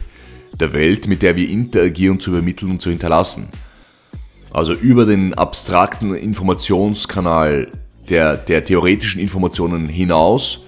der 0.58 0.72
Welt, 0.72 1.06
mit 1.06 1.22
der 1.22 1.36
wir 1.36 1.48
interagieren, 1.48 2.18
zu 2.18 2.30
übermitteln 2.30 2.72
und 2.72 2.82
zu 2.82 2.90
hinterlassen. 2.90 3.48
Also 4.50 4.72
über 4.72 5.04
den 5.04 5.34
abstrakten 5.34 6.14
Informationskanal 6.14 7.70
der, 8.08 8.36
der 8.36 8.64
theoretischen 8.64 9.20
Informationen 9.20 9.88
hinaus 9.88 10.64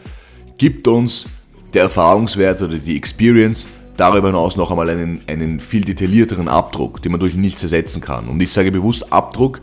gibt 0.59 0.87
uns 0.87 1.27
der 1.73 1.85
Erfahrungswert 1.85 2.63
oder 2.63 2.79
die 2.79 2.97
Experience 2.97 3.69
darüber 4.01 4.29
hinaus 4.29 4.57
noch 4.57 4.71
einmal 4.71 4.89
einen, 4.89 5.21
einen 5.27 5.61
viel 5.61 5.85
detaillierteren 5.85 6.49
Abdruck, 6.49 7.03
den 7.03 7.13
man 7.13 7.21
durch 7.21 7.35
nichts 7.35 7.63
ersetzen 7.63 8.01
kann. 8.01 8.29
Und 8.29 8.41
ich 8.41 8.51
sage 8.53 8.73
bewusst 8.73 9.13
Abdruck, 9.13 9.61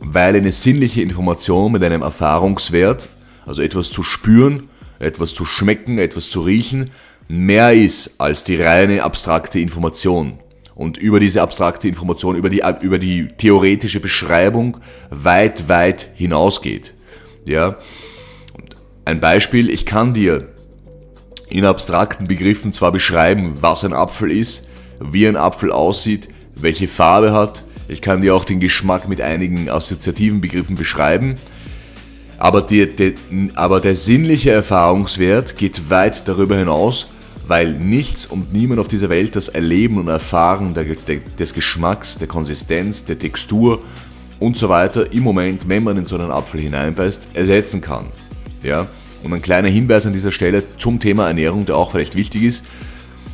weil 0.00 0.34
eine 0.34 0.50
sinnliche 0.50 1.02
Information 1.02 1.72
mit 1.72 1.84
einem 1.84 2.00
Erfahrungswert, 2.00 3.08
also 3.44 3.60
etwas 3.60 3.90
zu 3.90 4.02
spüren, 4.02 4.70
etwas 4.98 5.34
zu 5.34 5.44
schmecken, 5.44 5.98
etwas 5.98 6.30
zu 6.30 6.40
riechen, 6.40 6.90
mehr 7.28 7.74
ist 7.74 8.18
als 8.18 8.44
die 8.44 8.56
reine 8.56 9.02
abstrakte 9.02 9.60
Information. 9.60 10.38
Und 10.74 10.96
über 10.96 11.20
diese 11.20 11.42
abstrakte 11.42 11.86
Information, 11.86 12.36
über 12.36 12.48
die, 12.48 12.62
über 12.80 12.98
die 12.98 13.28
theoretische 13.28 14.00
Beschreibung 14.00 14.78
weit, 15.10 15.68
weit 15.68 16.10
hinausgeht. 16.14 16.94
Ja? 17.44 17.76
Ein 19.04 19.20
Beispiel, 19.20 19.68
ich 19.68 19.84
kann 19.84 20.14
dir 20.14 20.48
in 21.48 21.64
abstrakten 21.64 22.26
Begriffen 22.26 22.72
zwar 22.72 22.92
beschreiben, 22.92 23.54
was 23.60 23.84
ein 23.84 23.92
Apfel 23.92 24.30
ist, 24.30 24.68
wie 25.00 25.26
ein 25.26 25.36
Apfel 25.36 25.70
aussieht, 25.70 26.28
welche 26.56 26.88
Farbe 26.88 27.32
hat, 27.32 27.62
ich 27.88 28.02
kann 28.02 28.20
dir 28.20 28.34
auch 28.34 28.44
den 28.44 28.60
Geschmack 28.60 29.08
mit 29.08 29.20
einigen 29.20 29.70
assoziativen 29.70 30.40
Begriffen 30.40 30.74
beschreiben, 30.74 31.36
aber, 32.38 32.62
die, 32.62 32.86
die, 32.94 33.14
aber 33.54 33.80
der 33.80 33.94
sinnliche 33.94 34.50
Erfahrungswert 34.50 35.56
geht 35.56 35.88
weit 35.88 36.28
darüber 36.28 36.56
hinaus, 36.56 37.08
weil 37.46 37.72
nichts 37.72 38.26
und 38.26 38.52
niemand 38.52 38.80
auf 38.80 38.88
dieser 38.88 39.08
Welt 39.08 39.36
das 39.36 39.48
Erleben 39.48 39.98
und 39.98 40.08
Erfahren 40.08 40.74
der, 40.74 40.84
der, 40.84 41.20
des 41.38 41.54
Geschmacks, 41.54 42.18
der 42.18 42.26
Konsistenz, 42.26 43.04
der 43.04 43.18
Textur 43.18 43.80
und 44.38 44.58
so 44.58 44.68
weiter 44.68 45.12
im 45.12 45.22
Moment, 45.22 45.68
wenn 45.68 45.84
man 45.84 45.96
in 45.96 46.06
so 46.06 46.16
einen 46.16 46.30
Apfel 46.30 46.60
hineinbeißt, 46.60 47.28
ersetzen 47.34 47.80
kann. 47.80 48.08
Ja? 48.62 48.88
Und 49.22 49.32
ein 49.32 49.42
kleiner 49.42 49.68
Hinweis 49.68 50.06
an 50.06 50.12
dieser 50.12 50.32
Stelle 50.32 50.62
zum 50.78 51.00
Thema 51.00 51.26
Ernährung, 51.26 51.66
der 51.66 51.76
auch 51.76 51.92
vielleicht 51.92 52.14
wichtig 52.14 52.42
ist. 52.42 52.64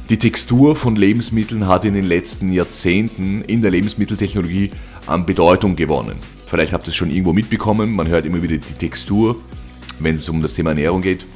Die 0.08 0.18
Textur 0.18 0.76
von 0.76 0.96
Lebensmitteln 0.96 1.66
hat 1.68 1.84
in 1.84 1.94
den 1.94 2.04
letzten 2.04 2.52
Jahrzehnten 2.52 3.42
in 3.42 3.62
der 3.62 3.70
Lebensmitteltechnologie 3.70 4.70
an 5.06 5.24
Bedeutung 5.24 5.76
gewonnen. 5.76 6.18
Vielleicht 6.46 6.72
habt 6.72 6.86
ihr 6.86 6.90
es 6.90 6.96
schon 6.96 7.10
irgendwo 7.10 7.32
mitbekommen, 7.32 7.92
man 7.92 8.08
hört 8.08 8.26
immer 8.26 8.42
wieder 8.42 8.58
die 8.58 8.74
Textur, 8.74 9.40
wenn 10.00 10.16
es 10.16 10.28
um 10.28 10.42
das 10.42 10.54
Thema 10.54 10.70
Ernährung 10.70 11.00
geht. 11.00 11.26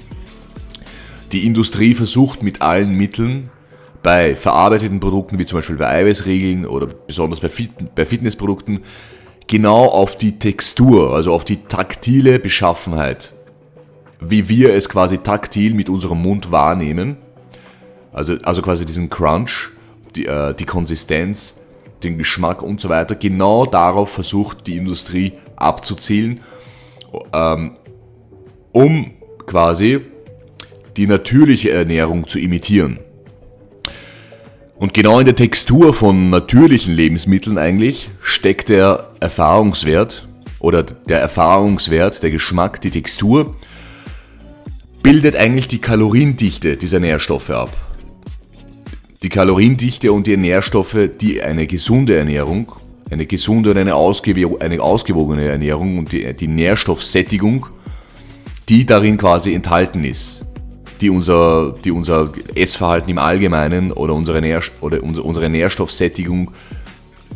Die 1.32 1.46
Industrie 1.46 1.94
versucht 1.94 2.42
mit 2.42 2.60
allen 2.60 2.90
Mitteln 2.90 3.50
bei 4.02 4.34
verarbeiteten 4.34 5.00
Produkten, 5.00 5.38
wie 5.38 5.46
zum 5.46 5.58
Beispiel 5.58 5.76
bei 5.76 5.88
Eiweißriegeln 5.88 6.66
oder 6.66 6.86
besonders 6.86 7.40
bei, 7.40 7.48
Fit 7.48 7.70
bei 7.94 8.04
Fitnessprodukten, 8.04 8.80
genau 9.46 9.86
auf 9.86 10.18
die 10.18 10.38
Textur, 10.38 11.14
also 11.14 11.32
auf 11.32 11.44
die 11.44 11.64
taktile 11.64 12.38
Beschaffenheit 12.38 13.32
wie 14.20 14.48
wir 14.48 14.74
es 14.74 14.88
quasi 14.88 15.18
taktil 15.18 15.74
mit 15.74 15.88
unserem 15.88 16.22
Mund 16.22 16.50
wahrnehmen. 16.50 17.16
Also, 18.12 18.36
also 18.42 18.62
quasi 18.62 18.86
diesen 18.86 19.10
Crunch, 19.10 19.70
die, 20.14 20.26
äh, 20.26 20.54
die 20.54 20.64
Konsistenz, 20.64 21.58
den 22.02 22.18
Geschmack 22.18 22.62
und 22.62 22.80
so 22.80 22.88
weiter. 22.88 23.14
Genau 23.14 23.66
darauf 23.66 24.10
versucht 24.10 24.66
die 24.66 24.76
Industrie 24.76 25.32
abzuzielen, 25.56 26.40
ähm, 27.32 27.72
um 28.72 29.12
quasi 29.46 30.00
die 30.96 31.06
natürliche 31.06 31.70
Ernährung 31.70 32.26
zu 32.26 32.38
imitieren. 32.38 33.00
Und 34.78 34.92
genau 34.92 35.20
in 35.20 35.26
der 35.26 35.36
Textur 35.36 35.94
von 35.94 36.28
natürlichen 36.28 36.94
Lebensmitteln 36.94 37.56
eigentlich 37.56 38.10
steckt 38.20 38.68
der 38.68 39.10
Erfahrungswert 39.20 40.28
oder 40.58 40.82
der 40.82 41.20
Erfahrungswert, 41.20 42.22
der 42.22 42.30
Geschmack, 42.30 42.80
die 42.82 42.90
Textur, 42.90 43.56
bildet 45.06 45.36
eigentlich 45.36 45.68
die 45.68 45.78
Kaloriendichte 45.78 46.76
dieser 46.76 46.98
Nährstoffe 46.98 47.50
ab. 47.50 47.70
Die 49.22 49.28
Kaloriendichte 49.28 50.10
und 50.10 50.26
die 50.26 50.36
Nährstoffe, 50.36 50.96
die 51.20 51.40
eine 51.40 51.68
gesunde 51.68 52.16
Ernährung, 52.16 52.72
eine 53.08 53.24
gesunde 53.24 53.70
und 53.70 53.78
eine, 53.78 53.94
ausgew 53.94 54.56
eine 54.58 54.80
ausgewogene 54.80 55.44
Ernährung 55.44 55.98
und 55.98 56.10
die, 56.10 56.34
die 56.34 56.48
Nährstoffsättigung, 56.48 57.66
die 58.68 58.84
darin 58.84 59.16
quasi 59.16 59.54
enthalten 59.54 60.04
ist 60.04 60.44
die 61.00 61.10
unser, 61.10 61.74
die 61.84 61.92
unser 61.92 62.32
Essverhalten 62.54 63.10
im 63.10 63.18
Allgemeinen 63.18 63.92
oder 63.92 64.14
unsere, 64.14 64.40
Nähr 64.40 64.62
oder 64.80 65.02
unsere 65.02 65.48
Nährstoffsättigung 65.48 66.50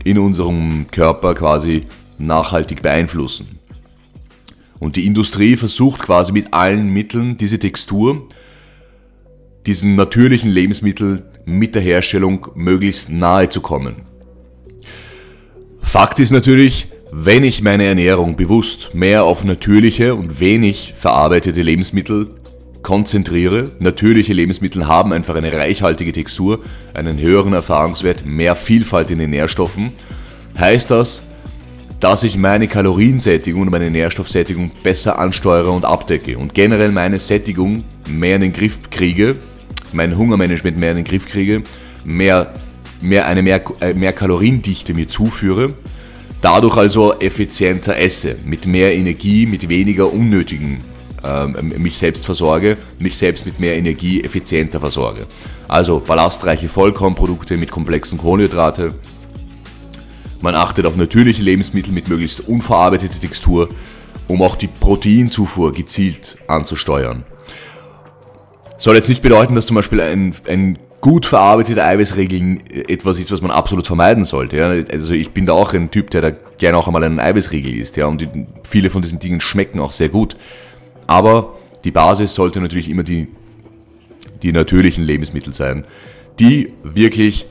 in 0.03 0.19
unserem 0.19 0.87
Körper 0.91 1.35
quasi 1.35 1.83
nachhaltig 2.19 2.83
beeinflussen. 2.83 3.60
Und 4.81 4.97
die 4.97 5.07
Industrie 5.07 5.55
versucht 5.57 6.01
quasi 6.01 6.33
mit 6.33 6.53
allen 6.53 6.89
Mitteln 6.89 7.37
diese 7.37 7.61
Textur, 7.61 8.27
diesen 9.67 9.95
natürlichen 9.95 10.51
Lebensmittel 10.51 11.23
mit 11.45 11.75
der 11.75 11.83
Herstellung 11.83 12.49
möglichst 12.55 13.11
nahe 13.11 13.49
zu 13.49 13.61
kommen. 13.61 14.03
Fakt 15.83 16.19
ist 16.19 16.31
natürlich, 16.31 16.89
wenn 17.13 17.45
ich 17.45 17.63
meine 17.63 17.85
Ernährung 17.85 18.37
bewusst 18.37 18.95
mehr 18.95 19.25
auf 19.25 19.45
natürliche 19.45 20.15
und 20.15 20.41
wenig 20.41 20.95
verarbeitete 20.97 21.63
Lebensmittel 21.63 22.29
konzentriere. 22.83 23.71
Natürliche 23.81 24.33
Lebensmittel 24.33 24.87
haben 24.87 25.13
einfach 25.13 25.35
eine 25.35 25.53
reichhaltige 25.53 26.13
Textur, 26.13 26.61
einen 26.95 27.21
höheren 27.21 27.53
Erfahrungswert, 27.53 28.25
mehr 28.25 28.57
Vielfalt 28.57 29.11
in 29.11 29.19
den 29.19 29.31
Nährstoffen. 29.31 29.93
Heißt 30.59 30.91
das, 30.91 31.23
dass 32.01 32.23
ich 32.23 32.39
meine 32.39 32.67
Kaloriensättigung 32.67 33.63
und 33.63 33.71
meine 33.71 33.91
Nährstoffsättigung 33.91 34.71
besser 34.83 35.19
ansteuere 35.19 35.71
und 35.71 35.85
abdecke 35.85 36.39
und 36.39 36.55
generell 36.55 36.91
meine 36.91 37.19
Sättigung 37.19 37.85
mehr 38.09 38.37
in 38.37 38.43
den 38.43 38.53
Griff 38.55 38.91
kriege, 38.91 39.37
mein 39.93 40.17
Hungermanagement 40.17 40.79
mehr 40.79 40.93
in 40.93 40.97
den 40.97 41.05
Griff 41.05 41.27
kriege, 41.27 41.63
mehr, 42.05 42.55
mehr 43.03 43.27
eine 43.27 43.43
mehr, 43.43 43.63
äh, 43.81 43.93
mehr 43.93 44.15
Kaloriendichte 44.15 44.95
mir 44.95 45.09
zuführe, 45.09 45.75
dadurch 46.41 46.79
also 46.79 47.19
effizienter 47.21 47.99
esse, 47.99 48.37
mit 48.47 48.67
mehr 48.67 48.95
Energie, 48.95 49.45
mit 49.45 49.69
weniger 49.69 50.11
unnötigen 50.11 50.79
ähm, 51.23 51.75
mich 51.77 51.99
selbst 51.99 52.25
versorge, 52.25 52.79
mich 52.99 53.17
selbst 53.17 53.45
mit 53.45 53.61
mehr 53.61 53.77
Energie 53.77 54.23
effizienter 54.23 54.81
versorge. 54.81 55.27
Also 55.69 56.01
ballastreiche 56.01 56.69
Vollkornprodukte 56.69 57.59
mit 57.59 57.71
komplexen 57.71 58.19
Kohlenhydrate. 58.19 58.95
Man 60.41 60.55
achtet 60.55 60.87
auf 60.87 60.97
natürliche 60.97 61.43
Lebensmittel 61.43 61.93
mit 61.93 62.09
möglichst 62.09 62.41
unverarbeiteter 62.41 63.21
Textur, 63.21 63.69
um 64.27 64.43
auch 64.43 64.57
die 64.57 64.69
Proteinzufuhr 64.69 65.73
gezielt 65.73 66.39
anzusteuern. 66.47 67.25
Soll 68.77 68.97
jetzt 68.97 69.09
nicht 69.09 69.23
bedeuten, 69.23 69.55
dass 69.55 69.67
zum 69.67 69.77
Beispiel 69.77 70.01
ein, 70.01 70.35
ein 70.49 70.79
gut 71.01 71.27
verarbeitete 71.27 71.85
Eiweißriegel 71.85 72.59
etwas 72.89 73.19
ist, 73.19 73.33
was 73.33 73.43
man 73.43 73.51
absolut 73.51 73.87
vermeiden 73.87 74.25
sollte. 74.25 74.57
Ja. 74.57 74.69
Also 74.69 75.13
ich 75.13 75.31
bin 75.33 75.47
da 75.47 75.53
auch 75.53 75.75
ein 75.75 75.91
Typ, 75.91 76.11
der 76.11 76.23
da 76.23 76.31
gerne 76.31 76.79
auch 76.79 76.87
einmal 76.87 77.05
einen 77.05 77.21
Eiweißriegel 77.21 77.75
isst. 77.75 77.97
Ja. 77.97 78.07
Und 78.07 78.21
die, 78.23 78.29
viele 78.69 78.91
von 78.91 79.03
diesen 79.03 79.19
Dingen 79.19 79.41
schmecken 79.41 79.81
auch 79.81 79.93
sehr 79.93 80.09
gut. 80.09 80.37
Aber 81.07 81.59
die 81.85 81.91
Basis 81.91 82.35
sollte 82.35 82.61
natürlich 82.61 82.89
immer 82.89 83.03
die, 83.03 83.29
die 84.43 84.53
natürlichen 84.53 85.05
Lebensmittel 85.05 85.53
sein, 85.53 85.85
die 86.39 86.73
wirklich 86.83 87.47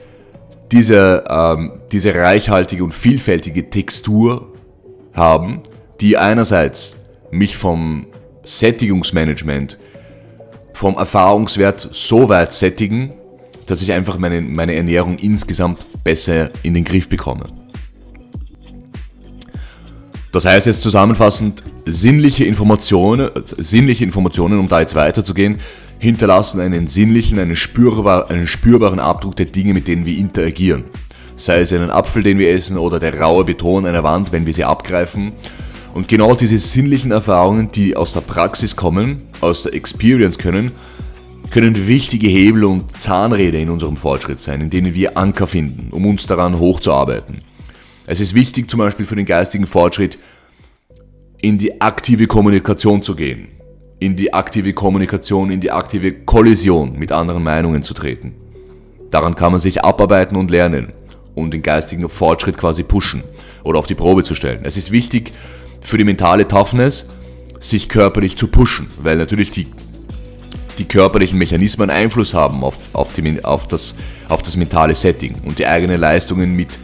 diese, 0.72 1.24
ähm, 1.30 1.74
diese 1.92 2.14
reichhaltige 2.14 2.84
und 2.84 2.94
vielfältige 2.94 3.70
Textur 3.70 4.54
haben, 5.14 5.62
die 6.00 6.18
einerseits 6.18 6.98
mich 7.32 7.58
vom 7.58 8.08
Sättigungsmanagement, 8.44 9.78
vom 10.74 10.96
Erfahrungswert 10.96 11.90
so 11.92 12.30
weit 12.30 12.54
sättigen, 12.54 13.14
dass 13.66 13.82
ich 13.82 13.92
einfach 13.92 14.18
meine, 14.18 14.42
meine 14.42 14.76
Ernährung 14.76 15.18
insgesamt 15.18 15.80
besser 16.04 16.52
in 16.64 16.74
den 16.74 16.84
Griff 16.84 17.10
bekomme. 17.10 17.46
Das 20.32 20.46
heißt 20.46 20.68
jetzt 20.68 20.84
zusammenfassend, 20.84 21.64
sinnliche 21.86 22.46
Informationen, 22.46 23.30
sinnliche 23.58 24.04
Informationen, 24.04 24.60
um 24.60 24.68
da 24.68 24.80
jetzt 24.80 24.96
weiterzugehen, 24.96 25.58
hinterlassen 26.00 26.62
einen 26.62 26.88
sinnlichen, 26.88 27.38
einen, 27.40 27.56
spürbar, 27.56 28.30
einen 28.30 28.48
spürbaren 28.48 29.00
Abdruck 29.00 29.36
der 29.36 29.46
Dinge, 29.46 29.74
mit 29.74 29.88
denen 29.88 30.06
wir 30.06 30.18
interagieren. 30.18 30.86
Sei 31.36 31.60
es 31.62 31.72
einen 31.72 31.92
Apfel, 31.92 32.24
den 32.24 32.40
wir 32.40 32.52
essen, 32.52 32.78
oder 32.78 33.00
der 33.00 33.20
raue 33.20 33.44
Beton 33.44 33.86
einer 33.86 34.04
Wand, 34.04 34.32
wenn 34.32 34.46
wir 34.46 34.54
sie 34.54 34.64
abgreifen. 34.64 35.34
Und 35.94 36.08
genau 36.08 36.36
diese 36.36 36.60
sinnlichen 36.60 37.12
Erfahrungen, 37.12 37.72
die 37.72 37.96
aus 37.96 38.14
der 38.14 38.22
Praxis 38.22 38.76
kommen, 38.76 39.24
aus 39.42 39.64
der 39.64 39.74
Experience 39.74 40.38
können, 40.38 40.72
können 41.50 41.88
wichtige 41.88 42.28
Hebel 42.28 42.64
und 42.64 43.02
Zahnräder 43.02 43.60
in 43.60 43.70
unserem 43.70 43.98
Fortschritt 43.98 44.40
sein, 44.40 44.62
in 44.62 44.70
denen 44.70 44.94
wir 44.94 45.18
Anker 45.18 45.48
finden, 45.48 45.90
um 45.92 46.06
uns 46.06 46.28
daran 46.28 46.60
hochzuarbeiten. 46.60 47.42
Es 48.06 48.20
ist 48.20 48.34
wichtig 48.34 48.70
zum 48.70 48.80
Beispiel 48.80 49.06
für 49.06 49.16
den 49.16 49.26
geistigen 49.26 49.68
Fortschritt, 49.68 50.20
in 51.42 51.58
die 51.58 51.82
aktive 51.82 52.28
Kommunikation 52.28 53.02
zu 53.02 53.16
gehen, 53.16 53.48
in 54.00 54.16
die 54.16 54.34
aktive 54.34 54.74
Kommunikation, 54.74 55.52
in 55.52 55.60
die 55.60 55.72
aktive 55.72 56.14
Kollision 56.14 56.98
mit 56.98 57.12
anderen 57.12 57.44
Meinungen 57.44 57.84
zu 57.84 57.94
treten. 57.94 58.36
Daran 59.12 59.36
kann 59.36 59.52
man 59.52 59.62
sich 59.62 59.84
abarbeiten 59.84 60.38
und 60.38 60.52
lernen 60.52 60.94
und 61.36 61.54
den 61.54 61.62
geistigen 61.62 62.08
Fortschritt 62.08 62.58
quasi 62.58 62.84
pushen 62.84 63.24
oder 63.64 63.80
auf 63.80 63.88
die 63.88 63.96
Probe 63.96 64.24
zu 64.24 64.36
stellen. 64.36 64.62
Es 64.64 64.78
ist 64.78 64.92
wichtig 64.92 65.32
für 65.82 65.98
die 65.98 66.04
mentale 66.04 66.48
Toughness, 66.48 67.08
sich 67.60 67.90
körperlich 67.90 68.38
zu 68.38 68.48
pushen, 68.48 68.88
weil 69.02 69.18
natürlich 69.18 69.52
die, 69.52 69.68
die 70.78 70.86
körperlichen 70.86 71.38
Mechanismen 71.38 71.90
Einfluss 71.90 72.34
haben 72.34 72.64
auf, 72.64 72.78
auf, 72.94 73.12
die, 73.14 73.44
auf, 73.44 73.68
das, 73.68 73.96
auf 74.30 74.42
das 74.42 74.56
mentale 74.56 74.96
Setting 74.96 75.34
und 75.46 75.60
die 75.60 75.68
eigenen 75.68 76.00
Leistungen 76.00 76.54
mit 76.54 76.80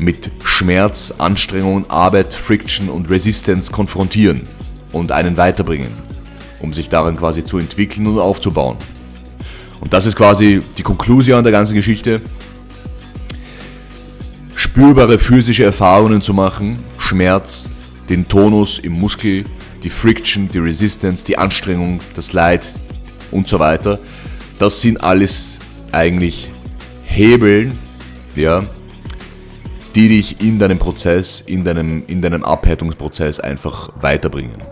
mit 0.00 0.30
Schmerz, 0.44 1.12
Anstrengung, 1.18 1.88
Arbeit, 1.90 2.32
Friction 2.32 2.88
und 2.88 3.10
Resistance 3.10 3.70
konfrontieren 3.70 4.42
und 4.92 5.12
einen 5.12 5.36
weiterbringen, 5.36 5.92
um 6.60 6.72
sich 6.72 6.88
daran 6.88 7.16
quasi 7.16 7.44
zu 7.44 7.58
entwickeln 7.58 8.06
und 8.06 8.18
aufzubauen. 8.18 8.76
Und 9.80 9.92
das 9.92 10.06
ist 10.06 10.16
quasi 10.16 10.60
die 10.76 10.82
Konklusion 10.82 11.42
der 11.42 11.52
ganzen 11.52 11.74
Geschichte. 11.74 12.20
Spürbare 14.54 15.18
physische 15.18 15.64
Erfahrungen 15.64 16.20
zu 16.20 16.34
machen, 16.34 16.78
Schmerz, 16.98 17.70
den 18.08 18.28
Tonus 18.28 18.78
im 18.78 18.92
Muskel, 18.92 19.44
die 19.82 19.90
Friction, 19.90 20.48
die 20.48 20.58
Resistance, 20.58 21.24
die 21.24 21.38
Anstrengung, 21.38 22.00
das 22.14 22.32
Leid 22.32 22.62
und 23.30 23.48
so 23.48 23.58
weiter. 23.58 23.98
Das 24.58 24.80
sind 24.80 25.02
alles 25.02 25.58
eigentlich 25.92 26.50
Hebeln, 27.04 27.78
ja, 28.36 28.62
die 29.94 30.08
dich 30.08 30.40
in 30.40 30.58
deinem 30.58 30.78
Prozess, 30.78 31.40
in 31.40 31.64
deinem, 31.64 32.04
in 32.06 32.20
deinem 32.20 32.44
Abhärtungsprozess 32.44 33.40
einfach 33.40 33.90
weiterbringen. 34.00 34.69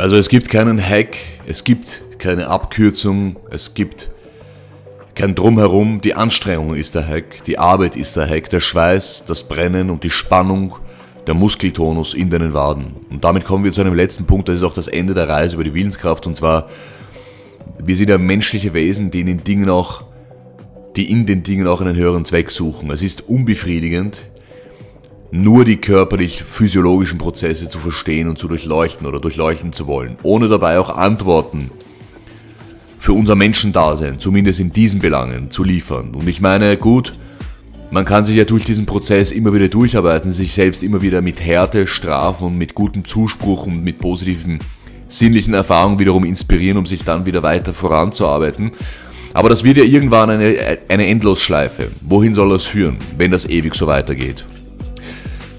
Also 0.00 0.16
es 0.16 0.30
gibt 0.30 0.48
keinen 0.48 0.80
Hack, 0.82 1.18
es 1.46 1.62
gibt 1.62 2.00
keine 2.18 2.48
Abkürzung, 2.48 3.36
es 3.50 3.74
gibt 3.74 4.08
kein 5.14 5.34
Drumherum. 5.34 6.00
Die 6.00 6.14
Anstrengung 6.14 6.74
ist 6.74 6.94
der 6.94 7.06
Hack, 7.06 7.44
die 7.44 7.58
Arbeit 7.58 7.96
ist 7.96 8.16
der 8.16 8.26
Hack, 8.26 8.48
der 8.48 8.60
Schweiß, 8.60 9.24
das 9.26 9.46
Brennen 9.46 9.90
und 9.90 10.02
die 10.02 10.08
Spannung, 10.08 10.76
der 11.26 11.34
Muskeltonus 11.34 12.14
in 12.14 12.30
deinen 12.30 12.54
Waden. 12.54 12.96
Und 13.10 13.24
damit 13.24 13.44
kommen 13.44 13.62
wir 13.62 13.74
zu 13.74 13.82
einem 13.82 13.92
letzten 13.92 14.24
Punkt, 14.24 14.48
das 14.48 14.56
ist 14.56 14.62
auch 14.62 14.72
das 14.72 14.88
Ende 14.88 15.12
der 15.12 15.28
Reise 15.28 15.56
über 15.56 15.64
die 15.64 15.74
Willenskraft 15.74 16.26
und 16.26 16.34
zwar, 16.34 16.70
wir 17.78 17.94
sind 17.94 18.08
ja 18.08 18.16
menschliche 18.16 18.72
Wesen, 18.72 19.10
die 19.10 19.20
in 19.20 19.26
den 19.26 19.44
Dingen 19.44 19.68
auch 19.68 20.04
die 20.96 21.10
in 21.10 21.26
den 21.26 21.42
Dingen 21.42 21.66
auch 21.66 21.82
einen 21.82 21.96
höheren 21.96 22.24
Zweck 22.24 22.50
suchen. 22.50 22.90
Es 22.90 23.02
ist 23.02 23.28
unbefriedigend, 23.28 24.22
nur 25.32 25.64
die 25.64 25.76
körperlich-physiologischen 25.76 27.18
Prozesse 27.18 27.68
zu 27.68 27.78
verstehen 27.78 28.28
und 28.28 28.38
zu 28.38 28.48
durchleuchten 28.48 29.06
oder 29.06 29.20
durchleuchten 29.20 29.72
zu 29.72 29.86
wollen, 29.86 30.16
ohne 30.22 30.48
dabei 30.48 30.78
auch 30.78 30.96
Antworten 30.96 31.70
für 32.98 33.12
unser 33.12 33.34
Menschendasein, 33.34 34.18
zumindest 34.18 34.60
in 34.60 34.72
diesen 34.72 35.00
Belangen, 35.00 35.50
zu 35.50 35.64
liefern. 35.64 36.14
Und 36.14 36.28
ich 36.28 36.40
meine, 36.40 36.76
gut, 36.76 37.14
man 37.90 38.04
kann 38.04 38.24
sich 38.24 38.36
ja 38.36 38.44
durch 38.44 38.64
diesen 38.64 38.86
Prozess 38.86 39.30
immer 39.30 39.54
wieder 39.54 39.68
durcharbeiten, 39.68 40.30
sich 40.30 40.52
selbst 40.52 40.82
immer 40.82 41.00
wieder 41.00 41.22
mit 41.22 41.40
Härte 41.40 41.86
strafen 41.86 42.48
und 42.48 42.58
mit 42.58 42.74
gutem 42.74 43.04
Zuspruch 43.04 43.66
und 43.66 43.82
mit 43.82 43.98
positiven 43.98 44.58
sinnlichen 45.08 45.54
Erfahrungen 45.54 45.98
wiederum 45.98 46.24
inspirieren, 46.24 46.78
um 46.78 46.86
sich 46.86 47.04
dann 47.04 47.26
wieder 47.26 47.42
weiter 47.42 47.72
voranzuarbeiten. 47.72 48.72
Aber 49.32 49.48
das 49.48 49.64
wird 49.64 49.76
ja 49.76 49.84
irgendwann 49.84 50.30
eine, 50.30 50.78
eine 50.88 51.06
Endlosschleife. 51.06 51.90
Wohin 52.00 52.34
soll 52.34 52.50
das 52.50 52.66
führen, 52.66 52.98
wenn 53.16 53.30
das 53.30 53.48
ewig 53.48 53.74
so 53.74 53.86
weitergeht? 53.86 54.44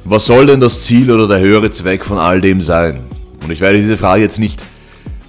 Was 0.03 0.25
soll 0.25 0.47
denn 0.47 0.59
das 0.59 0.81
Ziel 0.81 1.11
oder 1.11 1.27
der 1.27 1.39
höhere 1.39 1.69
Zweck 1.69 2.03
von 2.03 2.17
all 2.17 2.41
dem 2.41 2.61
sein? 2.61 3.01
Und 3.43 3.51
ich 3.51 3.61
werde 3.61 3.77
diese 3.77 3.97
Frage 3.97 4.23
jetzt 4.23 4.39
nicht 4.39 4.65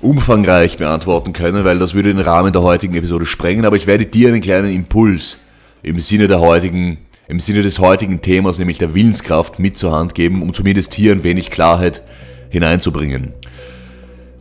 umfangreich 0.00 0.78
beantworten 0.78 1.34
können, 1.34 1.64
weil 1.64 1.78
das 1.78 1.92
würde 1.92 2.08
den 2.08 2.24
Rahmen 2.24 2.54
der 2.54 2.62
heutigen 2.62 2.94
Episode 2.94 3.26
sprengen, 3.26 3.66
aber 3.66 3.76
ich 3.76 3.86
werde 3.86 4.06
dir 4.06 4.28
einen 4.28 4.40
kleinen 4.40 4.72
Impuls 4.72 5.36
im 5.82 6.00
Sinne 6.00 6.26
der 6.26 6.40
heutigen, 6.40 6.96
im 7.28 7.38
Sinne 7.38 7.62
des 7.62 7.80
heutigen 7.80 8.22
Themas, 8.22 8.58
nämlich 8.58 8.78
der 8.78 8.94
Willenskraft, 8.94 9.58
mit 9.58 9.76
zur 9.76 9.92
Hand 9.92 10.14
geben, 10.14 10.42
um 10.42 10.54
zumindest 10.54 10.94
hier 10.94 11.12
ein 11.12 11.22
wenig 11.22 11.50
Klarheit 11.50 12.02
hineinzubringen. 12.48 13.34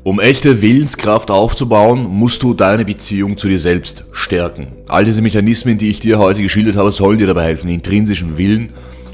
Um 0.04 0.22
echte 0.22 0.62
Willenskraft 0.62 1.30
aufzubauen, 1.30 2.06
musst 2.06 2.42
du 2.42 2.54
deine 2.54 2.86
Beziehung 2.86 3.38
zu 3.38 3.50
dir 3.50 3.60
selbst 3.60 4.06
stärken. 4.14 4.68
All 4.88 5.04
diese 5.04 5.22
Mechanismen, 5.22 5.78
die 5.78 5.90
ich 5.90 6.00
dir 6.00 6.20
heute 6.20 6.42
geschildert 6.42 6.78
habe, 6.78 6.94
sollen 6.94 7.20
dir 7.20 7.28
dabei 7.28 7.44
helfen, 7.44 7.70
intrinsischen 7.70 8.38
Willen 8.38 8.72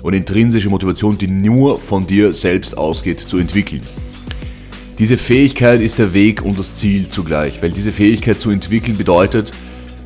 und 0.08 0.14
intrinsische 0.14 0.70
Motivation, 0.70 1.18
die 1.18 1.28
nur 1.28 1.78
von 1.78 2.08
dir 2.08 2.32
selbst 2.32 2.78
ausgeht, 2.78 3.20
zu 3.20 3.40
entwickeln. 3.40 3.82
Diese 5.00 5.18
Fähigkeit 5.18 5.82
ist 5.82 6.00
der 6.00 6.14
Weg 6.14 6.42
und 6.42 6.58
das 6.58 6.76
Ziel 6.76 7.10
zugleich, 7.10 7.62
weil 7.62 7.72
diese 7.72 7.92
Fähigkeit 7.92 8.40
zu 8.40 8.50
entwickeln 8.50 8.98
bedeutet, 8.98 9.52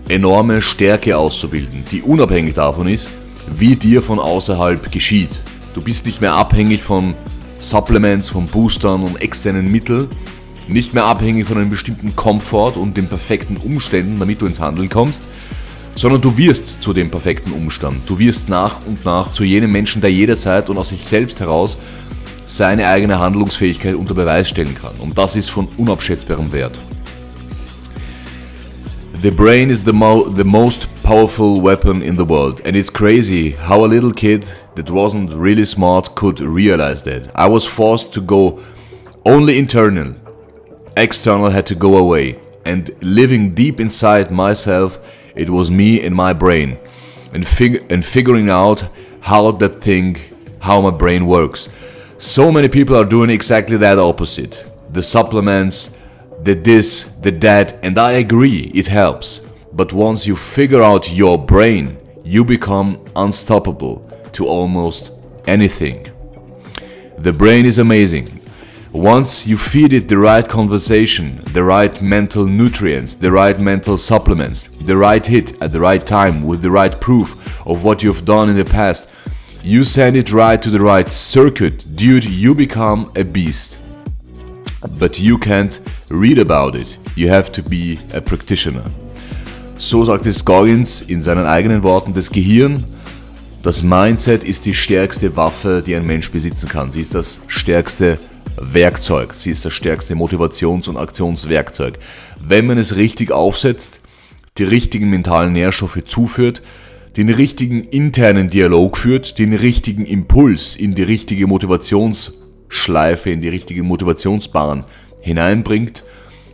enorme 0.09 0.59
Stärke 0.63 1.15
auszubilden, 1.15 1.83
die 1.91 2.01
unabhängig 2.01 2.55
davon 2.55 2.87
ist, 2.87 3.11
wie 3.55 3.75
dir 3.75 4.01
von 4.01 4.17
außerhalb 4.17 4.91
geschieht. 4.91 5.39
Du 5.75 5.83
bist 5.83 6.07
nicht 6.07 6.19
mehr 6.19 6.33
abhängig 6.33 6.81
von 6.81 7.13
Supplements, 7.59 8.29
von 8.29 8.47
Boostern 8.47 9.03
und 9.03 9.21
externen 9.21 9.71
Mitteln, 9.71 10.07
nicht 10.67 10.95
mehr 10.95 11.05
abhängig 11.05 11.45
von 11.45 11.59
einem 11.59 11.69
bestimmten 11.69 12.15
Komfort 12.15 12.71
und 12.75 12.97
den 12.97 13.05
perfekten 13.05 13.57
Umständen, 13.57 14.19
damit 14.19 14.41
du 14.41 14.47
ins 14.47 14.59
Handeln 14.59 14.89
kommst, 14.89 15.25
sondern 15.95 16.21
du 16.21 16.35
wirst 16.37 16.81
zu 16.81 16.93
dem 16.93 17.09
perfekten 17.09 17.51
Umstand. 17.51 18.09
Du 18.09 18.17
wirst 18.17 18.49
nach 18.49 18.85
und 18.85 19.05
nach 19.05 19.33
zu 19.33 19.43
jenem 19.43 19.71
Menschen, 19.71 20.01
der 20.01 20.11
jederzeit 20.11 20.69
und 20.69 20.77
aus 20.77 20.89
sich 20.89 21.03
selbst 21.03 21.39
heraus 21.39 21.77
seine 22.45 22.87
eigene 22.87 23.19
Handlungsfähigkeit 23.19 23.95
unter 23.95 24.13
Beweis 24.13 24.49
stellen 24.49 24.75
kann. 24.75 24.95
Und 24.99 25.17
das 25.17 25.35
ist 25.35 25.49
von 25.49 25.67
unabschätzbarem 25.77 26.51
Wert. 26.51 26.79
The 29.21 29.29
brain 29.29 29.69
is 29.69 29.83
the, 29.85 29.91
mo 29.91 30.27
the 30.35 30.43
most 30.43 30.87
powerful 31.03 31.61
weapon 31.61 32.01
in 32.01 32.17
the 32.17 32.27
world, 32.27 32.59
and 32.65 32.75
it's 32.75 32.91
crazy 32.91 33.51
how 33.51 33.85
a 33.85 33.87
little 33.87 34.11
kid 34.11 34.45
that 34.75 34.89
wasn't 34.89 35.31
really 35.35 35.63
smart 35.63 36.15
could 36.15 36.39
realize 36.39 37.03
that. 37.03 37.29
I 37.35 37.47
was 37.47 37.67
forced 37.67 38.13
to 38.13 38.21
go 38.21 38.59
only 39.23 39.59
internal, 39.59 40.15
external 40.97 41.51
had 41.51 41.67
to 41.67 41.75
go 41.75 41.97
away, 41.97 42.39
and 42.65 42.89
living 43.03 43.53
deep 43.53 43.79
inside 43.79 44.31
myself, 44.31 44.99
it 45.35 45.49
was 45.49 45.71
me 45.71 46.01
and 46.01 46.15
my 46.15 46.33
brain, 46.33 46.77
and, 47.33 47.47
fig 47.47 47.91
and 47.91 48.03
figuring 48.03 48.49
out 48.49 48.87
how 49.21 49.51
that 49.51 49.81
thing, 49.81 50.17
how 50.59 50.81
my 50.81 50.91
brain 50.91 51.25
works. 51.25 51.69
So 52.17 52.51
many 52.51 52.67
people 52.67 52.95
are 52.95 53.05
doing 53.05 53.29
exactly 53.29 53.77
that 53.77 53.97
opposite. 53.97 54.65
The 54.91 55.03
supplements, 55.03 55.95
the 56.43 56.53
this, 56.53 57.05
the 57.21 57.31
that, 57.31 57.79
and 57.83 57.97
I 57.97 58.11
agree, 58.11 58.71
it 58.73 58.87
helps. 58.87 59.41
But 59.73 59.93
once 59.93 60.27
you 60.27 60.35
figure 60.35 60.81
out 60.83 61.11
your 61.11 61.37
brain, 61.37 61.97
you 62.23 62.43
become 62.43 63.03
unstoppable 63.15 64.07
to 64.33 64.45
almost 64.45 65.11
anything. 65.47 66.07
The 67.17 67.33
brain 67.33 67.65
is 67.65 67.79
amazing. 67.79 68.40
Once 68.93 69.47
you 69.47 69.57
feed 69.57 69.93
it 69.93 70.09
the 70.09 70.17
right 70.17 70.49
conversation, 70.49 71.41
the 71.53 71.63
right 71.63 72.01
mental 72.01 72.45
nutrients, 72.45 73.15
the 73.15 73.31
right 73.31 73.57
mental 73.57 73.95
supplements, 73.95 74.67
the 74.81 74.97
right 74.97 75.25
hit 75.25 75.53
at 75.61 75.71
the 75.71 75.79
right 75.79 76.05
time 76.05 76.45
with 76.45 76.61
the 76.61 76.69
right 76.69 76.99
proof 76.99 77.37
of 77.65 77.85
what 77.85 78.03
you've 78.03 78.25
done 78.25 78.49
in 78.49 78.57
the 78.57 78.65
past, 78.65 79.07
you 79.63 79.85
send 79.85 80.17
it 80.17 80.33
right 80.33 80.61
to 80.61 80.69
the 80.69 80.81
right 80.81 81.09
circuit. 81.09 81.85
Dude, 81.95 82.25
you 82.25 82.53
become 82.53 83.09
a 83.15 83.23
beast. 83.23 83.79
But 84.99 85.21
you 85.21 85.37
can't 85.37 85.79
read 86.09 86.37
about 86.37 86.75
it. 86.75 86.97
You 87.15 87.29
have 87.29 87.49
to 87.53 87.63
be 87.63 87.97
a 88.13 88.19
practitioner. 88.19 88.83
So 89.77 90.03
sagt 90.03 90.25
es 90.25 90.43
Goggins 90.43 91.01
in 91.01 91.21
seinen 91.21 91.45
eigenen 91.45 91.83
Worten, 91.83 92.13
das 92.13 92.29
Gehirn, 92.29 92.83
das 93.63 93.83
Mindset 93.83 94.43
ist 94.43 94.65
die 94.65 94.73
stärkste 94.73 95.37
Waffe, 95.37 95.81
die 95.81 95.95
ein 95.95 96.05
Mensch 96.05 96.29
besitzen 96.29 96.67
kann. 96.67 96.91
Sie 96.91 97.01
ist 97.01 97.15
das 97.15 97.41
stärkste 97.47 98.19
Werkzeug. 98.61 99.33
Sie 99.33 99.51
ist 99.51 99.65
das 99.65 99.73
stärkste 99.73 100.15
Motivations- 100.15 100.87
und 100.87 100.97
Aktionswerkzeug. 100.97 101.99
Wenn 102.39 102.67
man 102.67 102.77
es 102.77 102.95
richtig 102.95 103.31
aufsetzt, 103.31 103.99
die 104.57 104.63
richtigen 104.63 105.09
mentalen 105.09 105.53
Nährstoffe 105.53 106.03
zuführt, 106.05 106.61
den 107.17 107.29
richtigen 107.29 107.83
internen 107.83 108.49
Dialog 108.49 108.97
führt, 108.97 109.37
den 109.39 109.53
richtigen 109.53 110.05
Impuls 110.05 110.75
in 110.75 110.95
die 110.95 111.03
richtige 111.03 111.47
Motivationsschleife, 111.47 113.29
in 113.29 113.41
die 113.41 113.49
richtige 113.49 113.83
Motivationsbahn 113.83 114.85
hineinbringt 115.19 116.03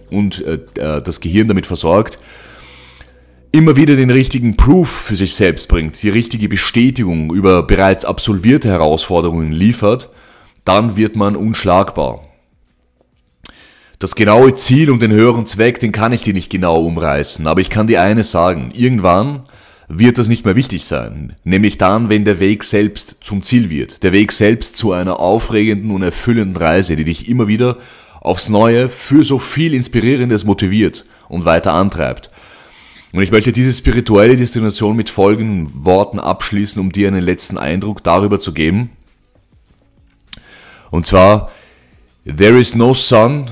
und 0.09 0.43
äh, 0.45 0.59
äh, 0.75 1.01
das 1.01 1.21
Gehirn 1.21 1.47
damit 1.47 1.67
versorgt, 1.67 2.19
immer 3.51 3.75
wieder 3.75 3.95
den 3.95 4.09
richtigen 4.09 4.57
Proof 4.57 4.89
für 4.89 5.15
sich 5.15 5.35
selbst 5.35 5.67
bringt, 5.67 6.01
die 6.01 6.09
richtige 6.09 6.49
Bestätigung 6.49 7.33
über 7.33 7.63
bereits 7.63 8.05
absolvierte 8.05 8.69
Herausforderungen 8.69 9.51
liefert, 9.51 10.09
dann 10.68 10.97
wird 10.97 11.15
man 11.15 11.36
unschlagbar. 11.36 12.24
Das 13.99 14.15
genaue 14.15 14.53
Ziel 14.53 14.91
und 14.91 15.01
den 15.01 15.11
höheren 15.11 15.47
Zweck, 15.47 15.80
den 15.80 15.91
kann 15.91 16.13
ich 16.13 16.22
dir 16.22 16.34
nicht 16.34 16.51
genau 16.51 16.82
umreißen, 16.84 17.47
aber 17.47 17.61
ich 17.61 17.70
kann 17.70 17.88
dir 17.88 18.01
eines 18.01 18.30
sagen, 18.30 18.72
irgendwann 18.76 19.43
wird 19.88 20.18
das 20.18 20.28
nicht 20.28 20.45
mehr 20.45 20.55
wichtig 20.55 20.86
sein, 20.86 21.36
nämlich 21.43 21.78
dann, 21.78 22.09
wenn 22.09 22.26
der 22.26 22.39
Weg 22.39 22.63
selbst 22.63 23.15
zum 23.22 23.41
Ziel 23.41 23.70
wird, 23.70 24.03
der 24.03 24.11
Weg 24.11 24.32
selbst 24.34 24.78
zu 24.78 24.91
einer 24.91 25.20
aufregenden 25.20 25.91
und 25.91 26.03
erfüllenden 26.03 26.57
Reise, 26.57 26.95
die 26.95 27.05
dich 27.05 27.30
immer 27.30 27.47
wieder 27.47 27.78
aufs 28.22 28.49
Neue 28.49 28.89
für 28.89 29.24
so 29.24 29.39
viel 29.39 29.74
Inspirierendes 29.74 30.43
motiviert 30.43 31.05
und 31.30 31.45
weiter 31.45 31.74
antreibt. 31.74 32.30
Und 33.13 33.24
ich 33.24 33.32
möchte 33.32 33.53
diese 33.53 33.74
spirituelle 33.74 34.36
Destination 34.36 34.95
mit 34.95 35.09
folgenden 35.09 35.86
Worten 35.86 36.20
abschließen, 36.20 36.80
um 36.80 36.91
dir 36.91 37.07
einen 37.07 37.24
letzten 37.24 37.57
Eindruck 37.57 38.03
darüber 38.03 38.39
zu 38.39 38.53
geben. 38.53 38.91
Und 40.91 41.05
zwar, 41.05 41.49
There 42.25 42.59
is 42.59 42.75
no 42.75 42.93
sun, 42.93 43.49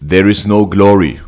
there 0.00 0.30
is 0.30 0.46
no 0.46 0.64
glory, 0.64 1.20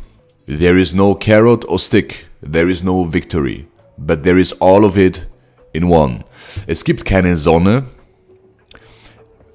there 0.46 0.78
is 0.78 0.94
no 0.94 1.14
carrot 1.16 1.64
or 1.66 1.78
stick, 1.80 2.28
there 2.40 2.70
is 2.70 2.84
no 2.84 3.02
victory, 3.02 3.66
but 3.96 4.22
there 4.22 4.38
is 4.38 4.52
all 4.60 4.84
of 4.84 4.96
it 4.96 5.26
in 5.72 5.90
one. 5.90 6.24
Es 6.68 6.84
gibt 6.84 7.04
keine 7.04 7.36
Sonne, 7.36 7.86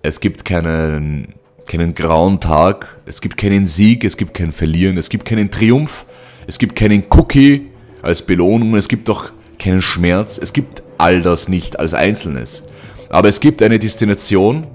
es 0.02 0.20
gibt 0.20 0.44
keinen 0.44 1.36
keinen 1.66 1.94
grauen 1.94 2.42
Tag, 2.42 3.00
es 3.06 3.22
gibt 3.22 3.38
keinen 3.38 3.66
Sieg, 3.66 4.04
es 4.04 4.18
gibt 4.18 4.34
kein 4.34 4.52
Verlieren, 4.52 4.98
es 4.98 5.08
gibt 5.08 5.24
keinen 5.24 5.50
Triumph, 5.50 6.06
es 6.46 6.60
gibt 6.60 6.76
keinen 6.76 7.06
Cookie 7.10 7.68
als 8.02 8.22
Belohnung, 8.22 8.76
es 8.76 8.90
gibt 8.90 9.08
doch 9.08 9.32
keinen 9.58 9.82
Schmerz, 9.82 10.38
es 10.38 10.52
gibt 10.52 10.84
all 10.98 11.22
das 11.22 11.48
nicht 11.48 11.80
als 11.80 11.94
Einzelnes. 11.94 12.66
Aber 13.08 13.30
es 13.30 13.40
gibt 13.40 13.62
eine 13.62 13.80
Destination, 13.80 14.68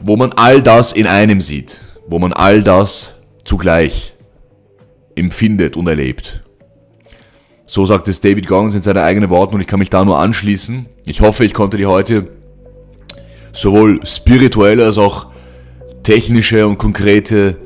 wo 0.00 0.16
man 0.16 0.32
all 0.32 0.62
das 0.62 0.92
in 0.92 1.06
einem 1.06 1.40
sieht, 1.40 1.78
wo 2.06 2.18
man 2.18 2.32
all 2.32 2.62
das 2.62 3.14
zugleich 3.44 4.14
empfindet 5.14 5.76
und 5.76 5.86
erlebt. 5.86 6.42
So 7.66 7.86
sagt 7.86 8.08
es 8.08 8.20
David 8.20 8.46
Goggins 8.46 8.74
in 8.74 8.82
seinen 8.82 8.98
eigenen 8.98 9.30
Worten 9.30 9.54
und 9.54 9.60
ich 9.60 9.66
kann 9.66 9.78
mich 9.78 9.90
da 9.90 10.04
nur 10.04 10.18
anschließen. 10.18 10.86
Ich 11.06 11.20
hoffe, 11.20 11.44
ich 11.44 11.54
konnte 11.54 11.76
dir 11.76 11.88
heute 11.88 12.28
sowohl 13.52 14.04
spirituelle 14.04 14.84
als 14.84 14.98
auch 14.98 15.26
technische 16.02 16.66
und 16.66 16.78
konkrete 16.78 17.56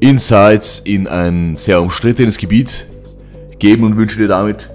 Insights 0.00 0.80
in 0.80 1.06
ein 1.06 1.56
sehr 1.56 1.80
umstrittenes 1.80 2.36
Gebiet 2.36 2.86
geben 3.58 3.84
und 3.84 3.96
wünsche 3.96 4.18
dir 4.18 4.28
damit 4.28 4.68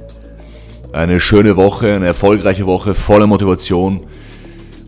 eine 0.91 1.19
schöne 1.19 1.55
Woche, 1.55 1.93
eine 1.93 2.07
erfolgreiche 2.07 2.65
Woche 2.65 2.95
voller 2.95 3.27
Motivation, 3.27 4.01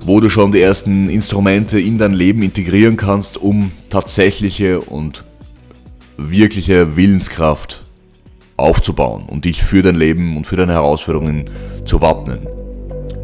wo 0.03 0.19
du 0.19 0.29
schon 0.29 0.51
die 0.51 0.61
ersten 0.61 1.09
Instrumente 1.09 1.79
in 1.79 1.97
dein 1.97 2.13
Leben 2.13 2.41
integrieren 2.41 2.97
kannst, 2.97 3.37
um 3.37 3.71
tatsächliche 3.89 4.81
und 4.81 5.23
wirkliche 6.17 6.95
Willenskraft 6.95 7.81
aufzubauen 8.57 9.25
und 9.27 9.45
dich 9.45 9.63
für 9.63 9.81
dein 9.81 9.95
Leben 9.95 10.37
und 10.37 10.45
für 10.45 10.55
deine 10.55 10.73
Herausforderungen 10.73 11.45
zu 11.85 12.01
wappnen. 12.01 12.47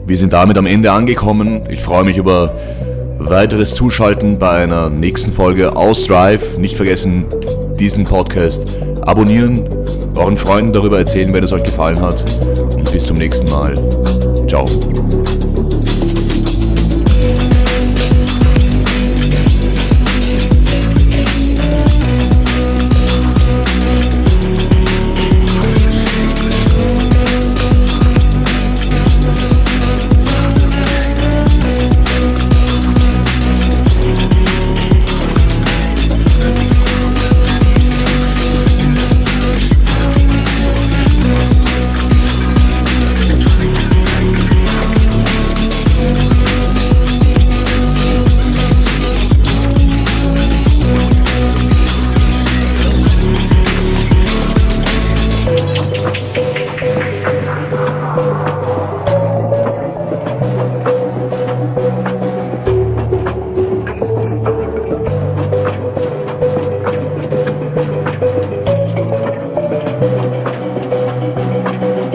Wir 0.06 0.18
sind 0.18 0.34
damit 0.34 0.58
am 0.58 0.66
Ende 0.66 0.92
angekommen. 0.92 1.68
Ich 1.70 1.82
freue 1.82 2.06
mich 2.06 2.18
über 2.18 2.56
weiteres 3.20 3.76
Zuschalten 3.76 4.40
bei 4.40 4.64
einer 4.64 4.90
nächsten 4.90 5.32
Folge 5.32 5.76
aus 5.76 6.06
Drive. 6.06 6.58
Nicht 6.58 6.76
vergessen, 6.76 7.26
diesen 7.80 8.06
Podcast 8.06 8.72
abonnieren, 9.02 9.68
euren 10.16 10.38
Freunden 10.38 10.74
darüber 10.74 10.98
erzählen, 10.98 11.34
wenn 11.34 11.44
es 11.44 11.52
euch 11.52 11.64
gefallen 11.64 12.02
hat. 12.02 12.24
Und 12.76 12.92
bis 12.92 13.06
zum 13.06 13.18
nächsten 13.18 13.50
Mal. 13.50 13.74
Ciao. 14.48 14.66